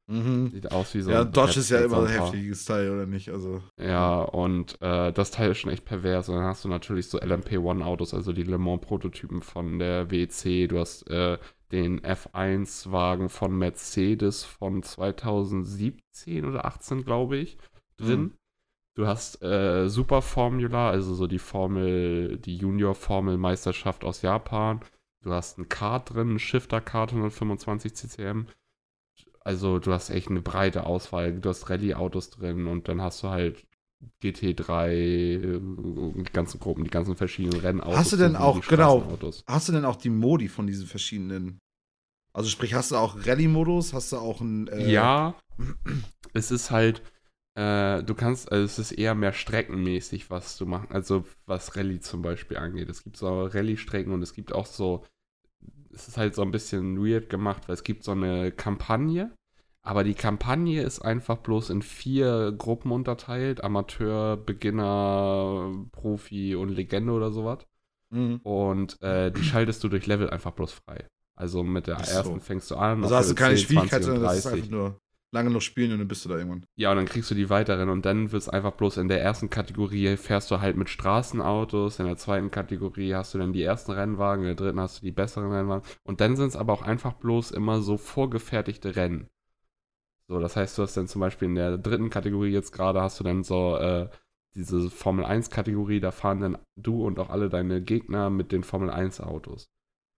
[0.08, 0.50] Mhm.
[0.50, 3.28] Sieht aus wie so ja, ein Dodge ist ja immer ein heftiges Teil, oder nicht?
[3.28, 6.28] Also, ja, und äh, das Teil ist schon echt pervers.
[6.28, 10.68] Und dann hast du natürlich so LMP1-Autos, also die Le Mans-Prototypen von der WC.
[10.68, 11.38] Du hast äh,
[11.72, 17.58] den F1-Wagen von Mercedes von 2017 oder 18, glaube ich,
[17.96, 18.20] drin.
[18.20, 18.32] Mhm.
[18.96, 24.80] Du hast äh, Super Formula, also so die Formel, die Junior-Formel-Meisterschaft aus Japan.
[25.22, 28.48] Du hast ein Kart drin, ein Shifter-Kart 125 CCM
[29.46, 31.32] also du hast echt eine breite Auswahl.
[31.32, 33.64] Du hast Rallye-Autos drin und dann hast du halt
[34.20, 37.96] GT3, äh, die ganzen Gruppen, die ganzen verschiedenen Rennautos.
[37.96, 39.06] Hast du denn auch, genau,
[39.46, 41.60] hast du denn auch die Modi von diesen verschiedenen?
[42.32, 43.94] Also sprich, hast du auch Rallye-Modus?
[43.94, 44.66] Hast du auch ein...
[44.66, 45.36] Äh ja,
[46.32, 47.02] es ist halt,
[47.56, 52.00] äh, du kannst, also es ist eher mehr streckenmäßig, was du machst, also was Rallye
[52.00, 52.88] zum Beispiel angeht.
[52.88, 55.04] Es gibt so Rallye-Strecken und es gibt auch so
[55.96, 59.34] es ist halt so ein bisschen weird gemacht, weil es gibt so eine Kampagne,
[59.82, 67.12] aber die Kampagne ist einfach bloß in vier Gruppen unterteilt: Amateur, Beginner, Profi und Legende
[67.12, 67.66] oder sowas.
[68.10, 68.40] Mhm.
[68.42, 71.06] Und äh, die schaltest du durch Level einfach bloß frei.
[71.34, 72.16] Also mit der so.
[72.16, 73.02] ersten fängst du an.
[73.02, 75.00] Also hast du keine Schwierigkeit, sondern das ist einfach nur
[75.32, 76.66] lange noch spielen und dann bist du da irgendwann.
[76.76, 79.20] Ja, und dann kriegst du die weiteren und dann wird es einfach bloß in der
[79.20, 83.62] ersten Kategorie fährst du halt mit Straßenautos, in der zweiten Kategorie hast du dann die
[83.62, 86.72] ersten Rennwagen, in der dritten hast du die besseren Rennwagen und dann sind es aber
[86.72, 89.28] auch einfach bloß immer so vorgefertigte Rennen.
[90.28, 93.20] So, das heißt, du hast dann zum Beispiel in der dritten Kategorie jetzt gerade hast
[93.20, 94.08] du dann so äh,
[94.56, 98.64] diese Formel 1 Kategorie, da fahren dann du und auch alle deine Gegner mit den
[98.64, 99.70] Formel 1 Autos.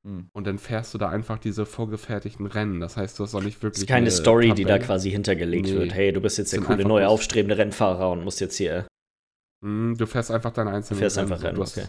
[0.05, 0.29] Hm.
[0.33, 2.81] Und dann fährst du da einfach diese vorgefertigten Rennen.
[2.81, 3.81] Das heißt, du hast auch nicht wirklich.
[3.81, 4.55] Das ist keine Story, Tabelle.
[4.55, 5.75] die da quasi hintergelegt nee.
[5.75, 5.95] wird.
[5.95, 8.87] Hey, du bist jetzt der coole neue aufstrebende Rennfahrer und musst jetzt hier.
[9.63, 11.33] Hm, du fährst einfach deine einzelnen Du fährst Rennen.
[11.33, 11.89] einfach Rennen, hast, okay.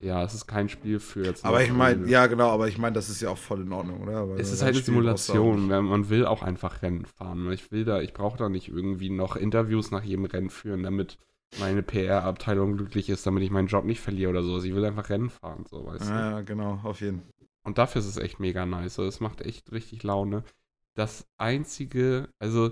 [0.00, 1.44] Ja, es ist kein Spiel für jetzt.
[1.44, 4.02] Aber ich meine, ja, genau, aber ich meine, das ist ja auch voll in Ordnung,
[4.02, 4.28] oder?
[4.28, 5.68] Weil es ist halt eine Simulation.
[5.68, 7.50] Man will auch einfach Rennen fahren.
[7.52, 11.18] Ich will da, ich brauche da nicht irgendwie noch Interviews nach jedem Rennen führen, damit
[11.58, 14.54] meine PR-Abteilung glücklich ist, damit ich meinen Job nicht verliere oder so.
[14.54, 16.36] Also ich will einfach Rennen fahren, so weißt ja, du.
[16.36, 17.30] Ja, genau, auf jeden Fall.
[17.64, 18.98] Und dafür ist es echt mega nice.
[18.98, 20.44] Es macht echt richtig Laune.
[20.94, 22.70] Das einzige, also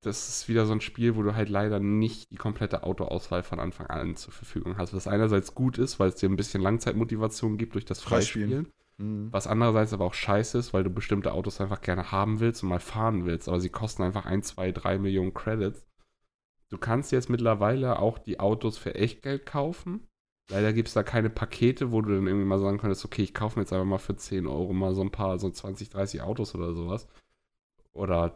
[0.00, 3.60] das ist wieder so ein Spiel, wo du halt leider nicht die komplette Autoauswahl von
[3.60, 4.94] Anfang an zur Verfügung hast.
[4.94, 8.68] Was einerseits gut ist, weil es dir ein bisschen Langzeitmotivation gibt durch das Freispielen.
[8.98, 9.32] Mhm.
[9.32, 12.68] Was andererseits aber auch scheiße ist, weil du bestimmte Autos einfach gerne haben willst und
[12.68, 13.48] mal fahren willst.
[13.48, 15.86] Aber sie kosten einfach 1, 2, 3 Millionen Credits.
[16.68, 20.08] Du kannst jetzt mittlerweile auch die Autos für Echtgeld kaufen.
[20.50, 23.34] Leider gibt es da keine Pakete, wo du dann irgendwie mal sagen könntest, okay, ich
[23.34, 26.22] kaufe mir jetzt einfach mal für 10 Euro mal so ein paar, so 20, 30
[26.22, 27.08] Autos oder sowas.
[27.92, 28.34] Oder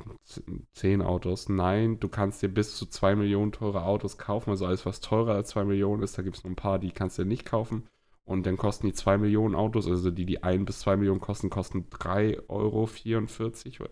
[0.72, 1.48] 10 Autos.
[1.48, 4.50] Nein, du kannst dir bis zu 2 Millionen teure Autos kaufen.
[4.50, 6.90] Also alles, was teurer als 2 Millionen ist, da gibt es noch ein paar, die
[6.90, 7.86] kannst du nicht kaufen.
[8.24, 11.50] Und dann kosten die 2 Millionen Autos, also die, die 1 bis 2 Millionen kosten,
[11.50, 12.88] kosten 3,44 Euro,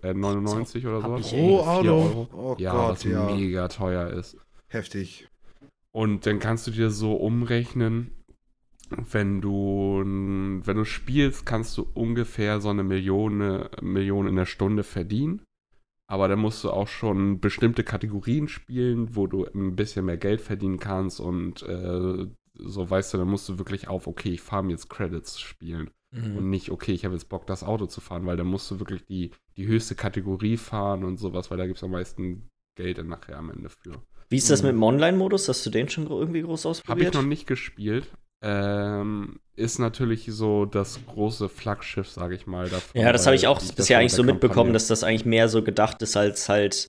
[0.02, 1.16] äh, 99 oder so.
[1.16, 1.88] Pro Auto?
[1.88, 2.28] Euro.
[2.32, 3.24] Oh ja, Gott, was ja.
[3.26, 4.36] mega teuer ist.
[4.68, 5.28] Heftig.
[5.99, 8.12] Und dann kannst du dir so umrechnen,
[9.11, 14.84] wenn du, wenn du spielst, kannst du ungefähr so eine Million, Million in der Stunde
[14.84, 15.42] verdienen.
[16.07, 20.40] Aber dann musst du auch schon bestimmte Kategorien spielen, wo du ein bisschen mehr Geld
[20.40, 24.62] verdienen kannst und äh, so weißt du, dann musst du wirklich auf, okay, ich fahre
[24.62, 25.90] mir jetzt Credits spielen.
[26.12, 26.36] Mhm.
[26.36, 28.78] Und nicht, okay, ich habe jetzt Bock, das Auto zu fahren, weil dann musst du
[28.78, 32.98] wirklich die, die höchste Kategorie fahren und sowas, weil da gibt es am meisten Geld
[32.98, 34.02] dann nachher am Ende für.
[34.30, 34.68] Wie ist das mhm.
[34.68, 35.48] mit dem Online-Modus?
[35.48, 37.08] Hast du den schon irgendwie groß ausprobiert?
[37.08, 38.06] Habe ich noch nicht gespielt,
[38.40, 42.68] ähm, ist natürlich so das große Flaggschiff, sage ich mal.
[42.68, 45.62] Davon, ja, das habe ich auch bisher eigentlich so mitbekommen, dass das eigentlich mehr so
[45.62, 46.86] gedacht ist als halt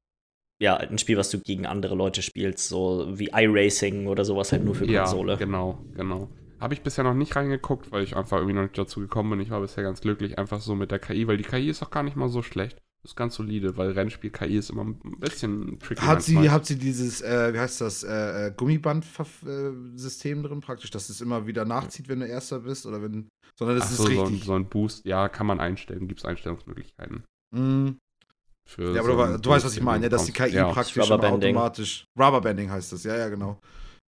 [0.62, 4.64] ja, ein Spiel, was du gegen andere Leute spielst, so wie iRacing oder sowas halt
[4.64, 5.34] nur für Konsole.
[5.34, 6.30] Ja, genau, genau.
[6.60, 9.40] Habe ich bisher noch nicht reingeguckt, weil ich einfach irgendwie noch nicht dazu gekommen bin.
[9.40, 11.90] Ich war bisher ganz glücklich einfach so mit der KI, weil die KI ist auch
[11.90, 12.78] gar nicht mal so schlecht.
[13.02, 16.02] Ist ganz solide, weil Rennspiel-KI ist immer ein bisschen tricky.
[16.02, 21.08] Hat sie, hat sie dieses, äh, wie heißt das, äh, äh Gummiband-System drin praktisch, dass
[21.10, 22.86] es immer wieder nachzieht, wenn du Erster bist?
[22.86, 23.30] Oder wenn.
[23.58, 24.28] Sondern das Ach so, ist richtig.
[24.28, 27.24] So ein, so ein Boost, ja, kann man einstellen, gibt es Einstellungsmöglichkeiten.
[27.56, 27.92] Mm.
[28.78, 30.70] ja, aber so du, du weißt, was ich meine, ja, dass die KI ja.
[30.70, 32.04] praktisch automatisch.
[32.20, 33.62] Rubberbanding heißt das, ja, ja, genau.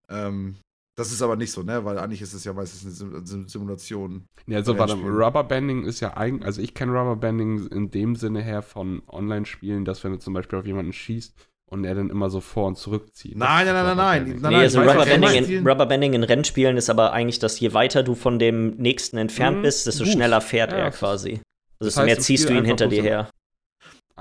[0.09, 0.57] Ähm,
[1.01, 1.83] das ist aber nicht so, ne?
[1.83, 4.27] Weil eigentlich ist es ja meistens eine Simulation.
[4.45, 8.61] Ja, also warte, Rubberbanding ist ja eigentlich, also ich kenne Rubberbanding in dem Sinne her
[8.61, 11.33] von Online-Spielen, dass wenn du zum Beispiel auf jemanden schießt
[11.65, 13.35] und er dann immer so vor und zurückzieht.
[13.35, 14.39] Nein, nein, nein, nein, nein.
[14.41, 18.13] nein, nee, also Rubberbanding in, Rubberbanding in Rennspielen ist aber eigentlich, dass je weiter du
[18.13, 19.61] von dem nächsten entfernt mhm.
[19.63, 21.41] bist, desto schneller fährt ja, er quasi.
[21.79, 23.29] Also das heißt, mehr ziehst du ihn hinter dir her.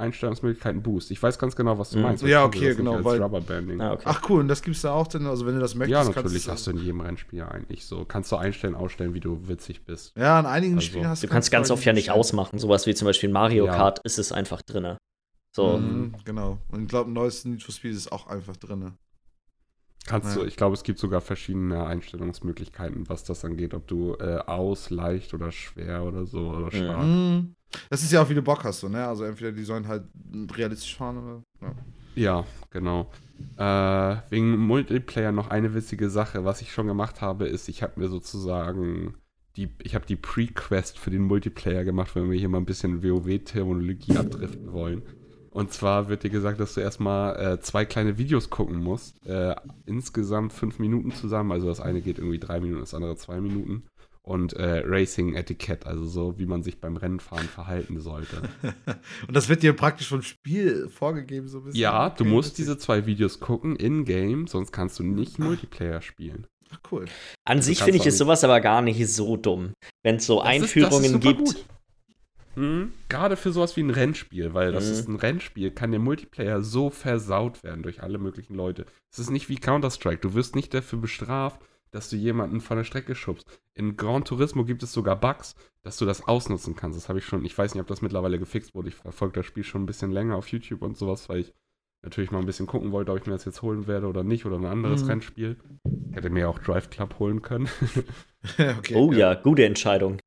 [0.01, 1.11] Einstellungsmöglichkeiten Boost.
[1.11, 2.05] Ich weiß ganz genau, was du mhm.
[2.05, 2.25] meinst.
[2.25, 3.05] Ja, okay, genau.
[3.05, 3.81] Weil, Rubberbanding.
[3.81, 4.05] Ah, okay.
[4.07, 5.93] Ach cool, und das gibt's da auch denn, also wenn du das möchtest.
[5.93, 8.05] Ja, natürlich hast du in jedem Rennspiel eigentlich so.
[8.05, 10.17] Kannst du einstellen, ausstellen, wie du witzig bist.
[10.17, 11.27] Ja, in einigen also, Spielen hast du.
[11.27, 12.59] Du kannst ganz oft ja nicht ausmachen.
[12.59, 13.77] Sowas wie zum Beispiel in Mario ja.
[13.77, 14.97] Kart ist es einfach drin.
[15.53, 15.79] So.
[15.79, 16.59] Mhm, genau.
[16.69, 18.93] Und ich glaube, im neuesten Need for Speed ist es auch einfach drin.
[20.07, 20.43] Kannst ja.
[20.43, 24.91] du, ich glaube, es gibt sogar verschiedene Einstellungsmöglichkeiten, was das angeht, ob du äh, aus,
[24.91, 27.05] leicht oder schwer oder so oder stark.
[27.05, 27.55] Mhm.
[27.89, 29.07] Das ist ja auch, wie du Bock hast, so, ne?
[29.07, 30.05] Also entweder die sollen halt
[30.57, 31.43] realistisch fahren oder.
[31.61, 31.75] Ja,
[32.15, 33.11] ja genau.
[33.57, 38.01] Äh, wegen Multiplayer noch eine witzige Sache, was ich schon gemacht habe, ist, ich habe
[38.01, 39.15] mir sozusagen
[39.57, 43.03] die, ich habe die Pre-Quest für den Multiplayer gemacht, wenn wir hier mal ein bisschen
[43.03, 45.03] WoW-Terminologie abdriften wollen.
[45.51, 49.17] Und zwar wird dir gesagt, dass du erstmal äh, zwei kleine Videos gucken musst.
[49.27, 51.51] Äh, insgesamt fünf Minuten zusammen.
[51.51, 53.83] Also das eine geht irgendwie drei Minuten, das andere zwei Minuten
[54.31, 58.43] und äh, Racing-Etikett, also so, wie man sich beim Rennenfahren verhalten sollte.
[59.27, 61.81] und das wird dir praktisch vom Spiel vorgegeben, so ein bisschen?
[61.81, 66.47] Ja, du musst diese zwei Videos gucken in-game, sonst kannst du nicht Multiplayer spielen.
[66.71, 67.07] Ach, cool.
[67.45, 69.73] An also sich finde ich ist sowas aber gar nicht so dumm,
[70.05, 71.67] wenn es so das Einführungen ist, gibt.
[72.55, 74.93] Hm, Gerade für sowas wie ein Rennspiel, weil das mhm.
[74.93, 78.87] ist ein Rennspiel, kann der Multiplayer so versaut werden durch alle möglichen Leute.
[79.11, 80.21] Es ist nicht wie Counter-Strike.
[80.21, 81.61] Du wirst nicht dafür bestraft,
[81.91, 83.49] dass du jemanden von der Strecke schubst.
[83.75, 86.99] In Gran Turismo gibt es sogar Bugs, dass du das ausnutzen kannst.
[86.99, 88.89] Das habe ich schon, ich weiß nicht, ob das mittlerweile gefixt wurde.
[88.89, 91.55] Ich verfolge das Spiel schon ein bisschen länger auf YouTube und sowas, weil ich
[92.03, 94.47] natürlich mal ein bisschen gucken wollte, ob ich mir das jetzt holen werde oder nicht
[94.47, 95.11] oder ein anderes mhm.
[95.11, 95.57] Rennspiel.
[96.11, 97.69] Ich hätte mir auch Drive Club holen können.
[98.59, 99.33] okay, oh ja.
[99.33, 99.35] ja.
[99.35, 100.19] gute Entscheidung.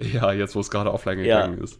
[0.00, 1.42] Ja, jetzt wo es gerade offline ja.
[1.42, 1.78] gegangen ist.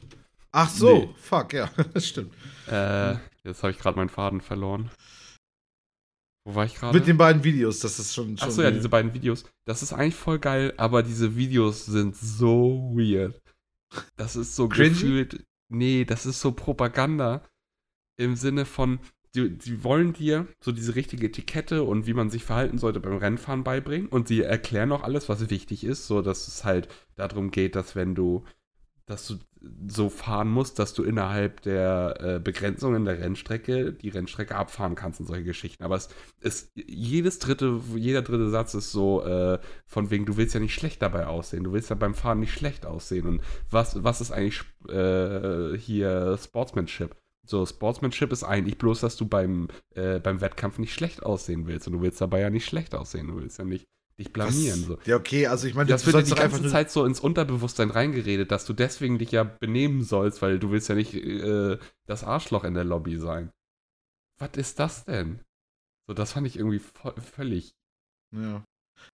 [0.53, 1.09] Ach so, nee.
[1.17, 2.35] fuck, ja, das stimmt.
[2.69, 3.15] Äh,
[3.45, 4.91] jetzt habe ich gerade meinen Faden verloren.
[6.45, 6.97] Wo war ich gerade?
[6.97, 8.37] Mit den beiden Videos, das ist schon.
[8.37, 9.45] schon Achso, ja, diese beiden Videos.
[9.67, 13.41] Das ist eigentlich voll geil, aber diese Videos sind so weird.
[14.17, 14.91] Das ist so Cringy?
[14.91, 15.45] gefühlt.
[15.69, 17.43] Nee, das ist so Propaganda.
[18.17, 19.01] Im Sinne von,
[19.35, 23.17] die, die wollen dir so diese richtige Etikette und wie man sich verhalten sollte beim
[23.17, 24.09] Rennfahren beibringen.
[24.09, 27.95] Und sie erklären auch alles, was wichtig ist, so dass es halt darum geht, dass
[27.95, 28.45] wenn du
[29.11, 29.39] dass du
[29.89, 35.21] so fahren musst, dass du innerhalb der äh, Begrenzungen der Rennstrecke die Rennstrecke abfahren kannst
[35.21, 35.83] und solche Geschichten.
[35.83, 36.09] Aber es
[36.41, 40.75] ist jedes dritte, jeder dritte Satz ist so äh, von wegen, du willst ja nicht
[40.75, 43.27] schlecht dabei aussehen, du willst ja beim Fahren nicht schlecht aussehen.
[43.27, 47.17] Und was, was ist eigentlich äh, hier Sportsmanship?
[47.45, 51.89] So, Sportsmanship ist eigentlich bloß, dass du beim, äh, beim Wettkampf nicht schlecht aussehen willst.
[51.89, 53.27] Und du willst dabei ja nicht schlecht aussehen.
[53.27, 53.87] Du willst ja nicht
[54.21, 54.85] dich blamieren.
[54.85, 54.99] So.
[55.05, 58.53] Ja, okay, also ich meine, das wird dir die ganze Zeit so ins Unterbewusstsein reingeredet,
[58.53, 62.65] dass du deswegen dich ja benehmen sollst, weil du willst ja nicht äh, das Arschloch
[62.65, 63.51] in der Lobby sein.
[64.39, 65.41] Was ist das denn?
[66.07, 67.75] So, das fand ich irgendwie völlig.
[68.33, 68.65] Ja.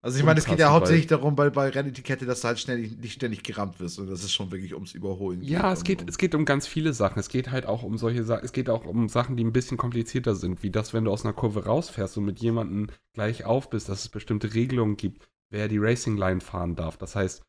[0.03, 2.78] Also ich meine, es geht ja hauptsächlich darum, bei, bei Rennetikette, dass du halt schnell,
[2.78, 3.99] nicht ständig gerammt wirst.
[3.99, 5.43] Und das ist schon wirklich ums Überholen.
[5.43, 7.18] Ja, es geht, es geht um ganz viele Sachen.
[7.18, 9.76] Es geht halt auch um solche Sachen, es geht auch um Sachen, die ein bisschen
[9.76, 13.70] komplizierter sind, wie das, wenn du aus einer Kurve rausfährst und mit jemandem gleich auf
[13.70, 16.97] bist, dass es bestimmte Regelungen gibt, wer die Racing Line fahren darf.
[16.97, 17.43] Das heißt,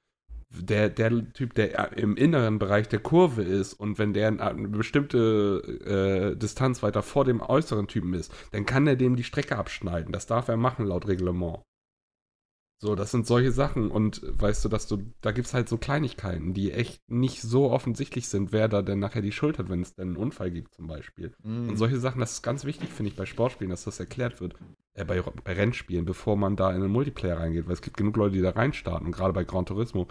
[0.49, 6.33] der, der Typ, der im inneren Bereich der Kurve ist und wenn der eine bestimmte
[6.33, 10.13] äh, Distanz weiter vor dem äußeren Typen ist, dann kann er dem die Strecke abschneiden.
[10.13, 11.59] Das darf er machen laut Reglement.
[12.79, 15.77] So, das sind solche Sachen und weißt du, dass du, da gibt es halt so
[15.77, 19.81] Kleinigkeiten, die echt nicht so offensichtlich sind, wer da denn nachher die Schuld hat, wenn
[19.81, 21.33] es denn einen Unfall gibt zum Beispiel.
[21.41, 21.69] Mm.
[21.69, 24.53] Und solche Sachen, das ist ganz wichtig, finde ich, bei Sportspielen, dass das erklärt wird,
[24.93, 28.15] äh, bei, bei Rennspielen, bevor man da in einen Multiplayer reingeht, weil es gibt genug
[28.15, 30.07] Leute, die da reinstarten und gerade bei Gran Turismo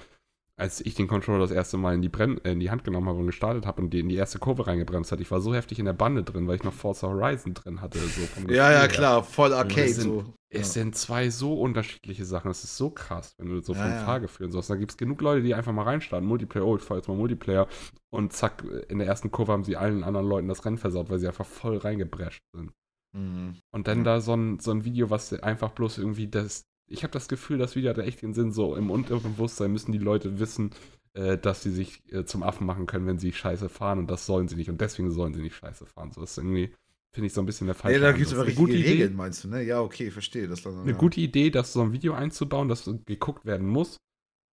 [0.56, 3.08] als ich den Controller das erste Mal in die, Brenn äh, in die Hand genommen
[3.08, 5.54] habe und gestartet habe und die in die erste Kurve reingebremst hat, ich war so
[5.54, 7.98] heftig in der Bande drin, weil ich noch Forza Horizon drin hatte.
[7.98, 9.84] So ja, ja, klar, voll Arcade.
[9.84, 10.34] Es sind, so.
[10.48, 10.82] Es ja.
[10.82, 12.48] sind zwei so unterschiedliche Sachen.
[12.48, 14.04] Das ist so krass, wenn du so ja, vom ja.
[14.04, 14.70] Fahrgefühl und so hast.
[14.70, 16.28] Da gibt es genug Leute, die einfach mal reinstarten.
[16.28, 17.66] Multiplayer, oh, ich fahre jetzt mal Multiplayer.
[18.10, 21.18] Und zack, in der ersten Kurve haben sie allen anderen Leuten das Rennen versaut, weil
[21.18, 22.72] sie einfach voll reingebrescht sind.
[23.12, 23.56] Mhm.
[23.72, 26.64] Und dann da so ein, so ein Video, was einfach bloß irgendwie das.
[26.88, 29.98] Ich habe das Gefühl, das Video hat echt den Sinn, so im Unterbewusstsein müssen die
[29.98, 30.70] Leute wissen,
[31.14, 34.26] äh, dass sie sich äh, zum Affen machen können, wenn sie scheiße fahren und das
[34.26, 36.12] sollen sie nicht und deswegen sollen sie nicht scheiße fahren.
[36.12, 36.72] So ist irgendwie,
[37.16, 37.94] finde ich, so ein bisschen der Fall.
[37.94, 39.62] Ja, da gibt es aber richtige gute Regeln, Idee, meinst du, ne?
[39.62, 40.48] Ja, okay, verstehe.
[40.48, 40.96] Das dann, eine ja.
[40.98, 43.96] gute Idee, das so ein Video einzubauen, das geguckt werden muss,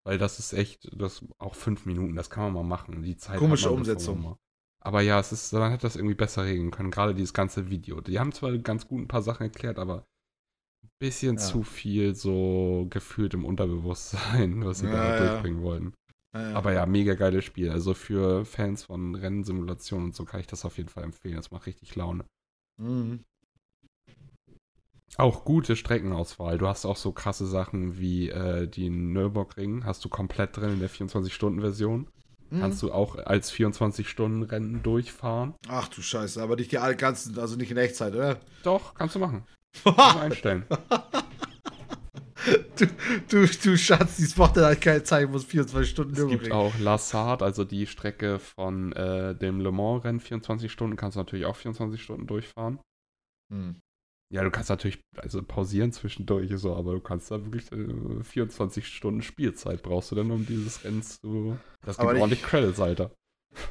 [0.05, 3.03] weil das ist echt, das auch fünf Minuten, das kann man mal machen.
[3.03, 4.37] Die Zeit Komische Umsetzung.
[4.79, 8.03] Aber ja, es ist, man hätte das irgendwie besser regeln können, gerade dieses ganze Video.
[8.03, 10.05] Die haben zwar ganz gut ein paar Sachen erklärt, aber
[10.85, 11.43] ein bisschen ja.
[11.43, 15.29] zu viel so gefühlt im Unterbewusstsein, was sie ja, da ja.
[15.31, 15.95] durchbringen wollten.
[16.35, 17.71] Ja, Aber ja, mega geiles Spiel.
[17.71, 21.37] Also für Fans von Rennsimulationen und so kann ich das auf jeden Fall empfehlen.
[21.37, 22.27] Das macht richtig Laune.
[22.81, 23.25] Mhm.
[25.17, 26.57] Auch gute Streckenauswahl.
[26.57, 30.81] Du hast auch so krasse Sachen wie äh, die Nürburgring, hast du komplett drin in
[30.81, 32.09] der 24-Stunden-Version.
[32.49, 32.61] Mhm.
[32.61, 35.55] Kannst du auch als 24-Stunden-Rennen durchfahren.
[35.69, 38.41] Ach du Scheiße, aber nicht die ganzen, also nicht in Echtzeit, oder?
[38.63, 39.45] Doch, kannst du machen.
[39.85, 40.65] kannst du einstellen.
[42.77, 42.87] Du,
[43.29, 46.79] du, du Schatz, die Sport hat halt keine Zeit, muss 24 Stunden Es gibt auch
[46.79, 51.57] Lassard, also die Strecke von äh, dem Le Mans-Rennen, 24 Stunden, kannst du natürlich auch
[51.57, 52.79] 24 Stunden durchfahren.
[53.53, 53.77] Hm.
[54.33, 58.87] Ja, du kannst natürlich also pausieren zwischendurch, so, aber du kannst da wirklich äh, 24
[58.87, 61.59] Stunden Spielzeit brauchst du dann, um dieses Rennen zu.
[61.85, 63.11] Das gibt ordentlich Credits, Alter.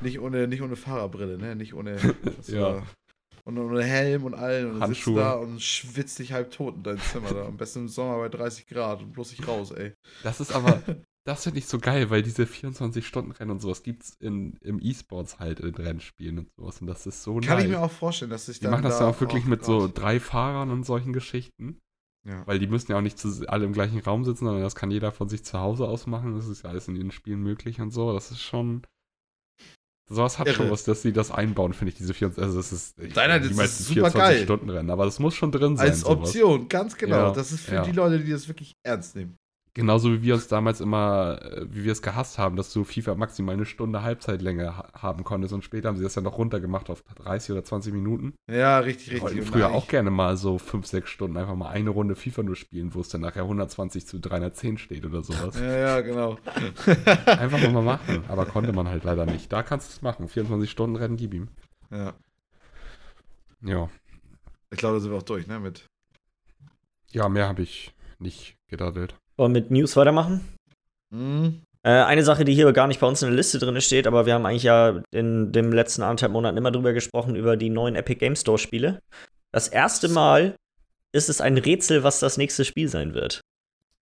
[0.01, 1.55] Nicht ohne, nicht ohne Fahrerbrille, ne?
[1.55, 1.97] Nicht ohne.
[2.47, 2.83] ja
[3.57, 5.15] und ohne Helm und allen und Handschuhe.
[5.15, 7.45] sitzt da und schwitzt dich halb tot in deinem Zimmer da.
[7.45, 9.93] Am besten im Sommer bei 30 Grad und bloß nicht raus, ey.
[10.23, 10.81] Das ist aber,
[11.25, 15.59] das finde ich so geil, weil diese 24-Stunden-Rennen und sowas gibt es im E-Sports halt
[15.59, 16.81] in Rennspielen und sowas.
[16.81, 17.63] Und das ist so Kann nice.
[17.63, 18.71] ich mir auch vorstellen, dass sich dann.
[18.71, 21.79] Die machen das ja auch wirklich mit so drei Fahrern und solchen Geschichten.
[22.27, 22.45] Ja.
[22.45, 24.91] Weil die müssen ja auch nicht zu, alle im gleichen Raum sitzen, sondern das kann
[24.91, 26.35] jeder von sich zu Hause aus machen.
[26.35, 28.13] Das ist ja alles in den Spielen möglich und so.
[28.13, 28.83] Das ist schon.
[30.09, 30.55] Sowas hat Irre.
[30.55, 33.53] schon was, dass sie das einbauen, finde ich, diese 24, also das ist Nein, die
[33.53, 35.89] meisten 24 Stunden Rennen, aber das muss schon drin sein.
[35.89, 36.69] Als Option, sowas.
[36.69, 37.15] ganz genau.
[37.15, 37.83] Ja, das ist für ja.
[37.83, 39.37] die Leute, die das wirklich ernst nehmen.
[39.75, 43.15] Genauso wie wir uns damals immer, äh, wie wir es gehasst haben, dass du FIFA
[43.15, 46.89] maximal eine Stunde Halbzeitlänge ha haben konntest und später haben sie das ja noch runtergemacht
[46.89, 48.33] auf 30 oder 20 Minuten.
[48.49, 49.21] Ja, richtig, richtig.
[49.21, 52.55] wollten früher auch gerne mal so 5, 6 Stunden einfach mal eine Runde FIFA nur
[52.55, 55.59] spielen, wo es dann nachher 120 zu 310 steht oder sowas.
[55.59, 56.37] Ja, ja, genau.
[57.25, 59.53] einfach mal machen, aber konnte man halt leider nicht.
[59.53, 60.27] Da kannst du es machen.
[60.27, 61.47] 24 Stunden Rennen, gib ihm.
[61.91, 62.15] Ja.
[63.61, 63.89] Ja.
[64.71, 65.87] Ich glaube, da sind wir auch durch, ne, mit.
[67.11, 69.15] Ja, mehr habe ich nicht gedaddelt.
[69.39, 70.41] Wollen wir mit News weitermachen?
[71.11, 71.61] Mhm.
[71.81, 74.25] Äh, eine Sache, die hier gar nicht bei uns in der Liste drin steht, aber
[74.25, 77.95] wir haben eigentlich ja in den letzten anderthalb Monaten immer drüber gesprochen, über die neuen
[77.95, 78.99] Epic Game Store Spiele.
[79.53, 80.55] Das erste Mal
[81.13, 83.39] ist es ein Rätsel, was das nächste Spiel sein wird.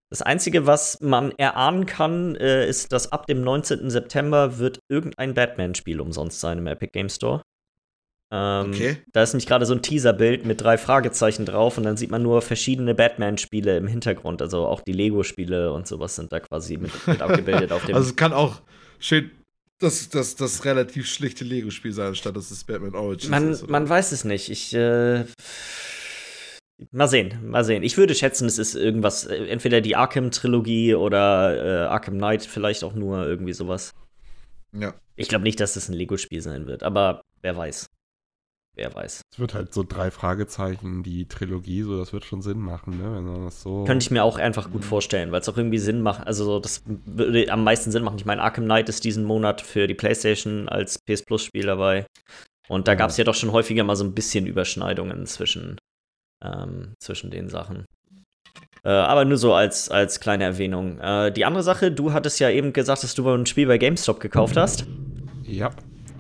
[0.09, 3.89] Das Einzige, was man erahnen kann, äh, ist, dass ab dem 19.
[3.89, 7.41] September wird irgendein Batman-Spiel umsonst sein im Epic Game Store.
[8.35, 8.97] Ähm, okay.
[9.13, 12.21] Da ist nämlich gerade so ein Teaserbild mit drei Fragezeichen drauf und dann sieht man
[12.21, 14.41] nur verschiedene Batman-Spiele im Hintergrund.
[14.41, 17.95] Also auch die Lego-Spiele und sowas sind da quasi mit, mit abgebildet auf dem.
[17.95, 18.61] Also es kann auch
[18.99, 19.31] schön
[19.79, 23.63] das, das, das relativ schlichte Lego-Spiel sein, statt dass es Batman Origins man, ist.
[23.63, 23.71] Oder?
[23.71, 24.49] Man weiß es nicht.
[24.49, 24.73] Ich.
[24.73, 25.25] Äh,
[26.91, 27.83] Mal sehen, mal sehen.
[27.83, 32.83] Ich würde schätzen, es ist irgendwas, äh, entweder die Arkham-Trilogie oder äh, Arkham Knight, vielleicht
[32.83, 33.93] auch nur irgendwie sowas.
[34.73, 34.93] Ja.
[35.15, 37.84] Ich glaube nicht, dass es ein Lego-Spiel sein wird, aber wer weiß.
[38.75, 39.21] Wer weiß.
[39.31, 43.15] Es wird halt so drei Fragezeichen, die Trilogie, so das wird schon Sinn machen, ne?
[43.15, 43.85] Wenn man das so.
[43.85, 46.27] Könnte ich mir auch einfach gut vorstellen, weil es auch irgendwie Sinn macht.
[46.27, 48.17] Also, das würde am meisten Sinn machen.
[48.17, 52.05] Ich meine, Arkham Knight ist diesen Monat für die PlayStation als PS Plus-Spiel dabei.
[52.67, 52.97] Und da ja.
[52.97, 55.77] gab es ja doch schon häufiger mal so ein bisschen Überschneidungen zwischen,
[56.43, 57.85] ähm, zwischen den Sachen.
[58.83, 60.99] Äh, aber nur so als, als kleine Erwähnung.
[60.99, 64.19] Äh, die andere Sache, du hattest ja eben gesagt, dass du ein Spiel bei GameStop
[64.19, 64.85] gekauft hast.
[65.43, 65.71] Ja.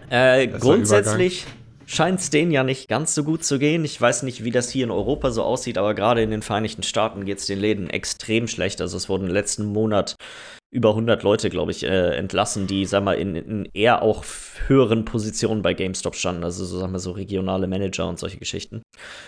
[0.09, 1.41] Äh, grundsätzlich.
[1.41, 3.85] Übergang scheint es denen ja nicht ganz so gut zu gehen.
[3.85, 6.83] Ich weiß nicht, wie das hier in Europa so aussieht, aber gerade in den Vereinigten
[6.83, 8.81] Staaten geht es den Läden extrem schlecht.
[8.81, 10.15] Also es wurden letzten Monat
[10.75, 14.25] über 100 Leute, glaube ich, äh, entlassen, die, sag mal, in, in, eher auch
[14.67, 18.81] höheren Positionen bei GameStop standen, also so, sagen wir so regionale Manager und solche Geschichten.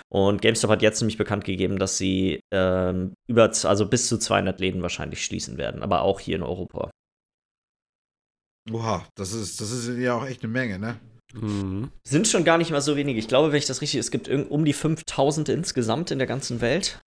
[0.10, 4.60] Und GameStop hat jetzt nämlich bekannt gegeben, dass sie ähm, über, also bis zu 200
[4.60, 6.92] Läden wahrscheinlich schließen werden, aber auch hier in Europa.
[8.74, 11.00] Oha, das ist, das ist ja auch echt eine Menge, ne?
[11.34, 11.92] Mhm.
[12.04, 13.20] Sind schon gar nicht mal so wenige.
[13.20, 16.62] Ich glaube, wenn ich das richtig, es gibt um die 5000 insgesamt in der ganzen
[16.62, 17.02] Welt.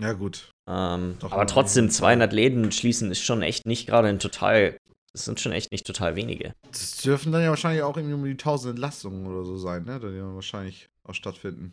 [0.00, 0.50] Ja, gut.
[0.68, 4.78] Ähm, aber trotzdem 200 Läden schließen ist schon echt nicht gerade ein total,
[5.12, 6.54] das sind schon echt nicht total wenige.
[6.70, 10.00] Das dürfen dann ja wahrscheinlich auch irgendwie um die 1000 Entlastungen oder so sein, ne?
[10.00, 11.72] Die dann wahrscheinlich auch stattfinden.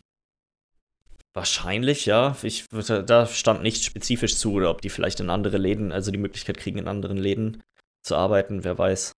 [1.32, 2.36] Wahrscheinlich, ja.
[2.42, 6.18] Ich, da stand nichts spezifisch zu, oder ob die vielleicht in andere Läden, also die
[6.18, 7.62] Möglichkeit kriegen, in anderen Läden
[8.02, 9.12] zu arbeiten, wer weiß.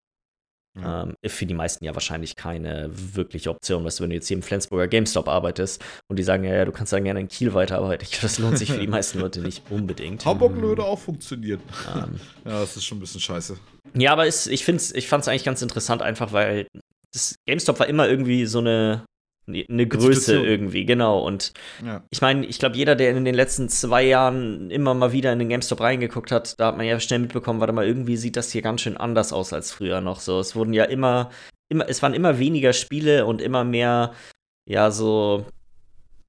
[0.81, 1.03] Ja.
[1.03, 3.85] Ähm, für die meisten ja wahrscheinlich keine wirkliche Option.
[3.85, 6.65] Weißt du, wenn du jetzt hier im Flensburger GameStop arbeitest und die sagen, ja, ja,
[6.65, 9.41] du kannst dann gerne in Kiel weiterarbeiten, ich, das lohnt sich für die meisten Leute
[9.41, 10.25] nicht unbedingt.
[10.25, 11.61] Hamburg würde auch funktionieren.
[11.95, 13.57] Ähm, ja, das ist schon ein bisschen scheiße.
[13.95, 16.67] Ja, aber es, ich, ich fand es eigentlich ganz interessant, einfach weil
[17.13, 19.05] das GameStop war immer irgendwie so eine
[19.55, 21.21] eine Größe irgendwie, genau.
[21.21, 21.53] Und
[21.85, 22.03] ja.
[22.11, 25.39] ich meine, ich glaube, jeder, der in den letzten zwei Jahren immer mal wieder in
[25.39, 28.51] den GameStop reingeguckt hat, da hat man ja schnell mitbekommen, warte mal, irgendwie sieht das
[28.53, 30.41] hier ganz schön anders aus als früher noch so.
[30.41, 31.31] Es wurden ja immer,
[31.69, 34.13] immer, es waren immer weniger Spiele und immer mehr,
[34.69, 35.47] ja, so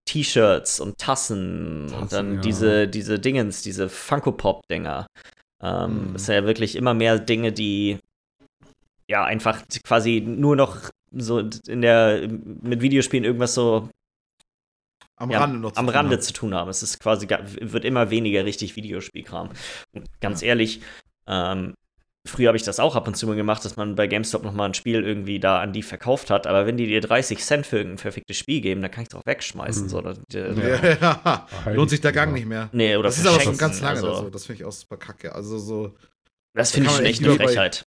[0.05, 2.41] T-Shirts und Tassen, Tassen, und dann ja.
[2.41, 5.07] diese, diese Dingens, diese Funko-Pop-Dinger.
[5.61, 6.15] Ähm, mhm.
[6.15, 7.99] Es sind ja wirklich immer mehr Dinge, die
[9.09, 10.77] ja einfach quasi nur noch
[11.14, 13.90] so in der mit Videospielen irgendwas so
[15.15, 16.22] am ja, Rande noch am Rande haben.
[16.22, 16.69] zu tun haben.
[16.69, 19.49] Es ist quasi wird immer weniger richtig Videospielkram.
[19.94, 20.49] Und ganz ja.
[20.49, 20.81] ehrlich,
[21.27, 21.76] ähm,
[22.27, 24.53] früher habe ich das auch ab und zu mal gemacht, dass man bei GameStop noch
[24.53, 26.48] mal ein Spiel irgendwie da an die verkauft hat.
[26.48, 29.15] Aber wenn die dir 30 Cent für irgendein perfektes Spiel geben, dann kann ich es
[29.15, 29.84] auch wegschmeißen.
[29.84, 29.90] Mhm.
[29.90, 30.95] So, das, ja.
[30.95, 31.48] ja.
[31.73, 32.69] Lohnt sich der Gang nicht mehr.
[32.72, 34.30] Nee, oder das ist aber schon ganz lange also, so.
[34.30, 35.34] Das finde ich auch super kacke.
[35.34, 35.95] Also so.
[36.53, 37.85] Das finde ich schon echt eine Frechheit.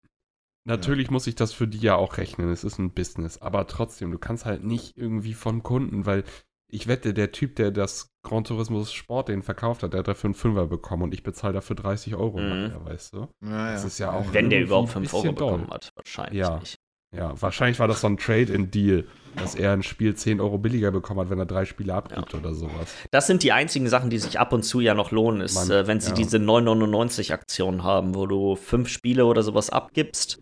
[0.64, 1.12] Natürlich ja.
[1.12, 2.50] muss ich das für die ja auch rechnen.
[2.50, 3.38] Es ist ein Business.
[3.38, 6.24] Aber trotzdem, du kannst halt nicht irgendwie von Kunden, weil
[6.68, 10.28] ich wette, der Typ, der das Grand Tourismus Sport den verkauft hat, der hat dafür
[10.28, 12.48] einen Fünfer bekommen und ich bezahle dafür 30 Euro mhm.
[12.48, 13.28] nachher, weißt du?
[13.44, 14.24] Ja, das ist ja auch.
[14.32, 16.40] Wenn der überhaupt 5 Euro bekommen hat, wahrscheinlich.
[16.40, 16.58] Ja.
[16.58, 16.78] Nicht.
[17.16, 21.20] Ja, wahrscheinlich war das so ein Trade-in-Deal, dass er ein Spiel 10 Euro billiger bekommen
[21.20, 22.38] hat, wenn er drei Spiele abgibt ja.
[22.40, 22.92] oder sowas.
[23.12, 25.70] Das sind die einzigen Sachen, die sich ab und zu ja noch lohnen, ist, Man,
[25.70, 26.16] äh, wenn sie ja.
[26.16, 30.40] diese 9,99-Aktion haben, wo du fünf Spiele oder sowas abgibst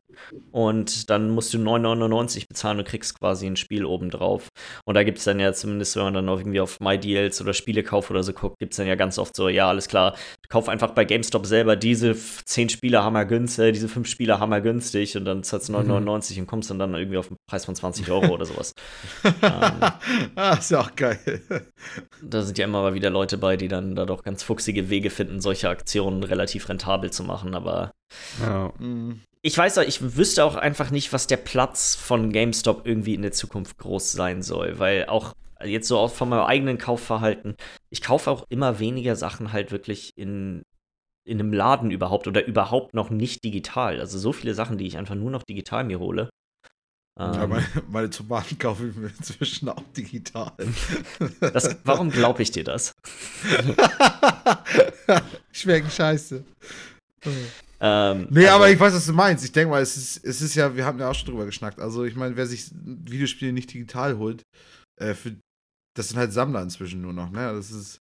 [0.51, 4.49] und dann musst du 9,99 bezahlen und kriegst quasi ein Spiel obendrauf.
[4.85, 8.11] Und da gibt es dann ja zumindest, wenn man dann irgendwie auf MyDeals oder Spielekauf
[8.11, 10.17] oder so guckt, gibt es dann ja ganz oft so, ja, alles klar,
[10.49, 15.17] kauf einfach bei GameStop selber diese 10 Spiele hammer günstig, diese 5 Spiele hammer günstig
[15.17, 16.41] und dann zahlst du 9,99 mhm.
[16.41, 18.73] und kommst dann, dann irgendwie auf einen Preis von 20 Euro oder sowas.
[19.25, 19.33] ähm,
[20.37, 21.19] ah, ist ja auch geil.
[22.23, 25.11] da sind ja immer mal wieder Leute bei, die dann da doch ganz fuchsige Wege
[25.11, 27.93] finden, solche Aktionen relativ rentabel zu machen, aber
[28.41, 28.73] ja.
[29.45, 33.23] Ich weiß auch, ich wüsste auch einfach nicht, was der Platz von GameStop irgendwie in
[33.23, 37.57] der Zukunft groß sein soll, weil auch jetzt so auch von meinem eigenen Kaufverhalten,
[37.91, 40.63] ich kaufe auch immer weniger Sachen halt wirklich in,
[41.25, 43.99] in einem Laden überhaupt oder überhaupt noch nicht digital.
[43.99, 46.31] Also so viele Sachen, die ich einfach nur noch digital mir hole.
[47.19, 50.53] Ja, ähm, meine, meine, Tomaten kaufe ich mir inzwischen auch digital.
[51.41, 52.93] Das, warum glaube ich dir das?
[55.53, 56.45] Schmecken scheiße.
[57.85, 59.45] Ähm, nee, also, aber ich weiß, was du meinst.
[59.45, 61.81] Ich denke mal, es ist, es ist ja, wir haben ja auch schon drüber geschnackt.
[61.81, 64.45] Also, ich meine, wer sich Videospiele nicht digital holt,
[65.01, 65.37] äh, für,
[65.97, 67.53] das sind halt Sammler inzwischen nur noch, ne?
[67.53, 67.99] Das ist.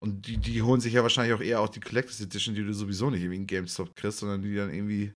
[0.00, 2.72] Und die, die holen sich ja wahrscheinlich auch eher auch die Collectors Edition, die du
[2.72, 5.12] sowieso nicht irgendwie in GameStop kriegst, sondern die dann irgendwie,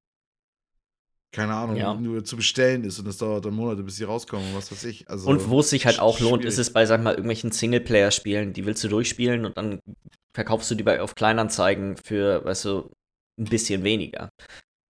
[1.32, 1.94] keine Ahnung, ja.
[1.94, 4.82] nur zu bestellen ist und das dauert dann Monate, bis sie rauskommen und was weiß
[4.84, 5.08] ich.
[5.08, 8.54] Also, und wo es sich halt auch lohnt, ist es bei, sag mal, irgendwelchen Singleplayer-Spielen,
[8.54, 9.78] die willst du durchspielen und dann
[10.34, 12.90] verkaufst du die bei auf Kleinanzeigen für, weißt du,
[13.38, 14.30] ein bisschen weniger.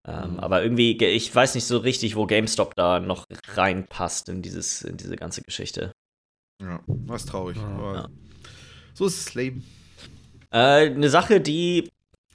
[0.07, 0.41] Ähm, mhm.
[0.41, 4.97] Aber irgendwie, ich weiß nicht so richtig, wo GameStop da noch reinpasst in, dieses, in
[4.97, 5.93] diese ganze Geschichte.
[6.61, 7.57] Ja, was traurig.
[7.57, 8.09] Ja.
[8.95, 9.65] So ist das Leben.
[10.51, 11.91] Äh, eine Sache, die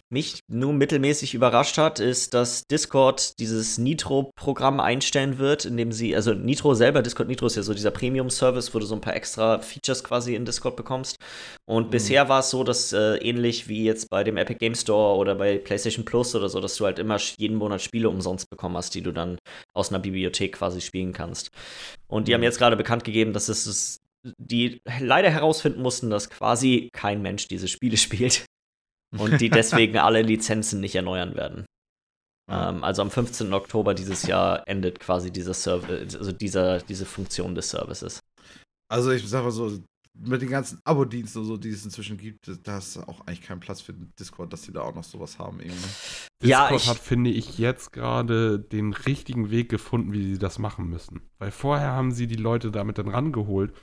[0.09, 6.34] mich nur mittelmäßig überrascht hat, ist, dass Discord dieses Nitro-Programm einstellen wird, indem sie, also
[6.34, 9.59] Nitro selber, Discord Nitro ist ja so dieser Premium-Service, wo du so ein paar extra
[9.59, 11.17] Features quasi in Discord bekommst.
[11.65, 11.89] Und mhm.
[11.91, 15.35] bisher war es so, dass äh, ähnlich wie jetzt bei dem Epic Game Store oder
[15.35, 18.95] bei PlayStation Plus oder so, dass du halt immer jeden Monat Spiele umsonst bekommen hast,
[18.95, 19.38] die du dann
[19.73, 21.51] aus einer Bibliothek quasi spielen kannst.
[22.07, 22.35] Und die mhm.
[22.35, 23.99] haben jetzt gerade bekannt gegeben, dass es
[24.38, 28.45] die leider herausfinden mussten, dass quasi kein Mensch diese Spiele spielt
[29.15, 31.65] und die deswegen alle Lizenzen nicht erneuern werden.
[32.49, 33.53] Ähm, also am 15.
[33.53, 38.19] Oktober dieses Jahr endet quasi dieser Service, also dieser, diese Funktion des Services.
[38.89, 39.79] Also ich sag mal so,
[40.19, 43.59] mit den ganzen Abo-Diensten und so, die es inzwischen gibt, da ist auch eigentlich kein
[43.59, 45.59] Platz für Discord, dass die da auch noch sowas haben.
[45.59, 45.77] Irgendwie.
[46.41, 50.59] Discord ja, ich, hat, finde ich, jetzt gerade den richtigen Weg gefunden, wie sie das
[50.59, 51.21] machen müssen.
[51.38, 53.73] Weil vorher haben sie die Leute damit dann rangeholt,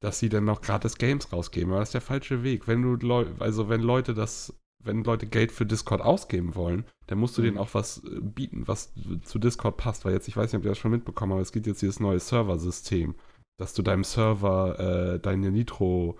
[0.00, 1.70] dass sie dann noch gratis Games rausgeben.
[1.70, 2.68] Aber das ist der falsche Weg.
[2.68, 7.18] Wenn du Leu also wenn Leute das, wenn Leute Geld für Discord ausgeben wollen, dann
[7.18, 7.46] musst du mhm.
[7.46, 8.92] denen auch was äh, bieten, was
[9.22, 10.04] zu Discord passt.
[10.04, 11.82] Weil jetzt, ich weiß nicht, ob ihr das schon mitbekommen habt, aber es gibt jetzt
[11.82, 13.14] dieses neue Serversystem
[13.60, 14.80] dass du deinem Server
[15.14, 16.18] äh, deine Nitro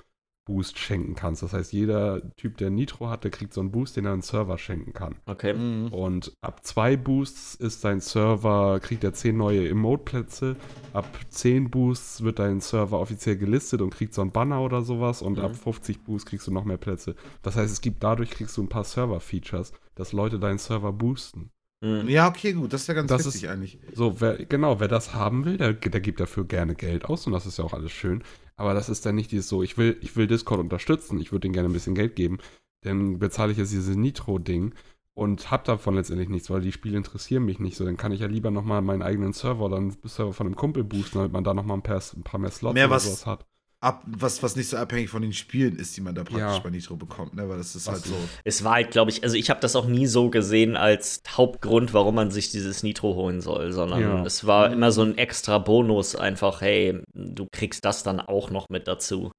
[0.50, 1.44] Boost schenken kannst.
[1.44, 4.22] Das heißt, jeder Typ, der Nitro hat, der kriegt so einen Boost, den er einen
[4.22, 5.14] Server schenken kann.
[5.26, 5.54] Okay.
[5.54, 5.92] Mhm.
[5.92, 10.56] Und ab zwei Boosts ist dein Server, kriegt er zehn neue Emote-Plätze.
[10.92, 15.22] Ab zehn Boosts wird dein Server offiziell gelistet und kriegt so ein Banner oder sowas.
[15.22, 15.44] Und mhm.
[15.44, 17.14] ab 50 Boosts kriegst du noch mehr Plätze.
[17.42, 21.52] Das heißt, es gibt dadurch kriegst du ein paar Server-Features, dass Leute deinen Server boosten.
[21.82, 22.08] Mhm.
[22.08, 23.78] Ja, okay, gut, das ist ja ganz das witzig ist, eigentlich.
[23.94, 27.32] So, wer, genau, wer das haben will, der, der gibt dafür gerne Geld aus und
[27.32, 28.22] das ist ja auch alles schön.
[28.60, 31.40] Aber das ist dann nicht dieses so, ich will, ich will Discord unterstützen, ich würde
[31.42, 32.38] denen gerne ein bisschen Geld geben,
[32.82, 34.74] dann bezahle ich jetzt dieses Nitro-Ding
[35.14, 37.86] und habe davon letztendlich nichts, weil die Spiele interessieren mich nicht so.
[37.86, 40.84] Dann kann ich ja lieber nochmal meinen eigenen Server oder einen Server von einem Kumpel
[40.84, 43.26] boosten, damit man da nochmal ein paar, ein paar mehr Slots mehr oder was, sowas
[43.26, 43.46] hat
[43.80, 46.58] ab, was, was nicht so abhängig von den Spielen ist, die man da praktisch ja.
[46.58, 47.48] bei Nitro bekommt, ne?
[47.48, 48.14] Weil das ist was halt so.
[48.44, 51.94] Es war halt, glaube ich, also ich habe das auch nie so gesehen als Hauptgrund,
[51.94, 54.24] warum man sich dieses Nitro holen soll, sondern ja.
[54.24, 58.68] es war immer so ein extra Bonus, einfach, hey, du kriegst das dann auch noch
[58.68, 59.32] mit dazu.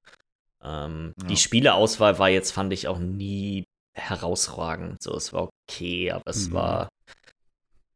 [0.64, 1.28] Ähm, ja.
[1.28, 5.02] Die Spieleauswahl war jetzt, fand ich auch nie herausragend.
[5.02, 6.54] So, es war okay, aber es mhm.
[6.54, 6.90] war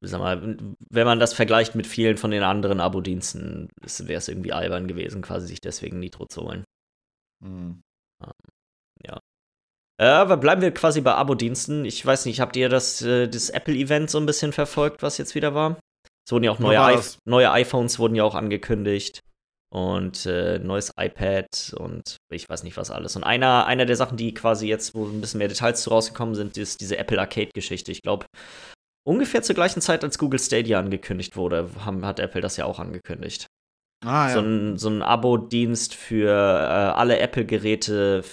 [0.02, 0.58] sag mal,
[0.90, 5.22] wenn man das vergleicht mit vielen von den anderen Abo-Diensten, wäre es irgendwie albern gewesen,
[5.22, 6.64] quasi sich deswegen Nitro zu holen.
[7.44, 7.82] Mhm.
[8.24, 8.32] Um,
[9.04, 9.20] ja.
[10.00, 11.86] Äh, aber bleiben wir quasi bei Abo-Diensten.
[11.86, 15.36] Ich weiß nicht, habt ihr das, äh, das Apple-Event so ein bisschen verfolgt, was jetzt
[15.36, 15.80] wieder war?
[16.26, 19.22] Es wurden ja auch neue, neue iPhones wurden ja auch angekündigt
[19.72, 23.16] und äh, neues iPad und ich weiß nicht was alles.
[23.16, 26.34] Und einer, einer der Sachen, die quasi jetzt, wo ein bisschen mehr Details zu rausgekommen
[26.34, 27.92] sind, ist diese Apple Arcade-Geschichte.
[27.92, 28.26] Ich glaube,
[29.08, 32.80] ungefähr zur gleichen Zeit, als Google Stadia angekündigt wurde, haben, hat Apple das ja auch
[32.80, 33.48] angekündigt.
[34.04, 34.34] Ah, ja.
[34.34, 38.24] So ein, so ein Abo-Dienst für äh, alle Apple-Geräte,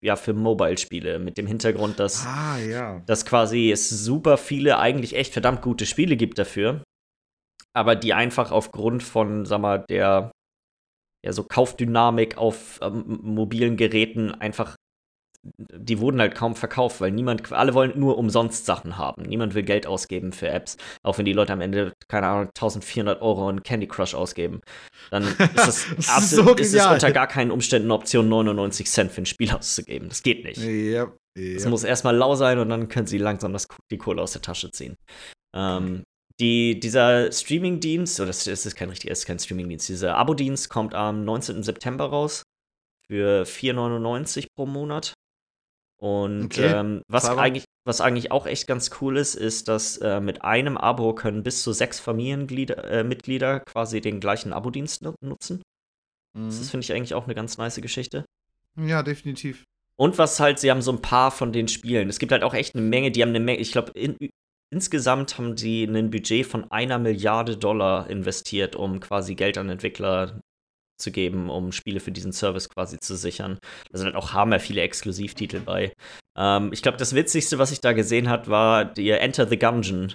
[0.00, 3.02] ja, für Mobile-Spiele, mit dem Hintergrund, dass, ah, ja.
[3.06, 6.82] dass quasi es super viele, eigentlich echt verdammt gute Spiele gibt dafür,
[7.74, 10.30] aber die einfach aufgrund von, sag mal, der
[11.24, 14.76] ja, so Kaufdynamik auf ähm, mobilen Geräten einfach
[15.56, 19.22] die wurden halt kaum verkauft, weil niemand, alle wollen nur umsonst Sachen haben.
[19.22, 23.22] Niemand will Geld ausgeben für Apps, auch wenn die Leute am Ende, keine Ahnung, 1400
[23.22, 24.60] Euro in Candy Crush ausgeben.
[25.10, 28.28] Dann ist das, das absolut, ist, so ist es unter gar keinen Umständen eine Option,
[28.28, 30.08] 99 Cent für ein Spiel auszugeben.
[30.08, 30.58] Das geht nicht.
[30.58, 31.56] Yep, yep.
[31.56, 34.42] Es muss erstmal lau sein und dann können sie langsam das, die Kohle aus der
[34.42, 34.96] Tasche ziehen.
[35.54, 36.02] Ähm,
[36.40, 41.24] die, dieser Streaming-Dienst, oder das ist kein richtiger, ist kein Streaming-Dienst, dieser Abo-Dienst kommt am
[41.24, 41.62] 19.
[41.62, 42.44] September raus
[43.08, 45.14] für 4,99 pro Monat.
[46.00, 46.72] Und okay.
[46.74, 50.76] ähm, was, eigentlich, was eigentlich auch echt ganz cool ist, ist, dass äh, mit einem
[50.76, 55.62] Abo können bis zu sechs Familienmitglieder äh, quasi den gleichen Abo-Dienst nutzen.
[56.36, 56.46] Mhm.
[56.46, 58.24] Das finde ich eigentlich auch eine ganz nice Geschichte.
[58.76, 59.64] Ja, definitiv.
[59.96, 62.08] Und was halt, sie haben so ein paar von den Spielen.
[62.08, 64.16] Es gibt halt auch echt eine Menge, die haben eine Menge, ich glaube, in,
[64.70, 70.40] insgesamt haben die ein Budget von einer Milliarde Dollar investiert, um quasi Geld an Entwickler
[70.98, 73.58] zu geben, um Spiele für diesen Service quasi zu sichern.
[73.90, 75.92] Da sind halt auch hammer viele Exklusivtitel bei.
[76.36, 80.12] Ähm, ich glaube, das Witzigste, was ich da gesehen habe, war die Enter the Gungeon.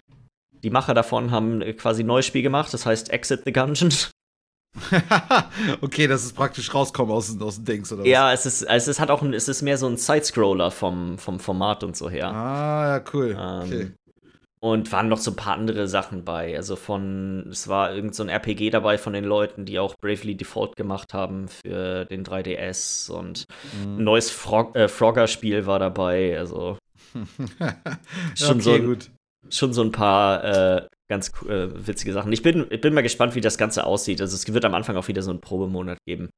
[0.63, 3.91] Die Macher davon haben quasi ein neues Spiel gemacht, das heißt Exit the Gungeon.
[5.81, 8.07] okay, das ist praktisch rauskommen aus, aus dem Dings, oder was?
[8.07, 11.17] Ja, es ist, es ist halt auch ein, es ist mehr so ein Sidescroller vom,
[11.17, 12.27] vom Format und so her.
[12.29, 13.37] Ah, ja, cool.
[13.39, 13.91] Ähm, okay.
[14.63, 16.55] Und waren noch so ein paar andere Sachen bei.
[16.55, 20.37] Also von, es war irgend so ein RPG dabei von den Leuten, die auch Bravely
[20.37, 23.97] Default gemacht haben für den 3DS und mhm.
[23.97, 26.39] ein neues Frog, äh, Frogger-Spiel war dabei.
[26.39, 26.77] Also
[28.37, 29.11] schon, okay, so ein, gut.
[29.49, 32.31] schon so ein paar äh, ganz äh, witzige Sachen.
[32.31, 34.21] Ich bin, ich bin mal gespannt, wie das Ganze aussieht.
[34.21, 36.29] Also es wird am Anfang auch wieder so einen Probemonat geben.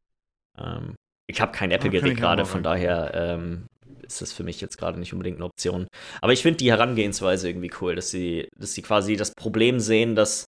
[0.58, 0.96] Ähm,
[1.28, 3.68] ich habe kein Apple-Gerät gerade, von daher ähm,
[4.06, 5.88] ist das für mich jetzt gerade nicht unbedingt eine Option.
[6.22, 10.16] Aber ich finde die Herangehensweise irgendwie cool, dass sie, dass sie quasi das Problem sehen,
[10.16, 10.46] dass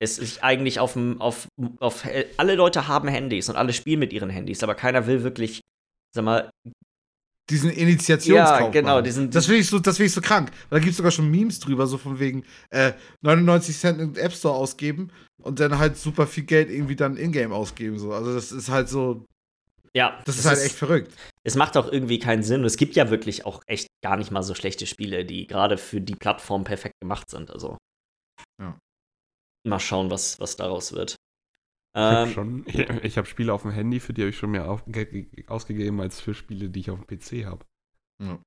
[0.00, 1.48] es sich eigentlich auf, auf,
[1.80, 2.04] auf
[2.36, 5.60] alle Leute haben Handys und alle spielen mit ihren Handys, aber keiner will wirklich,
[6.14, 6.50] sag mal,
[7.50, 8.60] diesen Initiationskauf.
[8.60, 10.50] Ja, genau, diesen, das finde ich so, das finde ich so krank.
[10.70, 12.92] Da gibt es sogar schon Memes drüber, so von wegen äh,
[13.22, 17.52] 99 Cent im App Store ausgeben und dann halt super viel Geld irgendwie dann in-game
[17.52, 17.98] ausgeben.
[17.98, 18.12] So.
[18.12, 19.24] Also das ist halt so,
[19.94, 20.20] ja.
[20.24, 21.14] Das ist halt ist, echt verrückt.
[21.44, 22.64] Es macht auch irgendwie keinen Sinn.
[22.64, 26.00] Es gibt ja wirklich auch echt gar nicht mal so schlechte Spiele, die gerade für
[26.00, 27.50] die Plattform perfekt gemacht sind.
[27.50, 27.76] Also.
[28.60, 28.78] Ja.
[29.66, 31.16] Mal schauen, was, was daraus wird.
[31.94, 32.64] Ich habe ähm,
[33.02, 34.84] ich hab Spiele auf dem Handy, für die habe ich schon mehr auf,
[35.48, 37.64] ausgegeben, als für Spiele, die ich auf dem PC habe.
[38.22, 38.38] Ja.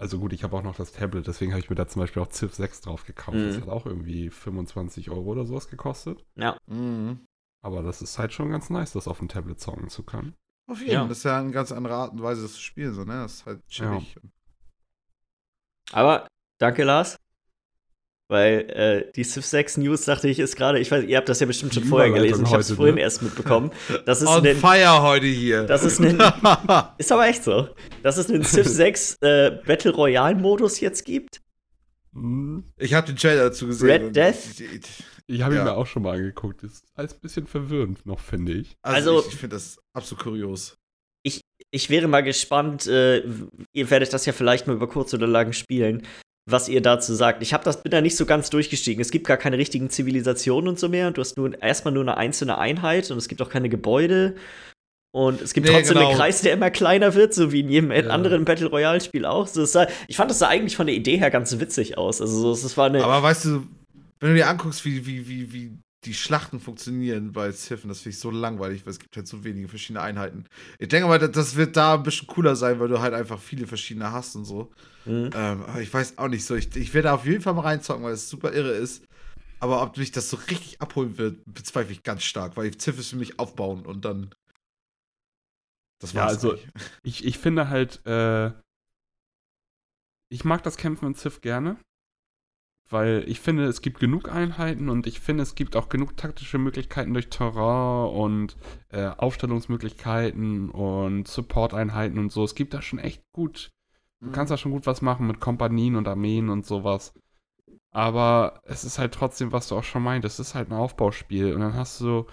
[0.00, 2.22] Also gut, ich habe auch noch das Tablet, deswegen habe ich mir da zum Beispiel
[2.22, 3.36] auch Civ 6 drauf gekauft.
[3.36, 3.48] Mhm.
[3.48, 6.24] Das hat auch irgendwie 25 Euro oder sowas gekostet.
[6.36, 6.56] Ja.
[6.66, 7.26] Mhm.
[7.62, 10.34] Aber das ist halt schon ganz nice, das auf dem Tablet zocken zu können.
[10.66, 11.02] Auf jeden Fall.
[11.02, 11.08] Ja.
[11.08, 13.22] Das ist ja eine ganz andere Art und Weise, das zu spielen, so, ne?
[13.22, 14.16] Das ist halt chillig.
[14.16, 14.22] Ja.
[15.92, 16.26] Aber,
[16.58, 17.18] danke Lars.
[18.28, 21.40] Weil äh, die Civ 6 News, dachte ich, ist gerade, ich weiß, ihr habt das
[21.40, 23.02] ja bestimmt schon vorher gelesen, ich habe es vorhin ne?
[23.02, 23.70] erst mitbekommen.
[24.06, 25.64] Das ist On ein, fire heute hier.
[25.64, 26.18] Das ist ein,
[26.98, 27.68] ist aber echt so,
[28.02, 31.42] dass es einen Civ 6 äh, Battle Royale Modus jetzt gibt.
[32.78, 33.88] Ich habe den Trailer dazu gesehen.
[33.88, 34.60] Red Death.
[34.60, 35.62] Ich habe ja.
[35.62, 36.62] ihn mir auch schon mal angeguckt.
[36.62, 38.76] Ist alles ein bisschen verwirrend noch, finde ich.
[38.82, 40.76] Also, also ich, ich finde das absolut kurios.
[41.22, 41.40] Ich,
[41.70, 43.22] ich wäre mal gespannt, äh,
[43.72, 46.06] ihr werdet das ja vielleicht mal über kurz oder lang spielen
[46.46, 47.42] was ihr dazu sagt.
[47.42, 49.00] Ich habe das bin da nicht so ganz durchgestiegen.
[49.00, 51.06] Es gibt gar keine richtigen Zivilisationen und so mehr.
[51.06, 54.36] Und du hast nur erstmal nur eine einzelne Einheit und es gibt auch keine Gebäude.
[55.14, 56.08] Und es gibt nee, trotzdem genau.
[56.08, 58.08] einen Kreis, der immer kleiner wird, so wie in jedem ja.
[58.08, 59.46] anderen Battle Royale-Spiel auch.
[59.46, 62.20] So, sah, ich fand das sah eigentlich von der Idee her ganz witzig aus.
[62.20, 63.04] Also, so, es war eine.
[63.04, 63.66] Aber weißt du,
[64.20, 68.10] wenn du dir anguckst, wie, wie, wie, wie die Schlachten funktionieren bei Civ, das finde
[68.10, 70.44] ich so langweilig, weil es gibt halt so wenige verschiedene Einheiten.
[70.78, 73.66] Ich denke mal, das wird da ein bisschen cooler sein, weil du halt einfach viele
[73.66, 74.70] verschiedene hast und so.
[75.06, 75.30] Mhm.
[75.34, 76.54] Ähm, aber ich weiß auch nicht so.
[76.54, 79.04] Ich, ich werde auf jeden Fall mal reinzocken, weil es super irre ist.
[79.60, 83.10] Aber ob mich das so richtig abholen wird, bezweifle ich ganz stark, weil Civ ist
[83.10, 84.34] für mich aufbauen und dann.
[86.00, 86.42] Das war's.
[86.42, 86.58] Ja, also
[87.02, 88.52] ich, ich finde halt, äh,
[90.28, 91.78] ich mag das Kämpfen in Civ gerne
[92.90, 96.58] weil ich finde, es gibt genug Einheiten und ich finde, es gibt auch genug taktische
[96.58, 98.56] Möglichkeiten durch Terrain und
[98.90, 102.44] äh, Aufstellungsmöglichkeiten und Support-Einheiten und so.
[102.44, 103.70] Es gibt da schon echt gut,
[104.20, 107.14] du kannst da schon gut was machen mit Kompanien und Armeen und sowas.
[107.90, 111.54] Aber es ist halt trotzdem, was du auch schon meintest, es ist halt ein Aufbauspiel
[111.54, 112.26] und dann hast du,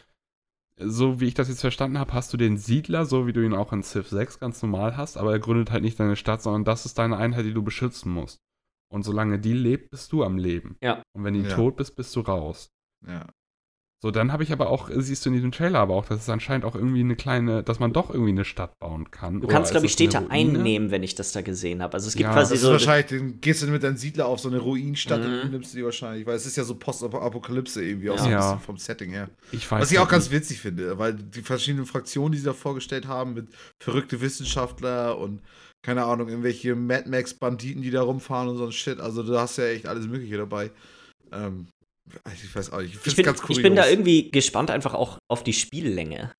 [0.78, 3.54] so wie ich das jetzt verstanden habe, hast du den Siedler, so wie du ihn
[3.54, 6.66] auch in Civ 6 ganz normal hast, aber er gründet halt nicht deine Stadt, sondern
[6.66, 8.42] das ist deine Einheit, die du beschützen musst.
[8.92, 10.76] Und solange die lebt, bist du am Leben.
[10.82, 11.02] Ja.
[11.14, 11.56] Und wenn die ja.
[11.56, 12.70] tot bist, bist du raus.
[13.08, 13.26] Ja.
[14.04, 16.30] So, dann habe ich aber auch, siehst du in diesem Trailer aber auch, dass es
[16.30, 19.42] anscheinend auch irgendwie eine kleine, dass man doch irgendwie eine Stadt bauen kann.
[19.42, 21.94] Du kannst, glaube ich, Städte einnehmen, wenn ich das da gesehen habe.
[21.94, 22.70] Also es gibt ja, quasi das so.
[22.70, 25.42] Ist wahrscheinlich, dann gehst du mit deinem Siedler auf so eine Ruinenstadt mhm.
[25.44, 28.14] und nimmst die wahrscheinlich, weil es ist ja so Postapokalypse irgendwie ja.
[28.14, 29.30] auch so ein bisschen vom Setting her.
[29.52, 32.54] Ich weiß Was ich auch ganz witzig finde, weil die verschiedenen Fraktionen, die sie da
[32.54, 33.50] vorgestellt haben, mit
[33.80, 35.42] verrückte Wissenschaftler und
[35.82, 39.00] keine Ahnung, irgendwelche Mad Max-Banditen, die da rumfahren und so ein Shit.
[39.00, 40.72] Also du hast ja echt alles Mögliche dabei.
[41.32, 41.68] Ähm,
[42.34, 42.96] ich weiß auch nicht.
[42.96, 46.32] Ich, ich, bin, ganz ich bin da irgendwie gespannt einfach auch auf die Spiellänge.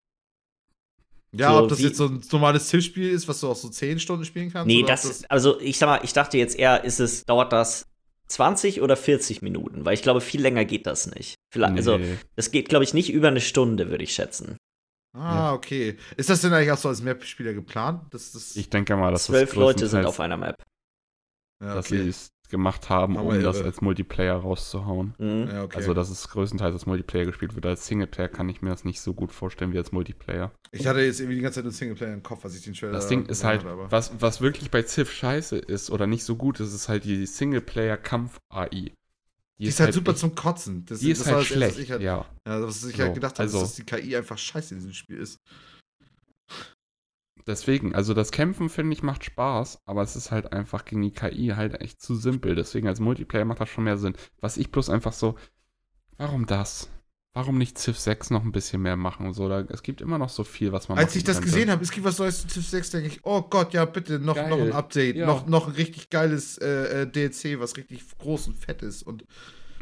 [1.34, 3.70] Ja, so, ob das wie, jetzt so ein normales Tischspiel ist, was du auch so
[3.70, 4.68] 10 Stunden spielen kannst?
[4.68, 7.86] Nee, das, das, also ich sag mal, ich dachte jetzt eher, ist es, dauert das
[8.28, 11.36] 20 oder 40 Minuten, weil ich glaube, viel länger geht das nicht.
[11.54, 12.04] Vielleicht, also, nee.
[12.04, 14.58] Also, das geht, glaube ich, nicht über eine Stunde, würde ich schätzen.
[15.14, 15.98] Ah, okay.
[16.16, 18.04] Ist das denn eigentlich auch so als Map-Spieler geplant?
[18.12, 20.64] Das, das ich denke mal, dass zwölf Leute sind auf einer Map.
[21.62, 21.76] Ja, okay.
[21.76, 23.44] Dass sie es gemacht haben, Aber um irre.
[23.44, 25.16] das als Multiplayer rauszuhauen.
[25.18, 25.48] Mhm.
[25.48, 25.78] Ja, okay.
[25.78, 27.66] Also, dass es größtenteils als Multiplayer gespielt wird.
[27.66, 30.52] Als Singleplayer kann ich mir das nicht so gut vorstellen wie als Multiplayer.
[30.72, 32.94] Ich hatte jetzt irgendwie die ganze Zeit nur Singleplayer im Kopf, was ich den Trailer
[32.94, 36.60] Das Ding ist halt, was, was wirklich bei Civ scheiße ist oder nicht so gut
[36.60, 38.94] ist, ist halt die Singleplayer-Kampf-AI.
[39.62, 40.86] Die, die ist, halt, halt super echt, zum Kotzen.
[40.86, 42.26] Das, die ist halt schlecht, ich halt, ja.
[42.48, 42.62] ja.
[42.64, 45.18] Was ich so, halt gedacht habe, also, dass die KI einfach scheiße in diesem Spiel
[45.18, 45.40] ist.
[47.46, 51.12] Deswegen, also das Kämpfen, finde ich, macht Spaß, aber es ist halt einfach gegen die
[51.12, 52.56] KI halt echt zu simpel.
[52.56, 54.16] Deswegen als Multiplayer macht das schon mehr Sinn.
[54.40, 55.36] Was ich bloß einfach so,
[56.18, 56.90] warum das?
[57.34, 59.48] Warum nicht Civ 6 noch ein bisschen mehr machen so?
[59.48, 61.50] Da, es gibt immer noch so viel, was man Als ich das könnte.
[61.52, 64.20] gesehen habe, es gibt was Neues zu Civ 6, denke ich, oh Gott, ja, bitte,
[64.20, 65.26] noch, noch ein Update, ja.
[65.26, 69.24] noch, noch ein richtig geiles äh, äh DLC, was richtig groß und fett ist und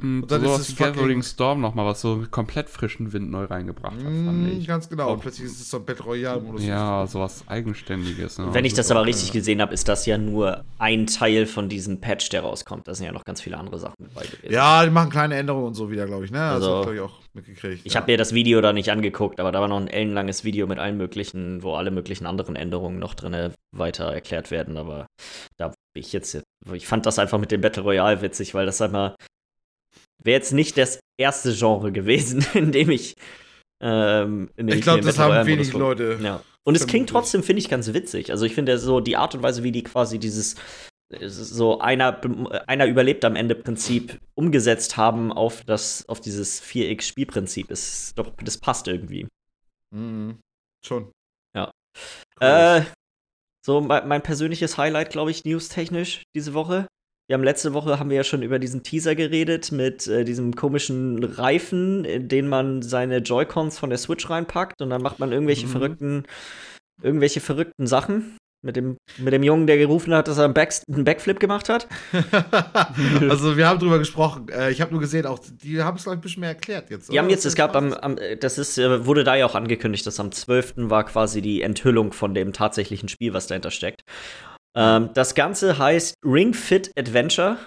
[0.02, 3.96] und dann so ist es Gathering Storm nochmal, was so komplett frischen Wind neu reingebracht
[3.96, 4.68] hat, fand mm, ich.
[4.68, 5.14] Ganz genau.
[5.14, 6.64] Und plötzlich ist es so ein Battle Royale-Modus.
[6.64, 8.38] Ja, sowas Eigenständiges.
[8.38, 8.48] Ne?
[8.52, 12.00] Wenn ich das aber richtig gesehen habe, ist das ja nur ein Teil von diesem
[12.00, 12.88] Patch, der rauskommt.
[12.88, 14.54] Da sind ja noch ganz viele andere Sachen mit bei gewesen.
[14.54, 16.32] Ja, die machen kleine Änderungen und so wieder, glaube ich.
[16.32, 16.42] Ne?
[16.42, 17.86] Also, also habe ich auch mitgekriegt.
[17.86, 18.02] Ich ja.
[18.02, 20.80] habe mir das Video da nicht angeguckt, aber da war noch ein ellenlanges Video mit
[20.80, 24.78] allen möglichen, wo alle möglichen anderen Änderungen noch drin weiter erklärt werden.
[24.78, 25.08] Aber
[25.58, 26.42] da bin ich jetzt,
[26.74, 29.16] ich fand das einfach mit dem Battle Royale witzig, weil das einmal
[30.24, 33.16] wäre jetzt nicht das erste Genre gewesen, in dem ich.
[33.82, 36.20] Ähm, in dem ich glaube, das haben wenig Leute.
[36.22, 36.44] Ja.
[36.64, 38.32] Und es klingt trotzdem, finde ich, ganz witzig.
[38.32, 40.56] Also ich finde so die Art und Weise, wie die quasi dieses
[41.10, 42.22] so einer,
[42.68, 48.60] einer überlebt am Ende Prinzip umgesetzt haben auf das, auf dieses 4x-Spielprinzip ist doch, das
[48.60, 49.28] passt irgendwie.
[49.90, 50.40] Mhm.
[50.86, 51.12] Schon.
[51.56, 51.72] Ja.
[52.40, 52.48] Cool.
[52.48, 52.86] Äh,
[53.66, 56.88] so mein, mein persönliches Highlight, glaube ich, newstechnisch diese Woche.
[57.30, 60.56] Wir haben letzte Woche haben wir ja schon über diesen Teaser geredet mit äh, diesem
[60.56, 65.32] komischen Reifen, in den man seine Joy-Cons von der Switch reinpackt und dann macht man
[65.32, 65.72] irgendwelche mhm.
[65.72, 66.24] verrückten,
[67.04, 68.36] irgendwelche verrückten Sachen.
[68.62, 71.70] Mit dem, mit dem Jungen, der gerufen hat, dass er einen, Back, einen Backflip gemacht
[71.70, 71.88] hat.
[73.30, 74.50] also, wir haben drüber gesprochen.
[74.50, 76.90] Äh, ich habe nur gesehen, auch die haben es, glaube ich, ein bisschen mehr erklärt
[76.90, 77.10] jetzt.
[77.10, 80.06] Die haben jetzt, es gab am, am, das ist, äh, wurde da ja auch angekündigt,
[80.06, 80.74] dass am 12.
[80.90, 84.02] war quasi die Enthüllung von dem tatsächlichen Spiel, was dahinter steckt.
[84.76, 87.58] Ähm, das Ganze heißt Ring Fit Adventure.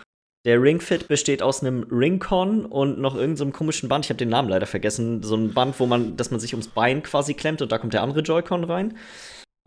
[0.45, 4.05] Der Ring Fit besteht aus einem Ringcon und noch irgendeinem so komischen Band.
[4.05, 5.23] Ich habe den Namen leider vergessen.
[5.23, 7.95] So ein Band, wo man, dass man sich ums Bein quasi klemmt und da kommt
[7.95, 8.89] der andere Joy-Con rein.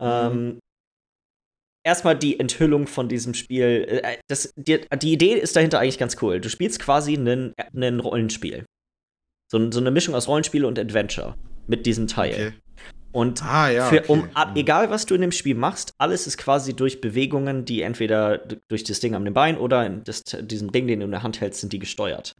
[0.00, 0.58] Ähm,
[1.82, 3.86] erstmal die Enthüllung von diesem Spiel.
[3.88, 6.40] Äh, das, die, die, Idee ist dahinter eigentlich ganz cool.
[6.40, 8.66] Du spielst quasi ein Rollenspiel.
[9.50, 11.36] So, so, eine Mischung aus Rollenspiel und Adventure
[11.68, 12.32] mit diesem Teil.
[12.32, 12.52] Okay.
[13.16, 14.50] Und ah, ja, für, um, okay.
[14.50, 14.56] Mhm.
[14.56, 18.36] egal was du in dem Spiel machst, alles ist quasi durch Bewegungen, die entweder
[18.68, 21.62] durch das Ding am Bein oder das, diesen Ring, den du in der Hand hältst,
[21.62, 22.34] sind die gesteuert.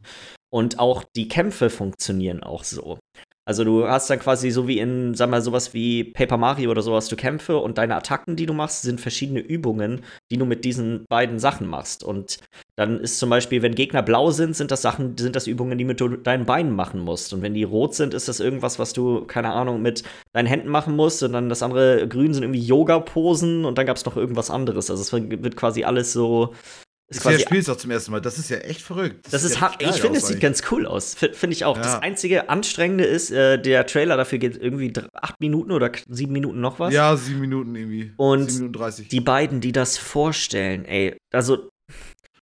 [0.53, 2.99] Und auch die Kämpfe funktionieren auch so.
[3.47, 6.81] Also du hast dann quasi so wie in, sag mal, sowas wie Paper Mario oder
[6.81, 10.65] sowas, du Kämpfe und deine Attacken, die du machst, sind verschiedene Übungen, die du mit
[10.65, 12.03] diesen beiden Sachen machst.
[12.03, 12.39] Und
[12.75, 15.85] dann ist zum Beispiel, wenn Gegner blau sind, sind das Sachen, sind das Übungen, die
[15.85, 17.33] mit deinen Beinen machen musst.
[17.33, 20.03] Und wenn die rot sind, ist das irgendwas, was du, keine Ahnung, mit
[20.33, 21.23] deinen Händen machen musst.
[21.23, 24.91] Und dann das andere grün sind irgendwie Yoga-Posen und dann gab es noch irgendwas anderes.
[24.91, 26.53] Also es wird quasi alles so
[27.09, 28.19] ist quasi, spiele es auch zum ersten Mal.
[28.19, 29.25] Das ist ja echt verrückt.
[29.25, 31.15] Das, das ist, ja ich finde, es sieht ganz cool aus.
[31.15, 31.77] Finde ich auch.
[31.77, 31.83] Ja.
[31.83, 36.59] Das einzige Anstrengende ist, äh, der Trailer dafür geht irgendwie acht Minuten oder sieben Minuten
[36.59, 36.93] noch was.
[36.93, 38.11] Ja, sieben Minuten irgendwie.
[38.17, 41.69] Und Minuten die beiden, die das vorstellen, ey, also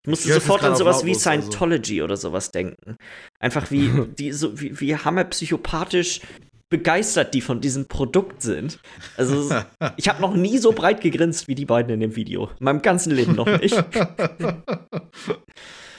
[0.02, 2.04] ich musste ich sofort an sowas wie Scientology also.
[2.04, 2.96] oder sowas denken.
[3.38, 6.20] Einfach wie, die, so, wie, wie hammerpsychopathisch
[6.68, 8.80] begeistert die von diesem Produkt sind.
[9.16, 9.50] Also,
[9.96, 12.50] ich habe noch nie so breit gegrinst wie die beiden in dem Video.
[12.58, 13.76] In meinem ganzen Leben noch nicht.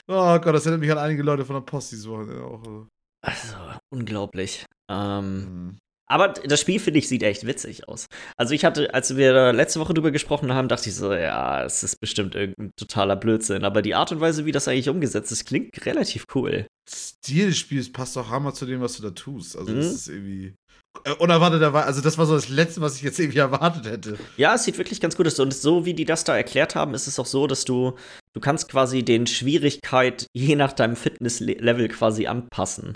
[0.08, 2.58] oh Gott, das erinnert mich an einige Leute von der Post diese Woche auch.
[2.58, 2.86] Also,
[3.22, 3.56] also
[3.90, 4.66] unglaublich.
[4.90, 5.78] Ähm, mhm.
[6.10, 8.06] Aber das Spiel, finde ich, sieht echt witzig aus.
[8.38, 11.82] Also ich hatte, als wir letzte Woche drüber gesprochen haben, dachte ich so, ja, es
[11.82, 13.62] ist bestimmt irgendein totaler Blödsinn.
[13.64, 16.66] Aber die Art und Weise, wie das eigentlich umgesetzt ist, klingt relativ cool.
[16.88, 19.56] Stil des Spiels passt auch hammer zu dem, was du da tust.
[19.56, 19.76] Also mhm.
[19.76, 20.54] das ist irgendwie
[21.04, 24.18] äh, unerwartet, also das war so das Letzte, was ich jetzt irgendwie erwartet hätte.
[24.36, 25.38] Ja, es sieht wirklich ganz gut aus.
[25.38, 27.94] Und so wie die das da erklärt haben, ist es auch so, dass du,
[28.32, 32.94] du kannst quasi den Schwierigkeit je nach deinem Fitnesslevel quasi anpassen.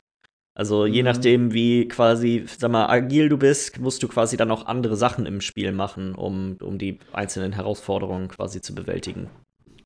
[0.55, 1.07] Also je mhm.
[1.07, 5.25] nachdem, wie quasi, sag mal, agil du bist, musst du quasi dann auch andere Sachen
[5.25, 9.31] im Spiel machen, um, um die einzelnen Herausforderungen quasi zu bewältigen.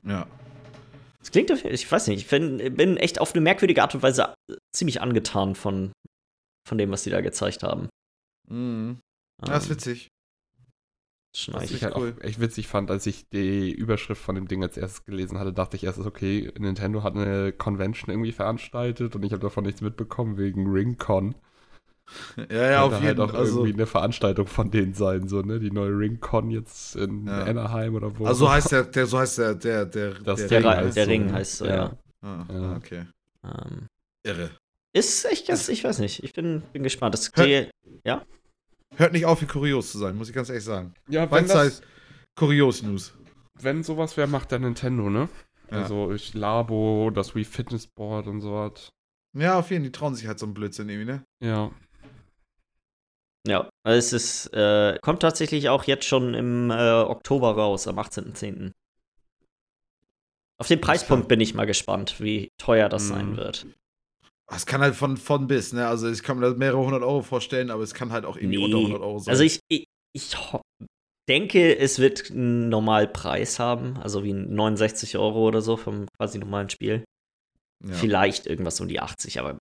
[0.05, 0.27] Ja.
[1.21, 4.35] Das klingt, ich weiß nicht, ich bin, bin echt auf eine merkwürdige Art und Weise
[4.73, 5.93] ziemlich angetan von,
[6.67, 7.89] von dem, was die da gezeigt haben.
[8.49, 8.99] Mhm.
[9.39, 10.09] Das ist ähm, witzig.
[11.49, 12.15] Was ich halt cool.
[12.19, 15.53] auch echt witzig fand, als ich die Überschrift von dem Ding als erstes gelesen hatte,
[15.53, 19.83] dachte ich erst, okay, Nintendo hat eine Convention irgendwie veranstaltet und ich habe davon nichts
[19.83, 21.35] mitbekommen wegen RingCon.
[22.37, 23.31] Ja, ja, auf halt jeden Fall.
[23.31, 25.59] auch also, irgendwie eine Veranstaltung von denen sein, so, ne?
[25.59, 27.43] Die neue RingCon jetzt in ja.
[27.43, 28.27] Anaheim oder wo.
[28.27, 31.05] Also so heißt der, der, so heißt der, der, der, das der, Ring, heißt der
[31.05, 31.75] so, Ring heißt so, ja.
[31.75, 31.99] ja.
[32.23, 32.77] Ah, ja.
[32.77, 33.07] okay.
[33.43, 33.89] Ähm,
[34.23, 34.51] Irre.
[34.97, 36.23] Ist echt ganz, ich weiß nicht.
[36.25, 37.13] Ich bin, bin gespannt.
[37.13, 37.67] Das, Hör,
[38.03, 38.25] ja?
[38.97, 40.95] Hört nicht auf, wie kurios zu sein, muss ich ganz ehrlich sagen.
[41.07, 41.83] Ja, wenn das,
[42.35, 43.13] Kurios News.
[43.61, 45.29] Wenn sowas wäre, macht der Nintendo, ne?
[45.71, 45.83] Ja.
[45.83, 48.89] Also ich Labo, das Wii Fitness Board und so was.
[49.37, 51.25] Ja, auf jeden Fall, die trauen sich halt so einen Blödsinn irgendwie, ne?
[51.45, 51.71] Ja.
[53.47, 58.73] Ja, es ist, äh, kommt tatsächlich auch jetzt schon im äh, Oktober raus, am 18.10.
[60.59, 63.09] Auf den Preispunkt bin ich mal gespannt, wie teuer das mhm.
[63.09, 63.67] sein wird.
[64.53, 65.89] Es kann halt von, von bis, ne?
[65.89, 68.59] Also ich kann mir das mehrere hundert Euro vorstellen, aber es kann halt auch irgendwie
[68.59, 68.65] nee.
[68.65, 69.33] unter 100 Euro sein.
[69.33, 70.37] Also ich, ich, ich
[71.29, 76.71] denke, es wird einen Normalpreis haben, also wie 69 Euro oder so vom quasi normalen
[76.71, 77.05] Spiel.
[77.85, 77.93] Ja.
[77.93, 79.59] Vielleicht irgendwas um die 80, aber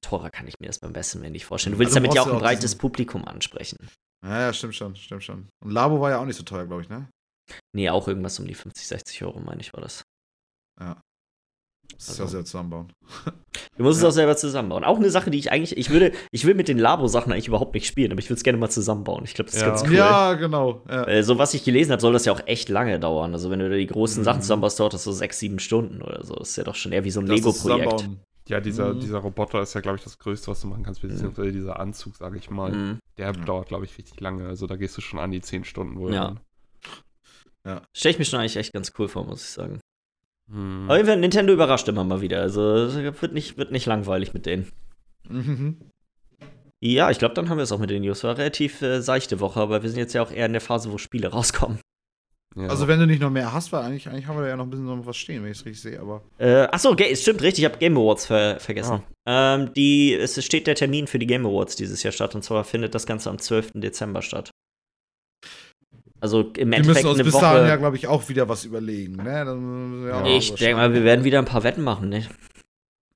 [0.00, 1.74] teurer kann ich mir das beim besten Willen nicht vorstellen.
[1.74, 2.78] Du willst also damit ja auch ein breites diesen...
[2.78, 3.76] Publikum ansprechen.
[4.24, 5.48] Ja, ja, stimmt schon, stimmt schon.
[5.64, 7.08] Und Labo war ja auch nicht so teuer, glaube ich, ne?
[7.74, 10.02] Nee, auch irgendwas um die 50, 60 Euro, meine ich, war das.
[10.80, 11.00] Ja.
[11.96, 12.22] Das ist also.
[12.22, 12.92] ja sehr zusammenbauen.
[13.76, 14.06] Du musst ja.
[14.06, 14.84] es auch selber zusammenbauen.
[14.84, 17.74] Auch eine Sache, die ich eigentlich, ich würde, ich will mit den Labo-Sachen eigentlich überhaupt
[17.74, 19.24] nicht spielen, aber ich würde es gerne mal zusammenbauen.
[19.24, 19.68] Ich glaube, das ist ja.
[19.68, 19.94] ganz cool.
[19.94, 20.82] Ja, genau.
[20.88, 21.04] Ja.
[21.04, 23.32] Äh, so was ich gelesen habe, soll das ja auch echt lange dauern.
[23.32, 24.24] Also wenn du die großen mhm.
[24.24, 26.34] Sachen zusammenbaust, dauert das so sechs, sieben Stunden oder so.
[26.34, 28.08] Das ist ja doch schon eher wie so ein Lego-Projekt.
[28.48, 29.00] Ja, dieser, mhm.
[29.00, 31.54] dieser Roboter ist ja, glaube ich, das Größte, was du machen kannst, beziehungsweise mhm.
[31.54, 32.72] dieser Anzug, sage ich mal.
[32.72, 32.98] Mhm.
[33.18, 34.46] Der dauert, glaube ich, richtig lange.
[34.46, 36.14] Also da gehst du schon an die zehn Stunden wohl.
[36.14, 36.36] Ja.
[37.66, 37.82] Ja.
[37.92, 39.80] Stelle ich mir schon eigentlich echt ganz cool vor, muss ich sagen.
[40.50, 40.90] Hm.
[40.90, 42.40] Aber Nintendo überrascht immer mal wieder.
[42.40, 44.70] Also wird nicht, wird nicht langweilig mit denen.
[45.28, 45.78] Mhm.
[46.80, 48.22] Ja, ich glaube, dann haben wir es auch mit den News.
[48.22, 50.60] War eine relativ äh, seichte Woche, aber wir sind jetzt ja auch eher in der
[50.60, 51.80] Phase, wo Spiele rauskommen.
[52.54, 52.68] Ja.
[52.68, 54.64] Also wenn du nicht noch mehr hast, weil eigentlich, eigentlich haben wir da ja noch
[54.64, 56.22] ein bisschen noch was stehen, wenn ich es richtig sehe, aber.
[56.38, 59.02] Äh, achso, es stimmt richtig, ich habe Game Awards ver vergessen.
[59.26, 59.56] Ah.
[59.56, 62.64] Ähm, die, es steht der Termin für die Game Awards dieses Jahr statt und zwar
[62.64, 63.72] findet das Ganze am 12.
[63.74, 64.50] Dezember statt.
[66.20, 67.04] Also im Endeffekt.
[67.04, 69.44] Wir müssen uns bis Woche, dahin ja, glaube ich, auch wieder was überlegen, ne?
[69.44, 72.26] Dann, ja, ich denke mal, wir werden wieder ein paar Wetten machen, ne?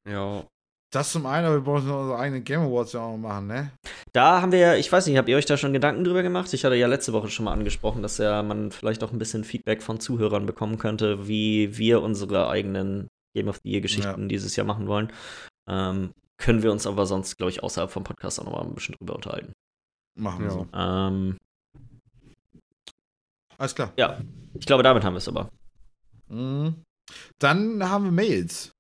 [0.09, 0.45] Ja.
[0.93, 3.71] Das zum einen, aber wir brauchen unsere eigenen Game Awards ja auch machen, ne?
[4.13, 6.53] Da haben wir, ich weiß nicht, habt ihr euch da schon Gedanken drüber gemacht?
[6.53, 9.45] Ich hatte ja letzte Woche schon mal angesprochen, dass ja man vielleicht auch ein bisschen
[9.45, 13.07] Feedback von Zuhörern bekommen könnte, wie wir unsere eigenen
[13.37, 14.29] Game of the Year Geschichten ja.
[14.29, 15.13] dieses Jahr machen wollen.
[15.69, 18.75] Ähm, können wir uns aber sonst, glaube ich, außerhalb vom Podcast auch noch mal ein
[18.75, 19.53] bisschen drüber unterhalten.
[20.19, 20.53] Machen wir ja.
[20.53, 20.67] so.
[20.75, 21.37] Ähm,
[23.61, 23.93] Alles klar.
[23.99, 24.19] Ja,
[24.55, 25.51] ich glaube, damit haben wir es aber.
[26.29, 26.83] Mhm.
[27.39, 28.73] Dann haben wir Mails.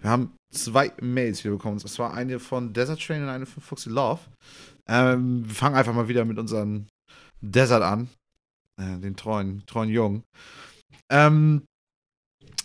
[0.00, 1.78] Wir haben zwei Mails wieder bekommen.
[1.78, 4.20] Das war eine von Desert Train und eine von Foxy Love.
[4.86, 6.86] Ähm, wir fangen einfach mal wieder mit unserem
[7.42, 8.08] Desert an.
[8.78, 10.22] Äh, den treuen, treuen Jungen.
[11.10, 11.66] Ähm,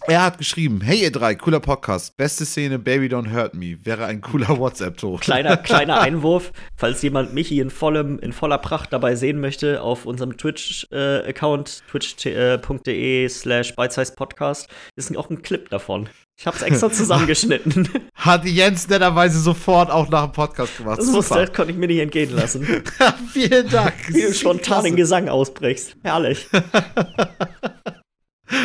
[0.08, 2.18] er hat geschrieben: Hey, ihr drei, cooler Podcast.
[2.18, 3.78] Beste Szene, Baby Don't Hurt Me.
[3.84, 5.20] Wäre ein cooler WhatsApp-Ton.
[5.20, 10.06] Kleiner, kleiner Einwurf, falls jemand Michi in, vollem, in voller Pracht dabei sehen möchte, auf
[10.06, 16.10] unserem Twitch-Account, äh, twitch.de slash Podcast, ist auch ein Clip davon.
[16.38, 17.88] Ich hab's extra zusammengeschnitten.
[18.16, 21.00] Hat Jens netterweise sofort auch nach dem Podcast gemacht.
[21.00, 22.66] Das, musste, konnte ich mir nicht entgehen lassen.
[23.32, 23.94] Vielen Dank.
[24.10, 25.96] Wie du spontan den Gesang ausbrichst.
[26.04, 26.48] Herrlich.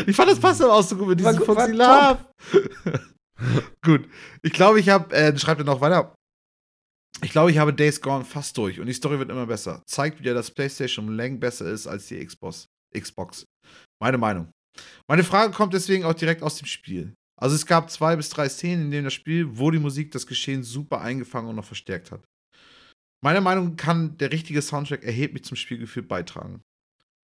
[0.07, 1.73] Ich fand das passt aber auch so gut mit diesem Foxy
[3.83, 4.09] Gut.
[4.43, 6.15] Ich glaube, ich habe, äh, schreibt er noch weiter.
[7.23, 9.83] Ich glaube, ich habe Days Gone fast durch und die Story wird immer besser.
[9.87, 12.67] Zeigt wieder, dass PlayStation Längen besser ist als die Xbox.
[12.97, 13.45] Xbox.
[14.01, 14.51] Meine Meinung.
[15.09, 17.15] Meine Frage kommt deswegen auch direkt aus dem Spiel.
[17.41, 20.27] Also es gab zwei bis drei Szenen, in denen das Spiel, wo die Musik das
[20.27, 22.25] Geschehen super eingefangen und noch verstärkt hat.
[23.23, 26.63] Meiner Meinung nach kann der richtige Soundtrack erheblich zum Spielgefühl beitragen.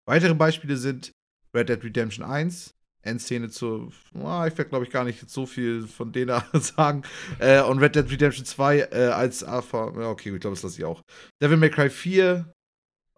[0.08, 1.12] Weitere Beispiele sind
[1.56, 2.74] Red Dead Redemption 1,
[3.04, 7.04] Endszene zu, oh, ich werde glaube ich gar nicht so viel von denen sagen,
[7.40, 10.80] äh, und Red Dead Redemption 2 äh, als AV, ja, okay, ich glaube, das lasse
[10.80, 11.02] ich auch.
[11.42, 12.54] Devil May Cry 4,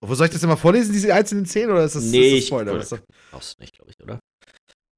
[0.02, 2.48] wo soll ich das immer vorlesen, diese einzelnen Szenen, oder ist das, nee, ist das
[2.48, 2.80] Spoiler?
[2.80, 3.02] Ich,
[3.32, 4.20] brauchst du nicht, glaube ich, oder?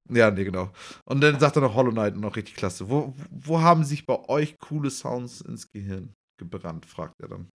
[0.09, 0.71] Ja, nee, genau.
[1.05, 2.89] Und dann sagt er noch Hollow Knight noch richtig klasse.
[2.89, 7.49] Wo, wo haben sich bei euch coole Sounds ins Gehirn gebrannt, fragt er dann.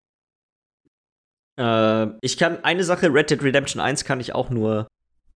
[1.59, 4.87] Äh, ich kann eine Sache, Red Dead Redemption 1 kann ich auch nur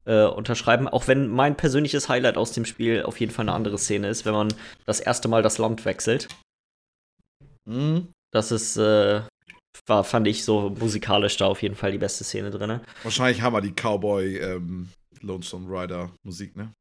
[0.05, 3.77] äh, unterschreiben, auch wenn mein persönliches Highlight aus dem Spiel auf jeden Fall eine andere
[3.77, 4.53] Szene ist, wenn man
[4.85, 6.27] das erste Mal das Land wechselt.
[7.65, 8.09] Mhm.
[8.31, 9.21] Das ist, äh,
[9.87, 12.79] war, fand ich so musikalisch da auf jeden Fall die beste Szene drin.
[13.03, 14.89] Wahrscheinlich haben wir die Cowboy ähm,
[15.21, 16.71] Lonesome Rider Musik, ne?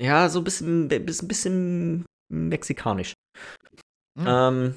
[0.00, 3.14] Ja, so ein bisschen, bisschen, bisschen mexikanisch.
[4.18, 4.26] Mhm.
[4.26, 4.76] Ähm,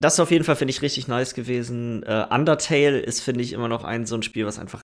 [0.00, 2.02] das ist auf jeden Fall, finde ich, richtig nice gewesen.
[2.02, 4.82] Äh, Undertale ist, finde ich, immer noch ein so ein Spiel, was einfach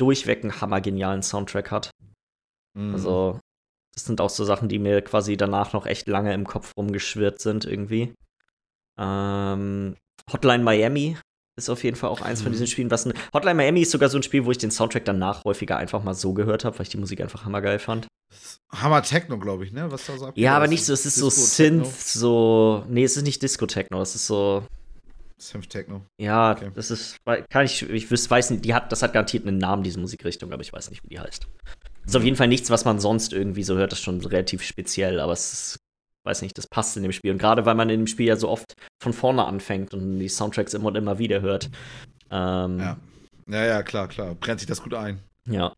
[0.00, 1.90] durchweg einen hammergenialen Soundtrack hat.
[2.74, 2.94] Mhm.
[2.94, 3.40] Also,
[3.94, 7.40] das sind auch so Sachen, die mir quasi danach noch echt lange im Kopf rumgeschwirrt
[7.40, 8.14] sind, irgendwie.
[8.98, 9.96] Ähm,
[10.32, 11.16] Hotline Miami
[11.56, 12.70] ist auf jeden Fall auch eins von diesen mhm.
[12.70, 15.44] Spielen, was ein Hotline Miami ist sogar so ein Spiel, wo ich den Soundtrack danach
[15.44, 18.06] häufiger einfach mal so gehört habe, weil ich die Musik einfach hammergeil fand.
[18.70, 19.90] Hammer Techno, glaube ich, ne?
[19.90, 21.96] Was da so Ja, aber nicht so, es ist Disco so Synth, Techno.
[21.98, 22.84] so.
[22.88, 24.64] Nee, es ist nicht Disco Techno, es ist so.
[25.40, 26.06] Synth Techno.
[26.18, 26.70] Ja, okay.
[26.74, 27.16] das ist.
[27.24, 27.88] Kann ich.
[27.88, 30.90] Ich weiß nicht, die hat, das hat garantiert einen Namen, diese Musikrichtung, aber ich weiß
[30.90, 31.46] nicht, wie die heißt.
[32.06, 34.62] Ist auf jeden Fall nichts, was man sonst irgendwie so hört, das ist schon relativ
[34.62, 35.80] speziell, aber es ist
[36.24, 37.32] weiß nicht, das passt in dem Spiel.
[37.32, 40.28] Und gerade weil man in dem Spiel ja so oft von vorne anfängt und die
[40.28, 41.70] Soundtracks immer und immer wieder hört.
[42.30, 42.98] Ähm, ja.
[43.48, 44.34] Ja, ja, klar, klar.
[44.34, 45.20] Brennt sich das gut ein.
[45.46, 45.72] Ja.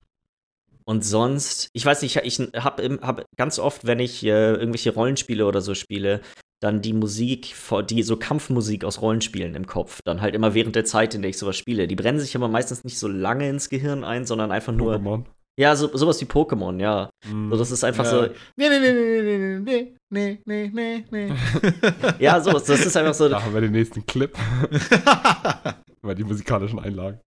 [0.85, 5.47] Und sonst, ich weiß nicht, ich habe hab ganz oft, wenn ich äh, irgendwelche Rollenspiele
[5.47, 6.21] oder so spiele,
[6.63, 7.55] dann die Musik,
[7.91, 11.31] die so Kampfmusik aus Rollenspielen im Kopf, dann halt immer während der Zeit, in der
[11.31, 11.89] ich sowas spiele.
[11.89, 14.95] Die brennen sich aber meistens nicht so lange ins Gehirn ein, sondern einfach nur.
[14.95, 15.25] Pokémon.
[15.59, 17.11] Ja, so, sowas wie Pokémon, ja.
[17.27, 18.11] Mm, so, das ist einfach ja.
[18.11, 18.23] so.
[18.57, 21.33] Nee, nee, nee, nee, nee, nee, nee, nee.
[22.21, 23.29] ja, sowas, das ist einfach so.
[23.29, 24.33] Machen wir den nächsten Clip.
[26.03, 27.21] Über die musikalischen Einlagen.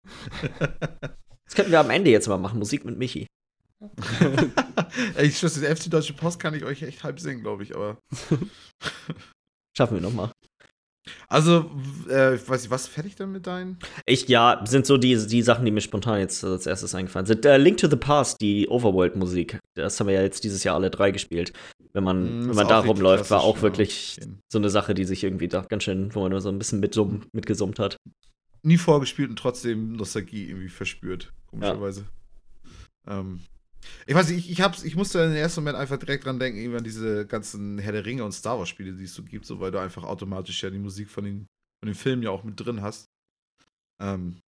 [1.46, 3.28] Das könnten wir am Ende jetzt mal machen, Musik mit Michi.
[5.16, 7.76] Ey, ich schwöre, die FC Deutsche Post kann ich euch echt halb singen, glaube ich,
[7.76, 7.98] aber.
[9.78, 10.32] Schaffen wir nochmal.
[11.28, 11.70] Also,
[12.10, 13.78] äh, ich weiß nicht, was fertig dann mit deinen?
[14.06, 17.46] Ich, ja, sind so die, die Sachen, die mir spontan jetzt als erstes eingefallen sind.
[17.46, 19.60] Äh, Link to the Past, die Overworld-Musik.
[19.76, 21.54] Das haben wir ja jetzt dieses Jahr alle drei gespielt.
[21.94, 24.28] Wenn man, mm, wenn man da rumläuft, war auch wirklich ja.
[24.52, 26.80] so eine Sache, die sich irgendwie da ganz schön, wo man nur so ein bisschen
[26.80, 27.98] mitsum, mitgesummt hat.
[28.64, 32.06] Nie vorgespielt und trotzdem Nostalgie irgendwie verspürt, komischerweise.
[33.08, 33.20] Ja.
[33.20, 33.42] Ähm,
[34.06, 36.60] ich weiß nicht, ich, ich, hab's, ich musste im ersten Moment einfach direkt dran denken,
[36.60, 39.46] irgendwie an diese ganzen Herr der Ringe und Star Wars Spiele, die es so gibt,
[39.46, 41.48] so weil du einfach automatisch ja die Musik von den,
[41.84, 43.08] von den Filmen ja auch mit drin hast.
[44.02, 44.42] Ähm,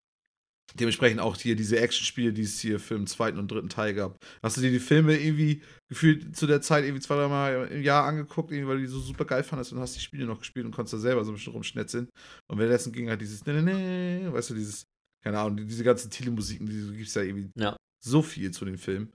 [0.75, 4.19] Dementsprechend auch hier diese Action-Spiele, die es hier für den zweiten und dritten Teil gab.
[4.43, 7.83] Hast du dir die Filme irgendwie gefühlt zu der Zeit irgendwie zwei, drei Mal im
[7.83, 10.41] Jahr angeguckt, irgendwie, weil du die so super geil fandest und hast die Spiele noch
[10.41, 12.09] gespielt und konntest da selber so ein bisschen rumschnetzeln.
[12.49, 14.85] Und währenddessen ging halt dieses, ne, ne, ne, weißt du, dieses,
[15.23, 17.77] keine Ahnung, diese ganzen Telemusiken, die gibt es ja irgendwie ja.
[18.07, 19.13] So viel zu den Filmen.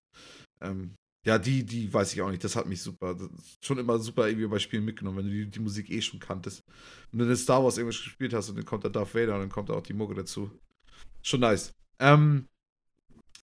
[0.62, 0.96] Ähm,
[1.26, 2.44] ja, die, die weiß ich auch nicht.
[2.44, 3.16] Das hat mich super,
[3.62, 6.64] schon immer super irgendwie bei Spielen mitgenommen, wenn du die, die Musik eh schon kanntest.
[7.12, 9.42] Und wenn du Star Wars irgendwas gespielt hast und dann kommt da Darth Vader und
[9.42, 10.50] dann kommt da auch die Mucke dazu.
[11.22, 11.74] Schon nice.
[12.00, 12.48] Ähm,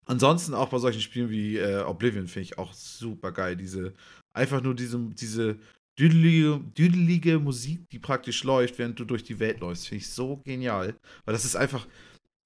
[0.06, 3.56] ansonsten auch bei solchen Spielen wie äh, Oblivion finde ich auch super geil.
[3.56, 3.94] Diese,
[4.32, 5.58] einfach nur diese, diese
[5.96, 9.86] düdelige, düdelige Musik, die praktisch läuft, während du durch die Welt läufst.
[9.86, 10.96] Finde ich so genial.
[11.24, 11.86] Weil das ist einfach,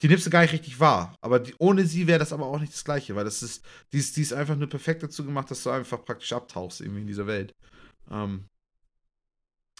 [0.03, 1.17] die nimmst du gar nicht richtig wahr.
[1.21, 3.99] Aber die, ohne sie wäre das aber auch nicht das Gleiche, weil das ist, die
[3.99, 7.07] ist, die ist einfach nur perfekt dazu gemacht, dass du einfach praktisch abtauchst irgendwie in
[7.07, 7.55] dieser Welt.
[8.11, 8.49] Ähm,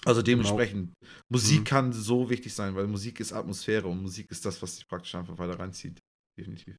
[0.05, 0.43] also genau.
[0.43, 1.13] dementsprechend, genau.
[1.29, 1.65] Musik mhm.
[1.65, 5.15] kann so wichtig sein, weil Musik ist Atmosphäre und Musik ist das, was dich praktisch
[5.15, 5.99] einfach weiter reinzieht.
[6.39, 6.77] Definitiv.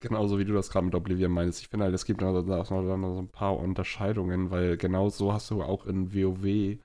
[0.00, 1.60] Genauso wie du das gerade mit Oblivion meinst.
[1.60, 5.50] Ich finde halt, es gibt noch, noch so ein paar Unterscheidungen, weil genau so hast
[5.50, 6.78] du auch in WoW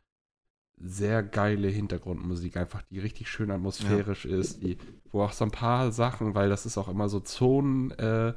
[0.78, 4.38] sehr geile Hintergrundmusik, einfach die richtig schön atmosphärisch ja.
[4.38, 4.78] ist, die,
[5.12, 8.34] wo auch so ein paar Sachen, weil das ist auch immer so Zonen äh,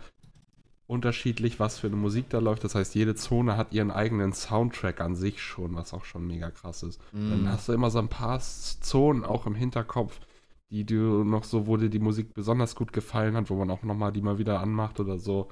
[0.86, 2.64] unterschiedlich, was für eine Musik da läuft.
[2.64, 6.50] Das heißt, jede Zone hat ihren eigenen Soundtrack an sich schon, was auch schon mega
[6.50, 7.00] krass ist.
[7.12, 7.30] Mm.
[7.30, 10.18] Dann hast du immer so ein paar Zonen auch im Hinterkopf,
[10.70, 13.82] die du noch so, wo dir die Musik besonders gut gefallen hat, wo man auch
[13.82, 15.48] nochmal die mal wieder anmacht oder so.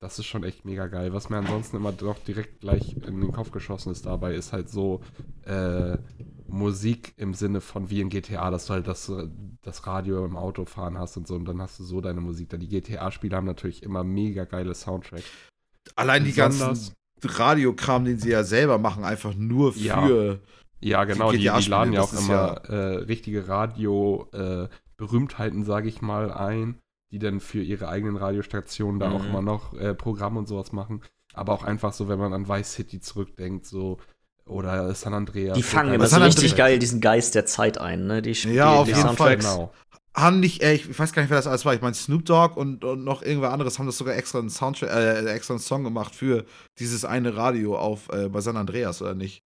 [0.00, 1.12] Das ist schon echt mega geil.
[1.12, 4.70] Was mir ansonsten immer doch direkt gleich in den Kopf geschossen ist dabei, ist halt
[4.70, 5.02] so
[5.44, 5.98] äh,
[6.48, 9.12] Musik im Sinne von wie in GTA, dass du halt das,
[9.60, 12.48] das Radio im Auto fahren hast und so und dann hast du so deine Musik
[12.48, 12.56] da.
[12.56, 15.30] Die GTA-Spiele haben natürlich immer mega geile Soundtracks.
[15.96, 19.80] Allein die ganzen Radiokram, den sie ja selber machen, einfach nur für.
[19.80, 20.38] Ja,
[20.80, 25.90] ja genau, die, die, die laden ja auch immer ja äh, richtige Radio-Berühmtheiten, äh, sage
[25.90, 26.78] ich mal, ein
[27.10, 29.16] die dann für ihre eigenen Radiostationen da mhm.
[29.16, 31.02] auch immer noch äh, Programm und sowas machen.
[31.32, 33.98] Aber auch einfach so, wenn man an Vice City zurückdenkt, so
[34.46, 35.56] oder San Andreas.
[35.56, 38.20] Die fangen immer so richtig geil diesen Geist der Zeit ein, ne?
[38.20, 39.46] Die spielen ja, auf die jeden Soundtracks.
[39.46, 39.56] Fall.
[39.56, 39.72] Genau.
[40.12, 41.72] Haben nicht, äh, ich weiß gar nicht, wer das alles war.
[41.72, 44.90] Ich meine, Snoop Dogg und, und noch irgendwer anderes haben das sogar extra einen Soundtrack,
[44.90, 46.44] äh, extra einen Song gemacht für
[46.80, 49.44] dieses eine Radio auf äh, bei San Andreas, oder nicht?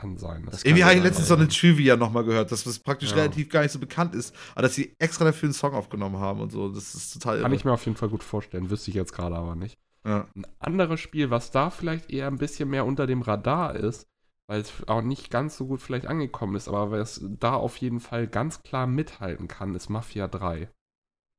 [0.00, 0.46] Kann sein.
[0.50, 3.16] Das Irgendwie habe ich letztens so eine Trivia nochmal gehört, dass das praktisch ja.
[3.16, 6.40] relativ gar nicht so bekannt ist, aber dass sie extra dafür einen Song aufgenommen haben
[6.40, 6.70] und so.
[6.70, 7.42] Das ist total.
[7.42, 7.56] Kann irre.
[7.56, 8.70] ich mir auf jeden Fall gut vorstellen.
[8.70, 9.78] Wüsste ich jetzt gerade aber nicht.
[10.06, 10.26] Ja.
[10.34, 14.06] Ein anderes Spiel, was da vielleicht eher ein bisschen mehr unter dem Radar ist,
[14.46, 18.00] weil es auch nicht ganz so gut vielleicht angekommen ist, aber was da auf jeden
[18.00, 20.70] Fall ganz klar mithalten kann, ist Mafia 3.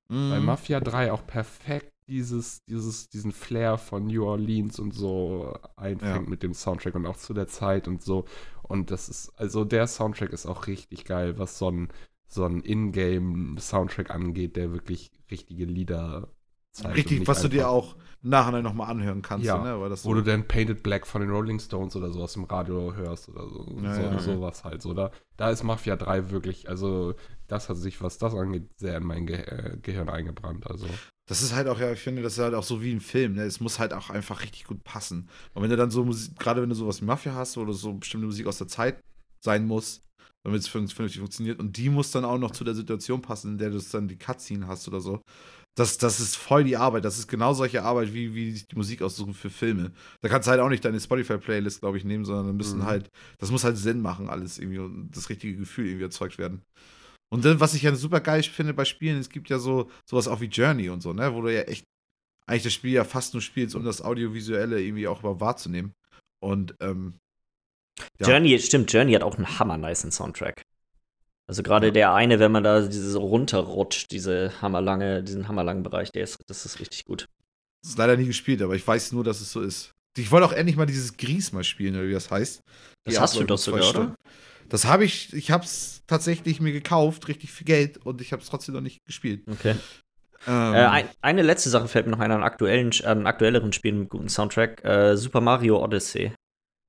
[0.09, 0.31] Mhm.
[0.31, 6.25] Weil Mafia 3 auch perfekt dieses, dieses, diesen Flair von New Orleans und so einfängt
[6.25, 6.29] ja.
[6.29, 8.25] mit dem Soundtrack und auch zu der Zeit und so.
[8.63, 11.87] Und das ist, also der Soundtrack ist auch richtig geil, was so ein,
[12.27, 16.27] so ein Ingame-Soundtrack angeht, der wirklich richtige Lieder
[16.71, 16.97] zeigt.
[16.97, 19.45] Richtig, was du dir auch nachher nochmal anhören kannst.
[19.45, 19.79] Ja, ne?
[19.79, 22.93] wo so du dann Painted Black von den Rolling Stones oder so aus dem Radio
[22.93, 23.79] hörst oder so.
[23.81, 24.81] Ja, so ja, sowas halt.
[24.81, 27.15] So, da, da ist Mafia 3 wirklich, also
[27.47, 30.67] das hat sich, was das angeht, sehr in mein Ge äh, Gehirn eingebrannt.
[30.67, 30.85] Also.
[31.25, 33.33] Das ist halt auch, ja, ich finde, das ist halt auch so wie ein Film,
[33.33, 33.43] ne?
[33.43, 35.29] Es muss halt auch einfach richtig gut passen.
[35.53, 37.93] Und wenn du dann so Musik, gerade wenn du sowas wie Mafia hast oder so
[37.93, 39.01] bestimmte Musik aus der Zeit
[39.39, 40.03] sein muss,
[40.43, 43.57] damit es vernünftig funktioniert, und die muss dann auch noch zu der Situation passen, in
[43.57, 45.21] der du dann die Cutscene hast oder so.
[45.75, 47.05] Das, das ist voll die Arbeit.
[47.05, 49.91] Das ist genau solche Arbeit, wie, wie die Musik aussuchen für Filme.
[50.21, 52.85] Da kannst du halt auch nicht deine Spotify-Playlist, glaube ich, nehmen, sondern müssen mhm.
[52.85, 56.61] halt, das muss halt Sinn machen, alles irgendwie und das richtige Gefühl irgendwie erzeugt werden.
[57.33, 60.27] Und dann, was ich ja super geil finde bei Spielen, es gibt ja so sowas
[60.27, 61.85] auch wie Journey und so, ne, wo du ja echt
[62.45, 65.93] eigentlich das Spiel ja fast nur spielst, um das Audiovisuelle irgendwie auch über wahrzunehmen.
[66.43, 67.13] Und ähm,
[68.19, 68.27] ja.
[68.27, 70.63] Journey, stimmt, Journey hat auch einen hammer nice Soundtrack.
[71.51, 76.23] Also gerade der eine, wenn man da diese runterrutscht, diese hammerlange, diesen hammerlangen Bereich, der
[76.23, 77.27] ist, das ist richtig gut.
[77.83, 79.91] Das ist leider nie gespielt, aber ich weiß nur, dass es so ist.
[80.17, 82.61] Ich wollte auch endlich mal dieses Gries mal spielen, oder wie das heißt.
[83.03, 84.15] Das hast du doch sogar, oder?
[84.69, 88.41] Das habe ich, ich habe es tatsächlich mir gekauft, richtig viel Geld, und ich habe
[88.41, 89.43] es trotzdem noch nicht gespielt.
[89.51, 89.75] Okay.
[90.47, 93.99] Ähm, äh, ein, eine letzte Sache fällt mir noch ein an aktuellen, an aktuelleren Spielen
[93.99, 94.85] mit gutem Soundtrack.
[94.85, 96.31] Äh, Super Mario Odyssey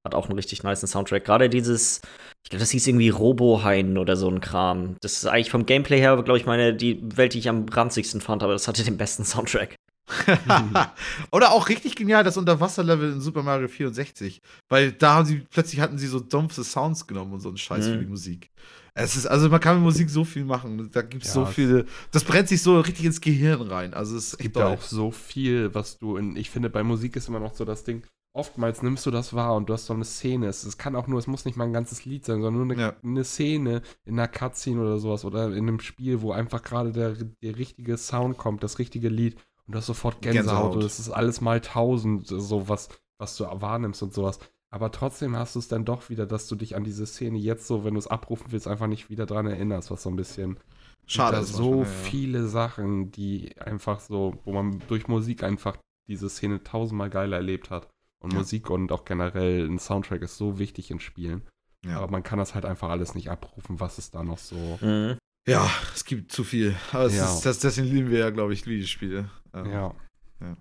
[0.05, 1.25] hat auch einen richtig nice Soundtrack.
[1.25, 2.01] Gerade dieses,
[2.43, 4.97] ich glaube, das hieß irgendwie Robo-Hain oder so ein Kram.
[5.01, 8.21] Das ist eigentlich vom Gameplay her, glaube ich, meine, die Welt, die ich am ranzigsten
[8.21, 9.77] fand, aber das hatte den besten Soundtrack.
[11.31, 14.41] Oder auch richtig genial das Unterwasserlevel in Super Mario 64.
[14.69, 17.87] Weil da haben sie, plötzlich hatten sie so dumpfe Sounds genommen und so einen Scheiß
[17.87, 17.93] mhm.
[17.93, 18.51] für die Musik.
[18.95, 20.91] Es ist, also man kann mit Musik so viel machen.
[20.93, 21.87] Da gibt es ja, so viele.
[22.11, 23.95] Das brennt sich so richtig ins Gehirn rein.
[23.95, 26.37] Also es, es gibt ja auch so viel, was du in.
[26.37, 28.03] Ich finde, bei Musik ist immer noch so das Ding,
[28.33, 30.47] oftmals nimmst du das wahr und du hast so eine Szene.
[30.47, 32.75] Es, es kann auch nur, es muss nicht mal ein ganzes Lied sein, sondern nur
[32.75, 32.97] eine, ja.
[33.03, 37.13] eine Szene in einer Cutscene oder sowas oder in einem Spiel, wo einfach gerade der,
[37.13, 39.37] der richtige Sound kommt, das richtige Lied
[39.67, 40.47] und du hast sofort Gänsehaut.
[40.47, 40.75] Gänsehaut.
[40.75, 42.89] Und das ist alles mal tausend, so was,
[43.19, 44.39] was du wahrnimmst und sowas.
[44.71, 47.67] Aber trotzdem hast du es dann doch wieder, dass du dich an diese Szene jetzt
[47.67, 50.59] so, wenn du es abrufen willst, einfach nicht wieder dran erinnerst, was so ein bisschen.
[51.07, 51.37] Schade.
[51.37, 51.85] Da so ja, ja.
[51.85, 55.77] viele Sachen, die einfach so, wo man durch Musik einfach
[56.09, 57.89] diese Szene tausendmal geiler erlebt hat.
[58.23, 58.39] Und ja.
[58.39, 61.43] Musik und auch generell ein Soundtrack ist so wichtig in Spielen.
[61.85, 61.99] Ja.
[61.99, 64.79] Aber man kann das halt einfach alles nicht abrufen, was ist da noch so.
[64.81, 65.19] Mhm.
[65.47, 66.77] Ja, es gibt zu viel.
[66.93, 67.25] Aber ja.
[67.25, 69.29] ist, das, deswegen lieben wir ja, glaube ich, Videospiele.
[69.53, 69.95] Ähm, ja.
[70.41, 70.57] ja.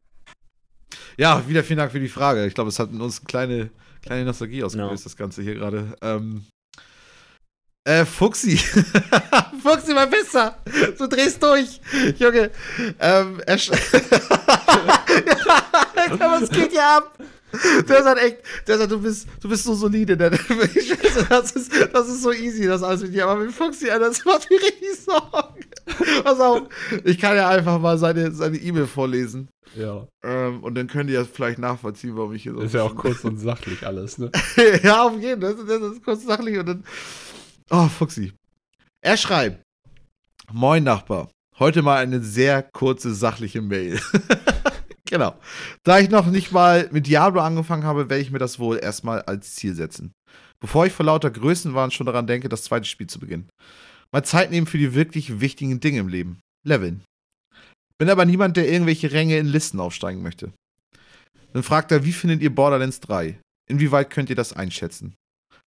[1.17, 2.47] Ja, wieder vielen Dank für die Frage.
[2.47, 3.69] Ich glaube, es hat in uns eine kleine,
[4.01, 5.09] kleine Nostalgie ausgelöst, no.
[5.09, 5.95] das Ganze hier gerade.
[6.01, 6.45] Ähm,
[7.83, 8.57] äh, Fuxi.
[9.61, 10.57] Fuxi, mein Besser.
[10.97, 11.79] Du drehst durch.
[12.17, 12.49] Junge.
[12.99, 13.57] Ähm, er
[16.19, 17.17] Was geht hier ab?
[17.87, 18.37] Der halt echt,
[18.67, 20.15] der sagt, du bist, du bist so solide.
[20.15, 20.31] Ne?
[21.29, 23.27] Das ist, das ist so easy, das alles mit dir.
[23.27, 25.65] Aber mit Fuxi, Alter, das macht mir richtig Sorgen.
[26.23, 26.63] Pass auf,
[27.03, 29.49] ich kann ja einfach mal seine seine E-Mail vorlesen.
[29.75, 30.07] Ja.
[30.23, 32.61] Ähm, und dann könnt ihr ja vielleicht nachvollziehen, warum ich hier so.
[32.61, 34.31] Ist ja auch kurz und sachlich alles, ne?
[34.83, 35.55] ja, auf jeden Fall.
[35.55, 36.83] Das, das ist kurz und sachlich und dann.
[37.69, 38.33] Oh, Fuxi.
[39.01, 39.61] Er schreibt:
[40.51, 41.29] Moin Nachbar.
[41.59, 43.99] Heute mal eine sehr kurze, sachliche Mail.
[45.11, 45.35] Genau.
[45.83, 49.21] Da ich noch nicht mal mit Diablo angefangen habe, werde ich mir das wohl erstmal
[49.23, 50.13] als Ziel setzen.
[50.61, 53.49] Bevor ich vor lauter Größenwahn schon daran denke, das zweite Spiel zu beginnen.
[54.13, 56.39] Mal Zeit nehmen für die wirklich wichtigen Dinge im Leben.
[56.65, 57.03] Leveln.
[57.97, 60.53] Bin aber niemand, der irgendwelche Ränge in Listen aufsteigen möchte.
[61.51, 63.37] Dann fragt er, wie findet ihr Borderlands 3?
[63.69, 65.15] Inwieweit könnt ihr das einschätzen?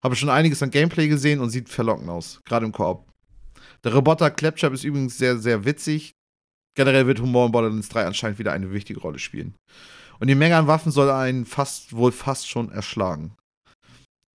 [0.05, 3.09] Habe schon einiges an Gameplay gesehen und sieht verlockend aus, gerade im Koop.
[3.83, 6.13] Der Roboter Claptrap ist übrigens sehr, sehr witzig,
[6.75, 9.55] Generell wird Humor in Borderlands 3 anscheinend wieder eine wichtige Rolle spielen.
[10.21, 13.37] Und die Menge an Waffen soll einen fast, wohl fast schon erschlagen.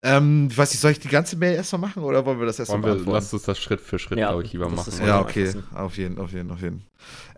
[0.04, 2.60] Ähm, ich weiß nicht, soll ich die ganze Mail erstmal machen oder wollen wir das
[2.60, 3.06] erstmal machen?
[3.08, 4.94] Lass uns das Schritt für Schritt, ja, glaube ich, lieber machen.
[5.06, 5.54] Ja, okay.
[5.74, 6.86] Auf jeden, auf jeden, auf jeden.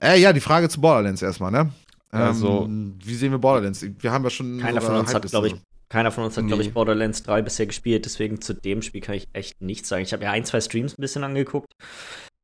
[0.02, 1.72] Äh, ja, die Frage zu Borderlands erstmal, ne?
[2.12, 3.86] Also, wie sehen wir Borderlands?
[4.00, 4.60] Wir haben ja schon.
[4.60, 5.56] Keiner von uns hat, glaube ich,
[5.90, 6.50] keiner von uns hat, nee.
[6.50, 10.04] glaube ich, Borderlands 3 bisher gespielt, deswegen zu dem Spiel kann ich echt nichts sagen.
[10.04, 11.72] Ich habe ja ein, zwei Streams ein bisschen angeguckt.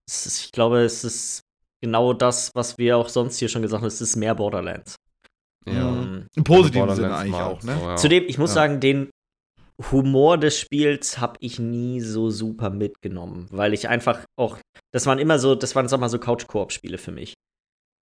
[0.07, 1.41] Ist, ich glaube, es ist
[1.86, 4.95] genau das, was wir auch sonst hier schon gesagt haben, es ist mehr Borderlands.
[5.68, 5.90] Ja.
[5.90, 7.78] Ähm, Im positiven Sinne eigentlich auch, ne?
[7.80, 7.95] So, ja.
[7.95, 8.56] Zudem, ich muss ja.
[8.56, 9.10] sagen, den
[9.91, 14.57] Humor des Spiels habe ich nie so super mitgenommen, weil ich einfach auch,
[14.94, 17.34] das waren immer so, das waren, sag mal, so Couch-Koop-Spiele für mich.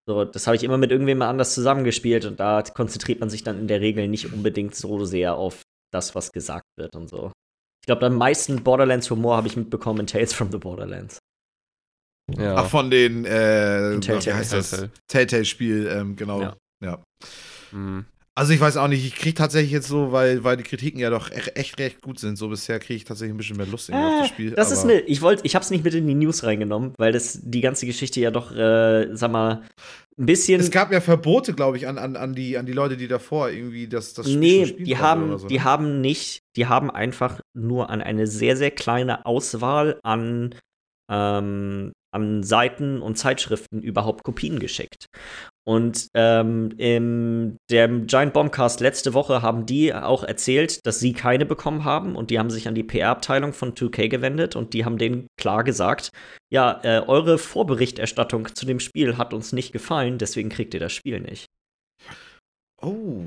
[0.08, 3.60] So, das habe ich immer mit irgendwem anders zusammengespielt und da konzentriert man sich dann
[3.60, 5.62] in der Regel nicht unbedingt so sehr auf
[5.92, 7.32] das, was gesagt wird und so.
[7.82, 11.20] Ich glaube, am meisten Borderlands-Humor habe ich mitbekommen in Tales from the Borderlands.
[12.38, 12.56] Ja.
[12.56, 14.26] Ach, von den äh, Telltale.
[14.26, 14.88] wie heißt das?
[15.08, 16.42] Telltale-Spiel, ähm, genau.
[16.42, 16.56] Ja.
[16.84, 17.04] ja.
[17.72, 18.06] Mhm.
[18.36, 21.12] Also ich weiß auch nicht, ich kriege tatsächlich jetzt so, weil, weil die Kritiken ja
[21.12, 22.36] doch echt, echt recht gut sind.
[22.36, 24.52] So bisher kriege ich tatsächlich ein bisschen mehr Lust äh, auf das Spiel.
[24.52, 27.12] Das ist ne, ich wollte, ich habe es nicht mit in die News reingenommen, weil
[27.12, 29.62] das die ganze Geschichte ja doch, äh, sag mal,
[30.18, 30.60] ein bisschen.
[30.60, 33.52] Es gab ja Verbote, glaube ich, an, an, an, die, an die Leute, die davor
[33.52, 35.64] irgendwie das, das Spiel Nee, die haben, so, die ne?
[35.64, 40.56] haben nicht, die haben einfach nur an eine sehr, sehr kleine Auswahl an
[41.08, 45.08] ähm, an Seiten und Zeitschriften überhaupt Kopien geschickt.
[45.66, 51.46] Und ähm, im dem Giant Bombcast letzte Woche haben die auch erzählt, dass sie keine
[51.46, 54.98] bekommen haben und die haben sich an die PR-Abteilung von 2K gewendet und die haben
[54.98, 56.10] denen klar gesagt,
[56.52, 60.92] ja, äh, eure Vorberichterstattung zu dem Spiel hat uns nicht gefallen, deswegen kriegt ihr das
[60.92, 61.48] Spiel nicht.
[62.82, 63.26] Oh.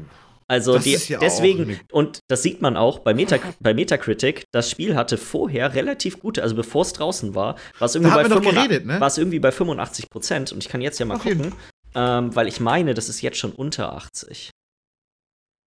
[0.49, 4.95] Also die, ja deswegen, und das sieht man auch bei, Meta, bei Metacritic, das Spiel
[4.95, 8.87] hatte vorher relativ gute, also bevor es draußen war, war es irgendwie, bei 85, geredet,
[8.87, 9.01] ne?
[9.17, 10.53] irgendwie bei 85 Prozent.
[10.53, 11.35] Und ich kann jetzt ja mal okay.
[11.35, 11.53] gucken,
[11.97, 14.51] ähm, weil ich meine, das ist jetzt schon unter 80.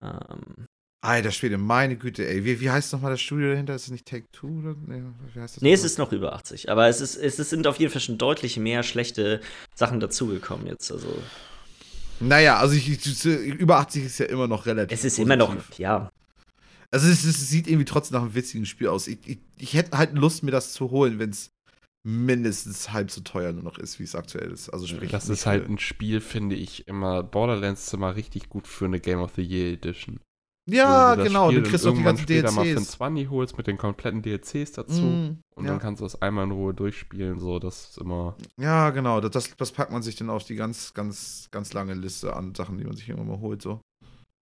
[0.01, 0.67] Ähm.
[1.01, 2.45] Alter Schwede, meine Güte, ey.
[2.45, 3.75] Wie, wie heißt nochmal das Studio dahinter?
[3.75, 4.47] Ist es nicht Take Two?
[4.59, 4.75] Oder?
[4.85, 5.01] Nee,
[5.33, 6.69] wie heißt das nee es ist noch über 80.
[6.69, 9.41] Aber es, ist, es sind auf jeden Fall schon deutlich mehr schlechte
[9.75, 10.91] Sachen dazugekommen jetzt.
[10.91, 11.21] Also.
[12.19, 14.97] Naja, also ich, ich, über 80 ist ja immer noch relativ.
[14.97, 15.25] Es ist positiv.
[15.25, 16.11] immer noch, ja.
[16.91, 19.07] Also es, es, sieht irgendwie trotzdem nach einem witzigen Spiel aus.
[19.07, 21.51] Ich, ich, ich hätte halt Lust, mir das zu holen, wenn es
[22.03, 24.69] mindestens halb so teuer nur noch ist, wie es aktuell ist.
[24.69, 28.67] Also sprich, das ist halt ein Spiel, finde ich, immer Borderlands ist immer richtig gut
[28.67, 30.19] für eine Game of the Year Edition.
[30.69, 32.55] Ja, du genau, Spiel du kriegst auch die ganzen DLCs.
[32.55, 35.71] mal für einen 20 holst mit den kompletten DLCs dazu mm, und ja.
[35.71, 38.35] dann kannst du es einmal in Ruhe durchspielen, so, das ist immer.
[38.57, 42.35] Ja, genau, das, das packt man sich dann auf die ganz, ganz, ganz lange Liste
[42.35, 43.81] an Sachen, die man sich immer mal holt, so.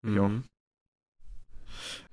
[0.03, 0.43] Mhm.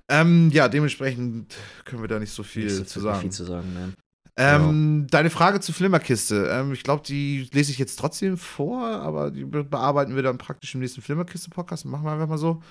[0.07, 3.21] Ähm, ja, dementsprechend können wir da nicht so viel nicht so zu sagen.
[3.21, 3.93] Viel zu sagen ne?
[4.37, 5.07] ähm, ja.
[5.09, 6.47] Deine Frage zur Flimmerkiste.
[6.51, 10.75] Ähm, ich glaube, die lese ich jetzt trotzdem vor, aber die bearbeiten wir dann praktisch
[10.75, 11.85] im nächsten Flimmerkiste-Podcast.
[11.85, 12.61] Machen wir einfach mal so.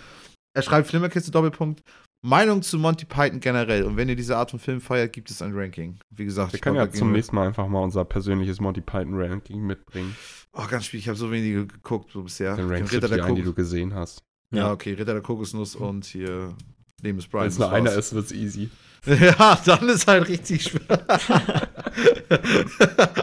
[0.55, 1.82] Er schreibt Flimmerkiste Doppelpunkt.
[2.22, 3.82] Meinung zu Monty Python generell.
[3.82, 5.98] Und wenn ihr diese Art von Film feiert, gibt es ein Ranking.
[6.10, 9.60] Wie gesagt, wir können ja zum nächsten Mal einfach mal unser persönliches Monty Python Ranking
[9.60, 10.16] mitbringen.
[10.55, 11.05] Oh, ganz schwierig.
[11.05, 12.56] Ich habe so wenige geguckt so bisher.
[12.56, 14.22] Den Ranking Ritter der ein, die du gesehen hast.
[14.55, 14.94] Ja, okay.
[14.94, 16.55] Ritter der Kokosnuss und hier
[17.02, 17.43] Leben ist Brian.
[17.44, 18.70] Wenn es nur einer ist, wird es easy.
[19.06, 20.81] Ja, dann ist halt richtig schwer.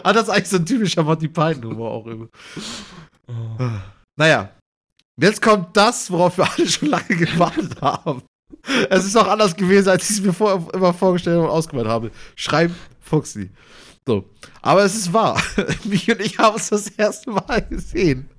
[0.03, 2.28] ah, das ist eigentlich so ein typischer Monty Python-Humor auch immer.
[3.28, 3.58] Oh.
[4.16, 4.52] Naja,
[5.22, 8.23] jetzt kommt das, worauf wir alle schon lange gewartet haben.
[8.89, 12.11] Es ist auch anders gewesen, als ich es mir vor, immer vorgestellt und ausgemalt habe.
[12.35, 13.49] Schreib Fuchsi.
[14.06, 14.30] So.
[14.61, 15.41] Aber es ist wahr.
[15.84, 18.30] Mich und ich haben es das erste Mal gesehen.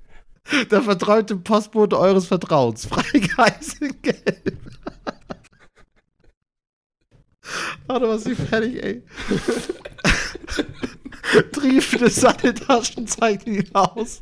[0.71, 2.85] Der verträumte Postbote eures Vertrauens.
[2.85, 4.57] Freigeist in Gelb.
[7.87, 9.03] Warte, was ich fertig, ey.
[11.51, 14.21] Triefende Sandetaschen zeigen ihn aus.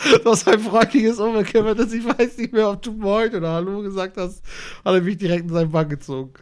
[0.24, 3.82] Du hast ein freundliches Umgekimmert, dass ich weiß nicht mehr, ob du Moin oder Hallo
[3.82, 4.42] gesagt hast,
[4.84, 6.32] hat er mich direkt in seinen Bann gezogen.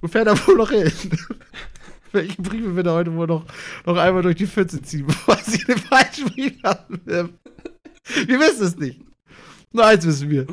[0.00, 0.90] Wo fährt er wohl noch hin?
[2.12, 3.44] Welche Briefe wird er heute wohl noch,
[3.84, 7.00] noch einmal durch die Pfütze ziehen, bevor sie den falschen Brief haben?
[7.04, 9.00] Wir wissen es nicht.
[9.72, 10.46] Nur eins wissen wir.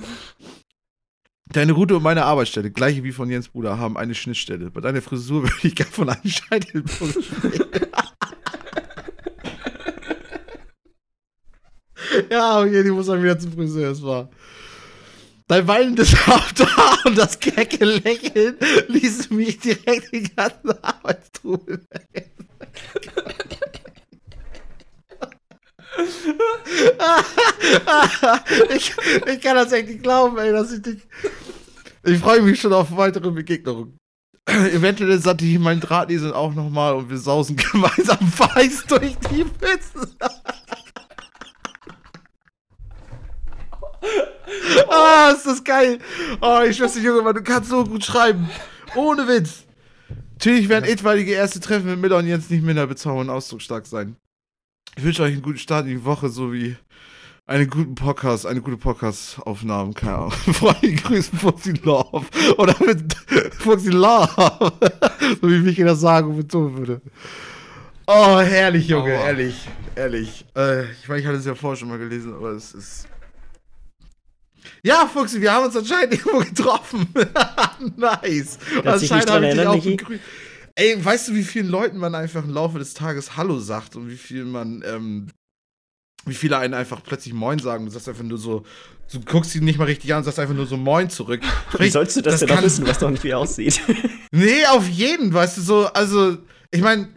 [1.47, 4.71] Deine Route und meine Arbeitsstelle, gleiche wie von Jens Bruder, haben eine Schnittstelle.
[4.71, 7.17] Bei deiner Frisur würde ich gerne von einem Scheitelpunkt
[12.29, 14.29] Ja, okay, die muss dann wieder zum Friseur, es war.
[15.47, 22.31] Dein weinendes Haupthaar und das kecke Lächeln ließen mich direkt den ganzen Arbeitstrubel weg.
[28.75, 28.93] ich,
[29.27, 30.97] ich kann das echt nicht glauben, ey, dass ich dich.
[32.03, 33.97] Ich freue mich schon auf weitere Begegnungen.
[34.45, 40.17] Eventuell satte ich meinen Drahtlesen auch nochmal und wir sausen gemeinsam weiß durch die Pfützen.
[44.89, 45.99] Ah, ist das geil.
[46.41, 48.49] Oh, ich schwör's dir, Junge, du kannst so gut schreiben.
[48.95, 49.63] Ohne Witz.
[50.33, 54.15] Natürlich werden etwaige erste Treffen mit Miller und Jens nicht minder bezaubernd und ausdrucksstark sein.
[54.97, 56.77] Ich wünsche euch einen guten Start in die Woche sowie
[57.47, 59.93] einen guten Podcast, eine gute Podcast-Aufnahme.
[59.93, 60.31] Keine Ahnung.
[60.31, 62.25] Freunde grüßen Fuxi Love.
[62.57, 63.13] Oder mit
[63.59, 64.29] Fuxi Love.
[65.41, 67.01] so wie Michi das sagen und betonen würde.
[68.07, 69.25] Oh, herrlich, Junge, oh.
[69.25, 69.67] ehrlich.
[69.95, 70.45] Ehrlich.
[70.55, 73.07] Äh, ich meine, ich hatte es ja vorher schon mal gelesen, aber es ist
[74.83, 77.07] ja, Fuchsi, wir haben uns anscheinend irgendwo getroffen.
[77.97, 78.57] nice.
[78.83, 80.21] Anscheinend habe ich dich auch begrüßt.
[80.77, 84.09] Ey, weißt du, wie vielen Leuten man einfach im Laufe des Tages Hallo sagt und
[84.09, 85.27] wie viel man, ähm,
[86.25, 87.85] wie viele einen einfach plötzlich Moin sagen.
[87.85, 88.65] Du sagst einfach nur so,
[89.11, 91.41] du guckst ihn nicht mal richtig an und sagst einfach nur so Moin zurück.
[91.79, 93.79] Wie sollst du das, das denn noch wissen, was doch nicht wie aussieht?
[94.31, 96.37] nee, auf jeden, weißt du, so, also,
[96.71, 97.07] ich meine,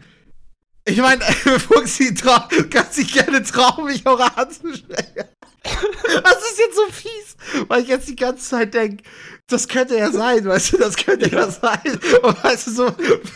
[0.85, 2.13] ich meine, Fuchsi,
[2.69, 5.27] kannst dich gerne trauen, mich auch anzustellen.
[6.23, 9.03] Das ist jetzt so fies, weil ich jetzt die ganze Zeit denke,
[9.47, 11.99] das könnte ja sein, weißt du, das könnte ja, ja sein.
[12.21, 12.91] Und weißt du, so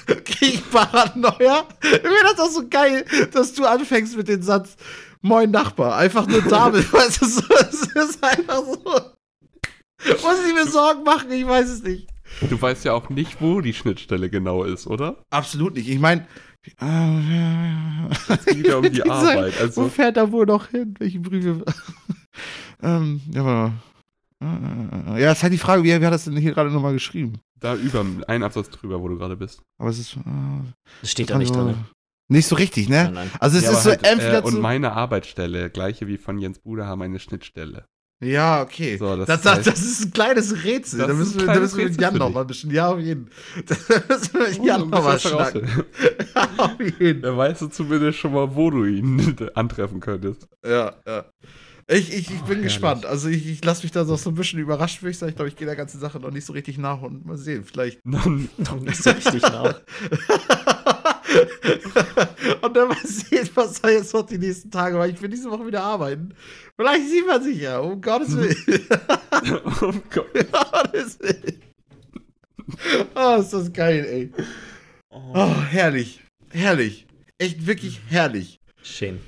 [0.06, 1.68] krieg ich Paranoia.
[1.82, 4.76] Ich finde das auch so geil, dass du anfängst mit dem Satz,
[5.22, 9.14] Moin Nachbar, einfach nur damit, weißt du, so, es ist einfach so.
[10.06, 11.32] Muss ich mir Sorgen machen?
[11.32, 12.10] Ich weiß es nicht.
[12.50, 15.24] Du weißt ja auch nicht, wo die Schnittstelle genau ist, oder?
[15.30, 15.88] Absolut nicht.
[15.88, 16.28] Ich meine,
[16.66, 19.60] es geht ja um die Arbeit.
[19.60, 19.84] Also.
[19.84, 20.96] Wo fährt er wohl noch hin?
[20.98, 21.64] Welche Briefe?
[22.82, 23.74] ähm, ja, aber.
[25.18, 27.40] Ja, ist halt die Frage, wie, wie hat das denn hier gerade nochmal geschrieben?
[27.60, 29.62] Da über, ein Absatz drüber, wo du gerade bist.
[29.78, 30.18] Aber es ist.
[30.18, 30.20] Äh,
[31.00, 31.86] das steht da nicht drin.
[32.30, 33.06] Nicht so richtig, ne?
[33.06, 33.32] Nein, nein.
[33.40, 36.60] Also es ja, ist so halt, entweder äh, Und meine Arbeitsstelle, gleiche wie von Jens
[36.60, 37.86] Bruder, haben eine Schnittstelle.
[38.22, 38.98] Ja, okay.
[38.98, 41.00] So, das, das, das, das, ist ein kleines Rätsel.
[41.00, 42.72] Da müssen, wir, da müssen wir mit Jan nochmal ein bisschen.
[42.72, 43.30] Ja, auf jeden
[43.66, 43.76] Da
[44.08, 45.68] müssen wir mit oh, Jan oh, nochmal schnacken.
[46.36, 50.48] ja, auf jeden Da weißt du zumindest schon mal, wo du ihn antreffen könntest.
[50.66, 51.26] Ja, ja.
[51.88, 53.06] Ich, ich, ich bin oh, gespannt.
[53.06, 55.32] Also ich, ich lasse mich da so ein bisschen überrascht, würde ich sagen.
[55.32, 57.66] Ich glaube, ich gehe der ganzen Sache noch nicht so richtig nach und mal sehen.
[57.66, 58.06] Vielleicht.
[58.06, 59.82] noch nicht so richtig nach.
[62.62, 65.50] und dann mal sehen, was da jetzt noch die nächsten Tage, weil ich will diese
[65.50, 66.34] Woche wieder arbeiten.
[66.76, 68.88] Vielleicht sieht man sich ja, um Gottes Willen.
[69.82, 71.62] um Gottes Willen.
[73.16, 74.32] Oh, ist das geil, ey.
[75.10, 76.24] Oh, herrlich.
[76.50, 77.06] Herrlich.
[77.38, 78.60] Echt wirklich herrlich.
[78.82, 79.20] Schön.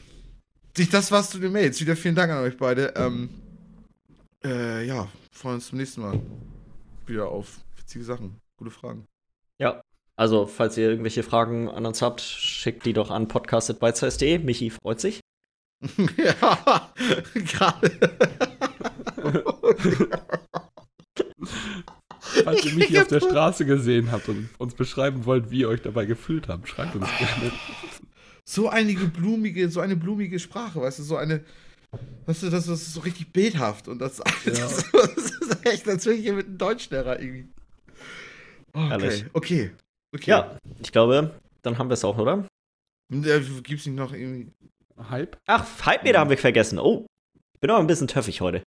[0.92, 1.80] Das war's zu den Mails.
[1.80, 2.94] Wieder vielen Dank an euch beide.
[2.96, 3.30] Ähm,
[4.44, 6.20] äh, ja, freuen uns zum nächsten Mal
[7.06, 8.38] wieder auf witzige Sachen.
[8.58, 9.06] Gute Fragen.
[9.60, 9.82] Ja,
[10.16, 14.40] also falls ihr irgendwelche Fragen an uns habt, schickt die doch an podcast.beizeiss.de.
[14.40, 15.20] Michi freut sich.
[16.18, 16.94] ja,
[17.34, 17.92] gerade.
[22.44, 25.82] Falls ihr Michi auf der Straße gesehen habt und uns beschreiben wollt, wie ihr euch
[25.82, 27.52] dabei gefühlt habt, schreibt uns gerne
[28.48, 31.44] so eine blumige, so eine blumige Sprache, weißt du, so eine,
[32.26, 34.54] Weißt du, das ist so richtig bildhaft und das, ja.
[34.54, 37.48] das, ist echt, als wäre ich hier mit einem Deutschlehrer irgendwie.
[38.74, 39.72] Okay, okay,
[40.16, 40.32] okay.
[40.32, 42.48] Ja, ich glaube, dann haben wir es auch, oder?
[43.12, 44.52] Ja, gibt's nicht noch irgendwie
[45.10, 45.38] Hype?
[45.48, 46.80] Ach, Hype-Meter haben wir vergessen.
[46.80, 47.06] Oh,
[47.54, 48.64] ich bin auch ein bisschen töffig heute.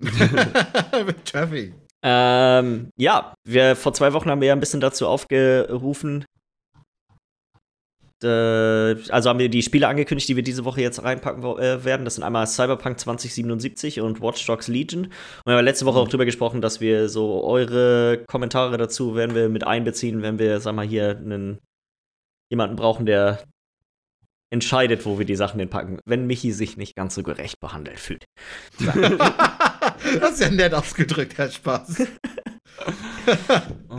[1.24, 1.74] töffig.
[2.02, 6.24] Ähm, ja, wir vor zwei Wochen haben wir ja ein bisschen dazu aufgerufen,
[8.24, 12.04] also haben wir die Spiele angekündigt, die wir diese Woche jetzt reinpacken äh, werden.
[12.04, 15.04] Das sind einmal Cyberpunk 2077 und Watch Dogs Legion.
[15.04, 15.12] Und
[15.46, 19.48] wir haben letzte Woche auch drüber gesprochen, dass wir so eure Kommentare dazu werden wir
[19.48, 21.58] mit einbeziehen, wenn wir, sag mal, hier einen,
[22.50, 23.44] jemanden brauchen, der
[24.50, 28.24] entscheidet, wo wir die Sachen hinpacken, wenn Michi sich nicht ganz so gerecht behandelt fühlt.
[28.80, 32.00] das ist ja nett ausgedrückt, Herr Spaß.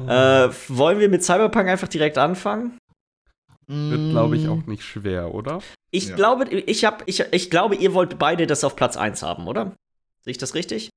[0.07, 2.78] äh, wollen wir mit Cyberpunk einfach direkt anfangen?
[3.71, 5.61] Wird, glaube ich, auch nicht schwer, oder?
[5.91, 6.15] Ich ja.
[6.15, 9.75] glaube, ich, hab, ich, ich glaube, ihr wollt beide das auf Platz 1 haben, oder?
[10.21, 10.89] Sehe ich das richtig?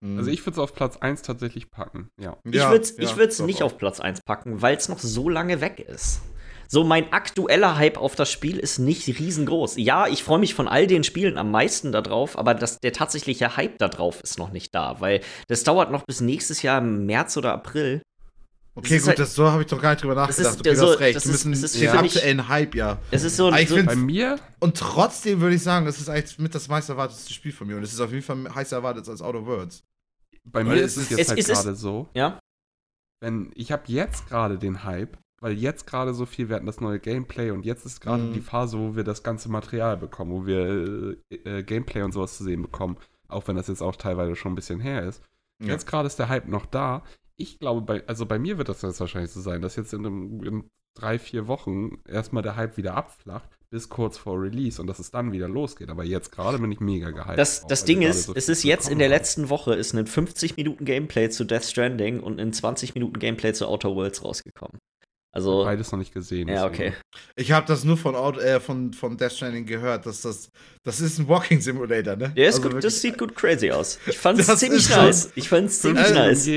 [0.00, 0.18] Mhm.
[0.18, 2.36] Also ich würde es auf Platz 1 tatsächlich packen, ja.
[2.44, 5.60] Ich würde es ja, ich nicht auf Platz 1 packen, weil es noch so lange
[5.60, 6.20] weg ist.
[6.68, 9.76] So, mein aktueller Hype auf das Spiel ist nicht riesengroß.
[9.76, 13.56] Ja, ich freue mich von all den Spielen am meisten darauf, aber das, der tatsächliche
[13.56, 17.36] Hype darauf ist noch nicht da, weil das dauert noch bis nächstes Jahr im März
[17.36, 18.02] oder April,
[18.76, 20.58] Okay, gut, halt, das, so habe ich doch gar nicht drüber nachgedacht.
[20.58, 21.16] Okay, so, du hast recht.
[21.16, 21.94] Das ist, das ist ja.
[21.94, 22.98] aktuellen Hype, ja.
[23.12, 24.40] Es ist so, ein, so bei mir.
[24.58, 27.76] Und trotzdem würde ich sagen, es ist eigentlich mit das meist erwartetste Spiel von mir.
[27.76, 29.84] Und es ist auf jeden Fall heißer erwartet als Outer Worlds.
[30.44, 32.08] Bei weil mir ist es jetzt es, halt gerade so.
[32.14, 32.40] Ja.
[33.20, 36.80] Wenn ich habe jetzt gerade den Hype, weil jetzt gerade so viel, wir hatten das
[36.80, 38.32] neue Gameplay und jetzt ist gerade mhm.
[38.32, 42.36] die Phase, wo wir das ganze Material bekommen, wo wir äh, äh, Gameplay und sowas
[42.36, 42.96] zu sehen bekommen,
[43.28, 45.22] auch wenn das jetzt auch teilweise schon ein bisschen her ist.
[45.60, 45.68] Ja.
[45.68, 47.04] Jetzt gerade ist der Hype noch da
[47.36, 50.06] ich glaube, bei, also bei mir wird das jetzt wahrscheinlich so sein, dass jetzt in,
[50.06, 54.86] einem, in drei, vier Wochen erstmal der Hype wieder abflacht, bis kurz vor Release und
[54.86, 55.90] dass es dann wieder losgeht.
[55.90, 57.38] Aber jetzt gerade bin ich mega gehypt.
[57.38, 60.56] Das, das Ding ist, so es ist jetzt in der letzten Woche ist ein 50
[60.56, 64.78] Minuten Gameplay zu Death Stranding und ein 20 Minuten Gameplay zu Outer Worlds rausgekommen.
[65.32, 66.46] Also beides noch nicht gesehen.
[66.46, 66.92] Ja, okay.
[67.34, 70.48] Ich habe das nur von, äh, von, von Death Stranding gehört, dass das
[70.84, 72.32] das ist ein Walking Simulator, ne?
[72.36, 73.98] Ja, ist also gut, das sieht gut crazy aus.
[74.06, 75.32] Ich fand es ziemlich nice.
[75.34, 76.48] Ich fand es ziemlich nice.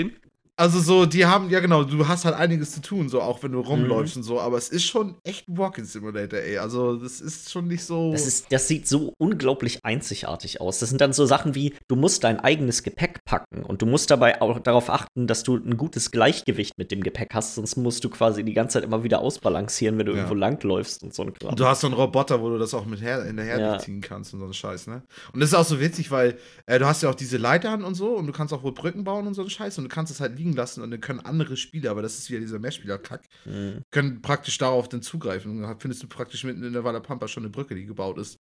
[0.59, 3.51] Also so, die haben, ja genau, du hast halt einiges zu tun, so auch wenn
[3.51, 4.21] du rumläufst mhm.
[4.21, 6.57] und so, aber es ist schon echt ein Walking Simulator, ey.
[6.57, 8.11] Also das ist schon nicht so.
[8.11, 10.79] Das, ist, das sieht so unglaublich einzigartig aus.
[10.79, 14.09] Das sind dann so Sachen wie, du musst dein eigenes Gepäck packen und du musst
[14.09, 18.03] dabei auch darauf achten, dass du ein gutes Gleichgewicht mit dem Gepäck hast, sonst musst
[18.03, 20.17] du quasi die ganze Zeit immer wieder ausbalancieren, wenn du ja.
[20.17, 21.51] irgendwo langläufst und so ein Kram.
[21.51, 23.61] Und du hast so einen Roboter, wo du das auch mit her in der Herde
[23.61, 23.77] ja.
[23.79, 25.03] ziehen kannst und so ein Scheiß, ne?
[25.33, 27.93] Und das ist auch so witzig, weil äh, du hast ja auch diese Leitern und
[27.93, 30.11] so und du kannst auch wohl Brücken bauen und so ein Scheiß und du kannst
[30.11, 33.25] es halt liegen lassen und dann können andere Spieler, aber das ist wieder dieser Mehrspieler-Kack,
[33.45, 33.81] mhm.
[33.91, 35.61] können praktisch darauf dann zugreifen.
[35.61, 38.37] Dann findest du praktisch mitten in der Walla Pampa schon eine Brücke, die gebaut ist.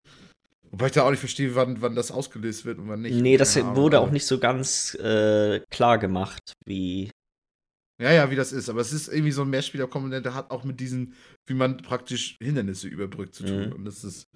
[0.71, 3.15] Wobei ich da auch nicht verstehe, wann, wann das ausgelöst wird und wann nicht.
[3.15, 7.11] Nee, das Ahnung, wurde auch nicht so ganz äh, klar gemacht, wie.
[8.01, 8.69] Ja, ja, wie das ist.
[8.69, 11.15] Aber es ist irgendwie so ein Mehrspieler-Komponente, hat auch mit diesen,
[11.47, 13.67] wie man praktisch Hindernisse überbrückt zu tun.
[13.69, 13.73] Mhm.
[13.73, 14.27] Und das ist.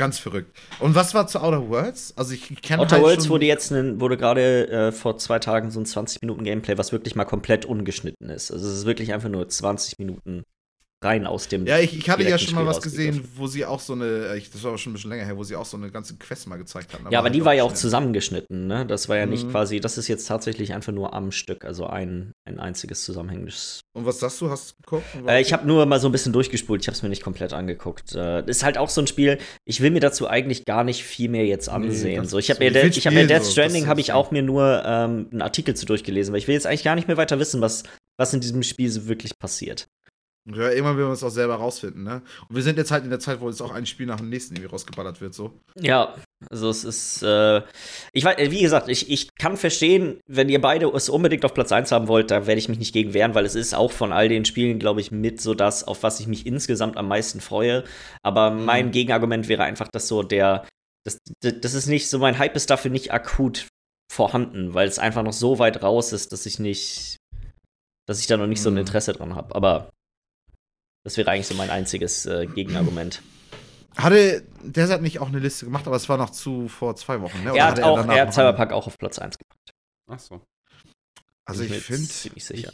[0.00, 0.58] Ganz verrückt.
[0.78, 2.14] Und was war zu Outer Worlds?
[2.16, 5.78] Also ich kenne Outer halt Worlds wurde jetzt wurde gerade äh, vor zwei Tagen so
[5.78, 8.50] ein 20 Minuten Gameplay, was wirklich mal komplett ungeschnitten ist.
[8.50, 10.44] Also es ist wirklich einfach nur 20 Minuten
[11.02, 11.66] rein aus dem.
[11.66, 14.42] Ja, ich, ich hatte ja schon mal was gesehen, wo sie auch so eine, äh,
[14.52, 16.46] das war aber schon ein bisschen länger her, wo sie auch so eine ganze Quest
[16.46, 17.06] mal gezeigt haben.
[17.10, 18.84] Ja, aber die war ja auch zusammengeschnitten, ne?
[18.84, 19.50] Das war ja nicht mhm.
[19.50, 23.80] quasi, das ist jetzt tatsächlich einfach nur am Stück, also ein, ein einziges zusammenhängendes.
[23.94, 24.50] Und was sagst du?
[24.50, 25.04] Hast du geguckt?
[25.26, 27.54] Äh, ich habe nur mal so ein bisschen durchgespult, ich habe es mir nicht komplett
[27.54, 28.14] angeguckt.
[28.14, 31.30] Äh, ist halt auch so ein Spiel, ich will mir dazu eigentlich gar nicht viel
[31.30, 32.22] mehr jetzt ansehen.
[32.22, 34.82] Nee, so, ich habe mir, ich hab mir Death Stranding, habe ich auch mir nur
[34.84, 37.62] ähm, einen Artikel zu durchgelesen, weil ich will jetzt eigentlich gar nicht mehr weiter wissen,
[37.62, 37.84] was,
[38.18, 39.88] was in diesem Spiel so wirklich passiert.
[40.46, 42.22] Ja, irgendwann will man es auch selber rausfinden, ne?
[42.48, 44.30] Und wir sind jetzt halt in der Zeit, wo jetzt auch ein Spiel nach dem
[44.30, 45.52] nächsten irgendwie rausgeballert wird, so.
[45.78, 46.14] Ja,
[46.48, 47.60] also es ist, äh,
[48.12, 51.72] ich weiß, wie gesagt, ich, ich kann verstehen, wenn ihr beide es unbedingt auf Platz
[51.72, 54.12] 1 haben wollt, da werde ich mich nicht gegen wehren, weil es ist auch von
[54.12, 57.40] all den Spielen, glaube ich, mit so das, auf was ich mich insgesamt am meisten
[57.40, 57.84] freue.
[58.22, 58.64] Aber mhm.
[58.64, 60.66] mein Gegenargument wäre einfach, dass so der,
[61.04, 63.68] das, das ist nicht so, mein Hype ist dafür nicht akut
[64.10, 67.18] vorhanden, weil es einfach noch so weit raus ist, dass ich nicht,
[68.08, 68.64] dass ich da noch nicht mhm.
[68.64, 68.80] so ein mhm.
[68.80, 69.54] Interesse dran habe.
[69.54, 69.90] Aber
[71.04, 73.22] das wäre eigentlich so mein einziges äh, Gegenargument.
[73.96, 77.42] Hatte Desert nicht auch eine Liste gemacht, aber es war noch zu vor zwei Wochen,
[77.42, 77.52] ne?
[77.56, 79.70] er hat, auch, er, er hat Cyberpunk auch auf Platz 1 gepackt.
[80.08, 80.40] Ach so.
[81.44, 82.08] Also ich, ich finde.
[82.08, 82.72] Ziemlich sicher.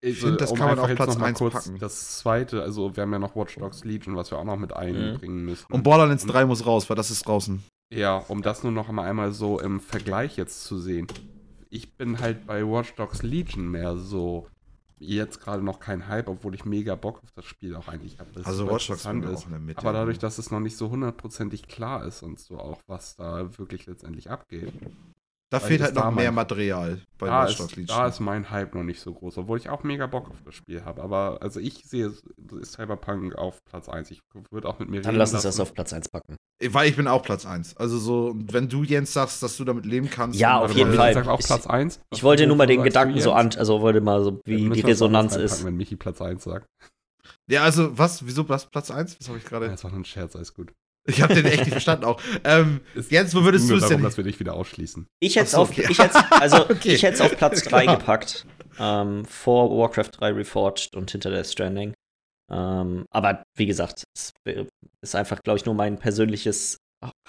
[0.00, 1.78] Ich, ich finde, das um kann man auf Platz 1 packen.
[1.78, 4.72] Das zweite, also wir haben ja noch Watch Dogs Legion, was wir auch noch mit
[4.72, 5.44] einbringen mhm.
[5.46, 5.72] müssen.
[5.72, 7.62] Und Borderlands 3 muss raus, weil das ist draußen.
[7.92, 11.06] Ja, um das nur noch einmal so im Vergleich jetzt zu sehen.
[11.70, 14.46] Ich bin halt bei Watch Dogs Legion mehr so
[14.98, 18.30] jetzt gerade noch kein Hype, obwohl ich mega Bock auf das Spiel auch eigentlich habe.
[18.44, 19.06] Also Watch Dogs ist.
[19.06, 19.78] Auch in der Mitte.
[19.80, 23.58] Aber dadurch, dass es noch nicht so hundertprozentig klar ist und so auch, was da
[23.58, 24.72] wirklich letztendlich abgeht,
[25.50, 27.86] da fehlt halt noch mehr Material bei da Legion.
[27.86, 30.54] Da ist mein Hype noch nicht so groß, obwohl ich auch mega Bock auf das
[30.56, 31.02] Spiel habe.
[31.02, 32.12] Aber also ich sehe
[32.64, 34.10] Cyberpunk auf Platz 1.
[34.10, 34.20] Ich
[34.50, 36.36] würde auch mit mir Dann lass uns das auf Platz 1 packen.
[36.68, 37.76] Weil ich bin auch Platz 1.
[37.76, 40.38] Also so, wenn du Jens sagst, dass du damit leben kannst.
[40.38, 41.14] Ja, auf jeden Fall.
[41.14, 42.00] Sag auch Platz 1.
[42.10, 44.80] Ich, ich wollte nur mal den Gedanken so an, also wollte mal so, wie die
[44.80, 45.64] Resonanz ist.
[45.64, 46.66] Wenn Michi Platz 1 sagt.
[47.48, 48.26] Ja, also was?
[48.26, 49.20] Wieso Platz 1?
[49.20, 49.66] Was habe ich gerade?
[49.66, 50.72] Ja, das war nur ein Scherz, alles gut.
[51.06, 52.20] Ich habe den echt nicht verstanden auch.
[52.44, 54.02] Ähm, Jens, wo würdest du es denn?
[54.02, 55.06] dass wir dich wieder ausschließen.
[55.20, 55.86] Ich hätte es so, auf, okay.
[55.88, 56.00] ich
[56.30, 56.94] also okay.
[56.94, 58.46] ich auf Platz 3 gepackt.
[58.78, 61.94] Ähm, vor Warcraft 3 Reforged und hinter Death Stranding.
[62.52, 64.32] Ähm, aber wie gesagt, es
[65.02, 66.78] ist einfach, glaube ich, nur mein persönliches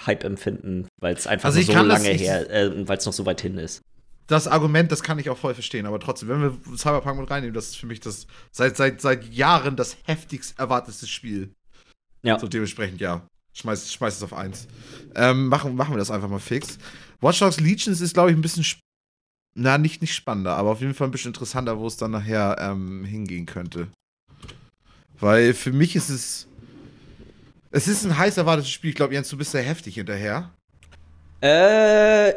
[0.05, 3.57] Hype-Empfinden, weil es einfach also so lange her, äh, weil es noch so weit hin
[3.57, 3.81] ist.
[4.27, 7.53] Das Argument, das kann ich auch voll verstehen, aber trotzdem, wenn wir Cyberpunk mit reinnehmen,
[7.53, 11.53] das ist für mich das seit, seit, seit Jahren das heftigst erwartetste Spiel.
[12.23, 12.37] Ja.
[12.37, 13.25] So dementsprechend, ja.
[13.57, 14.67] Schmeiß, schmeiß es auf 1.
[15.15, 16.77] Ähm, machen, machen wir das einfach mal fix.
[17.21, 18.65] Watch Dogs Legions ist, glaube ich, ein bisschen,
[19.55, 22.57] na, nicht, nicht spannender, aber auf jeden Fall ein bisschen interessanter, wo es dann nachher
[22.59, 23.88] ähm, hingehen könnte.
[25.19, 26.47] Weil für mich ist es.
[27.71, 28.91] Es ist ein heiß erwartetes Spiel.
[28.91, 30.53] Ich glaube, Jens, du bist sehr heftig hinterher.
[31.41, 32.34] Äh,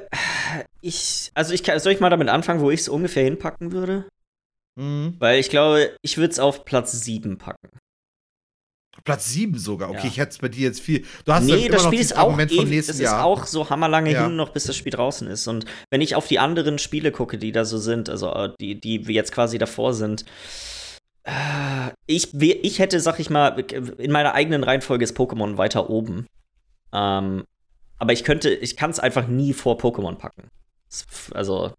[0.80, 4.08] ich, also ich kann, soll ich mal damit anfangen, wo ich es ungefähr hinpacken würde?
[4.76, 5.16] Mhm.
[5.18, 7.68] Weil ich glaube, ich würde es auf Platz 7 packen.
[9.04, 9.90] Platz 7 sogar.
[9.90, 10.08] Okay, ja.
[10.08, 11.04] ich hätte es bei dir jetzt viel.
[11.24, 14.24] Du hast nee, das Spiel ist auch ewig, das ist auch so hammerlange ja.
[14.24, 15.46] hin, noch bis das Spiel draußen ist.
[15.48, 18.80] Und wenn ich auf die anderen Spiele gucke, die da so sind, also äh, die,
[18.80, 20.24] die jetzt quasi davor sind,
[21.22, 23.58] äh, ich, ich hätte, sag ich mal,
[23.98, 26.26] in meiner eigenen Reihenfolge ist Pokémon weiter oben.
[26.92, 27.44] Ähm,
[27.98, 30.50] aber ich könnte, ich kann es einfach nie vor Pokémon packen.
[31.32, 31.72] Also,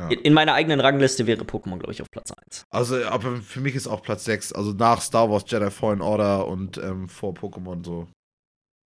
[0.00, 0.08] ja.
[0.08, 2.64] In meiner eigenen Rangliste wäre Pokémon, glaube ich, auf Platz 1.
[2.70, 4.52] Also, aber für mich ist auch Platz 6.
[4.52, 8.08] Also nach Star Wars Jedi Fallen Order und ähm, vor Pokémon so.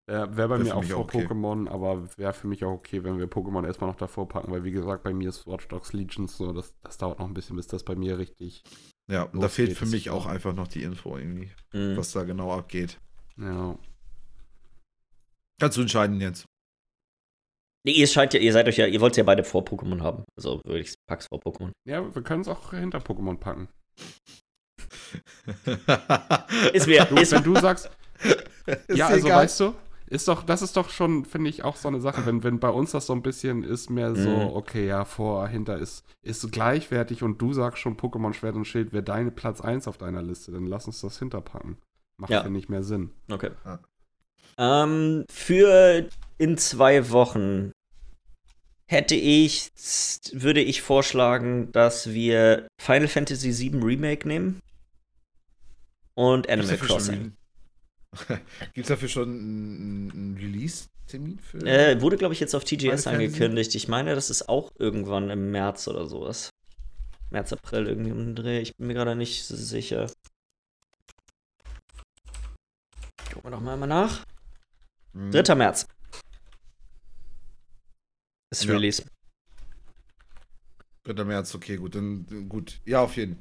[0.09, 1.25] Ja, wäre bei wär mir auch vor okay.
[1.25, 4.65] Pokémon, aber wäre für mich auch okay, wenn wir Pokémon erstmal noch davor packen, weil
[4.65, 7.55] wie gesagt, bei mir ist Watch Dogs Legions so, das, das dauert noch ein bisschen,
[7.55, 8.63] bis das bei mir richtig.
[9.09, 11.95] Ja, und da fehlt für mich auch einfach noch die Info irgendwie, mhm.
[11.95, 12.99] was da genau abgeht.
[13.37, 13.77] Ja.
[15.59, 16.45] Kannst du entscheiden jetzt.
[17.85, 20.23] Nee, ihr scheint ja, ihr seid euch ja, ihr wollt ja beide vor Pokémon haben.
[20.37, 21.71] Also würde ich pack's vor Pokémon.
[21.85, 23.67] Ja, wir können es auch hinter Pokémon packen.
[26.73, 27.89] ist mir, du, ist wenn du sagst,
[28.93, 29.43] ja, also egal.
[29.43, 29.73] weißt du,
[30.07, 32.69] ist doch, das ist doch schon, finde ich, auch so eine Sache, wenn, wenn bei
[32.69, 34.55] uns das so ein bisschen ist, mehr so, mhm.
[34.55, 38.93] okay, ja, vor, hinter ist, ist gleichwertig und du sagst schon, Pokémon Schwert und Schild
[38.93, 41.77] wäre deine Platz 1 auf deiner Liste, dann lass uns das hinterpacken.
[42.17, 43.11] Macht ja, ja nicht mehr Sinn.
[43.29, 43.51] Okay.
[43.65, 43.79] Ja.
[44.57, 46.07] Ähm, für
[46.37, 47.71] in zwei Wochen
[48.87, 49.71] hätte ich,
[50.33, 54.59] würde ich vorschlagen, dass wir Final Fantasy VII Remake nehmen
[56.13, 57.33] und Animal Crossing.
[58.73, 61.57] Gibt es dafür schon einen Release-Termin für?
[61.65, 63.73] Äh, wurde, glaube ich, jetzt auf TGS angekündigt.
[63.73, 66.49] Ich meine, das ist auch irgendwann im März oder sowas.
[67.31, 68.59] März, April irgendwie um den Dreh.
[68.59, 70.11] Ich bin mir gerade nicht sicher.
[73.33, 74.23] Gucken wir doch mal nach.
[75.13, 75.31] Mhm.
[75.31, 75.55] 3.
[75.55, 75.87] März.
[78.51, 78.73] Ist ja.
[78.73, 79.03] Release.
[81.03, 81.23] 3.
[81.23, 82.79] März, okay, gut, dann gut.
[82.85, 83.37] Ja, auf jeden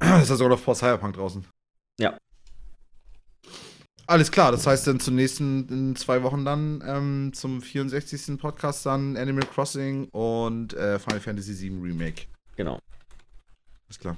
[0.00, 0.22] Fall.
[0.22, 1.44] Ist ja sogar noch vor Cyberpunk draußen.
[2.00, 2.16] Ja.
[4.06, 8.38] Alles klar, das heißt dann zum nächsten in zwei Wochen dann ähm, zum 64.
[8.38, 12.26] Podcast dann Animal Crossing und äh, Final Fantasy VII Remake.
[12.56, 12.80] Genau.
[13.86, 14.16] Alles klar.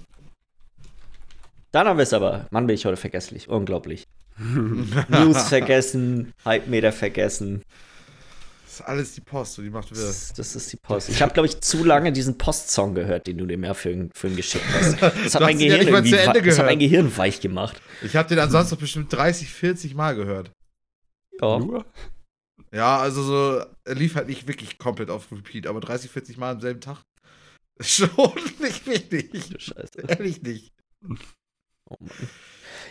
[1.73, 2.47] Dann haben wir es aber.
[2.51, 3.49] Mann, bin ich heute vergesslich.
[3.49, 4.07] Unglaublich.
[5.09, 7.63] News vergessen, Hype-Meter vergessen.
[8.65, 10.03] Das ist alles die Post, die macht wir.
[10.03, 11.11] Das, das ist die Post.
[11.11, 14.31] Ich habe, glaube ich, zu lange diesen Post-Song gehört, den du mir mehr für, für
[14.31, 14.99] Geschickt hast.
[15.25, 17.83] Das hat, mein Gehirn, ja irgendwie, das hat mein Gehirn weich gemacht.
[18.03, 20.51] Ich habe den ansonsten bestimmt 30, 40 Mal gehört.
[21.41, 21.85] Ja.
[22.73, 26.53] Ja, also so, er lief halt nicht wirklich komplett auf Repeat, aber 30, 40 Mal
[26.53, 27.03] am selben Tag.
[27.81, 28.09] Schon
[28.59, 29.55] nicht wenig.
[29.59, 30.01] Scheiße.
[30.09, 30.73] Ehrlich nicht.
[31.91, 32.11] Oh Mann.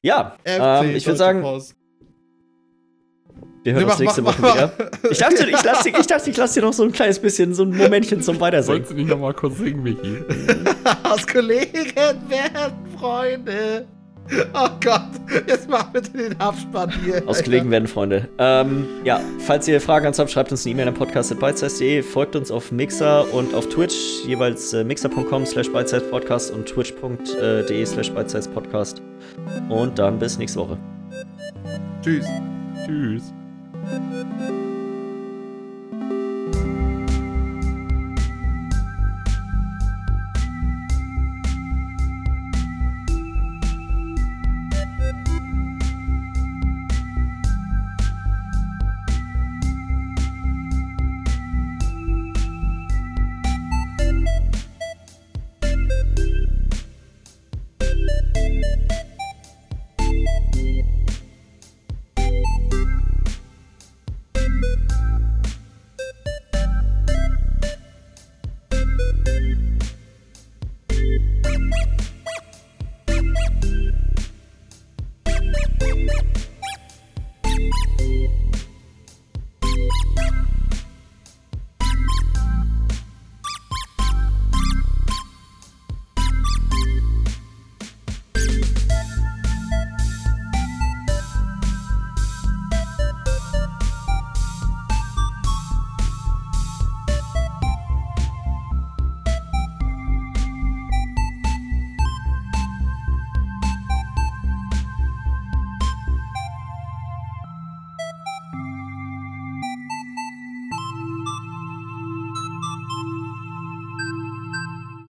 [0.01, 1.43] Ja, ähm, ich würde sagen,
[3.63, 5.11] wir hören nee, uns nächste mach, Woche mach, wieder.
[5.11, 7.53] Ich dachte, ich, lass dir, ich dachte, ich lasse dir noch so ein kleines bisschen,
[7.53, 8.79] so ein Momentchen zum Weitersingen.
[8.79, 10.17] Wolltest du nicht nochmal kurz singen, Michi?
[11.03, 11.85] Aus Kollegen
[12.27, 13.85] werden Freunde.
[14.53, 15.09] Oh Gott,
[15.45, 17.21] jetzt mach bitte den Abspann hier.
[17.27, 18.29] Aus Kollegen werden Freunde.
[18.39, 22.49] Ähm, ja, falls ihr Fragen an habt, schreibt uns eine E-Mail an podcast.bytes.de, folgt uns
[22.49, 29.01] auf Mixer und auf Twitch, jeweils äh, mixer.com slash podcast und twitch.de slash podcast.
[29.69, 30.77] Und dann bis nächste Woche.
[32.01, 32.25] Tschüss.
[32.85, 33.33] Tschüss.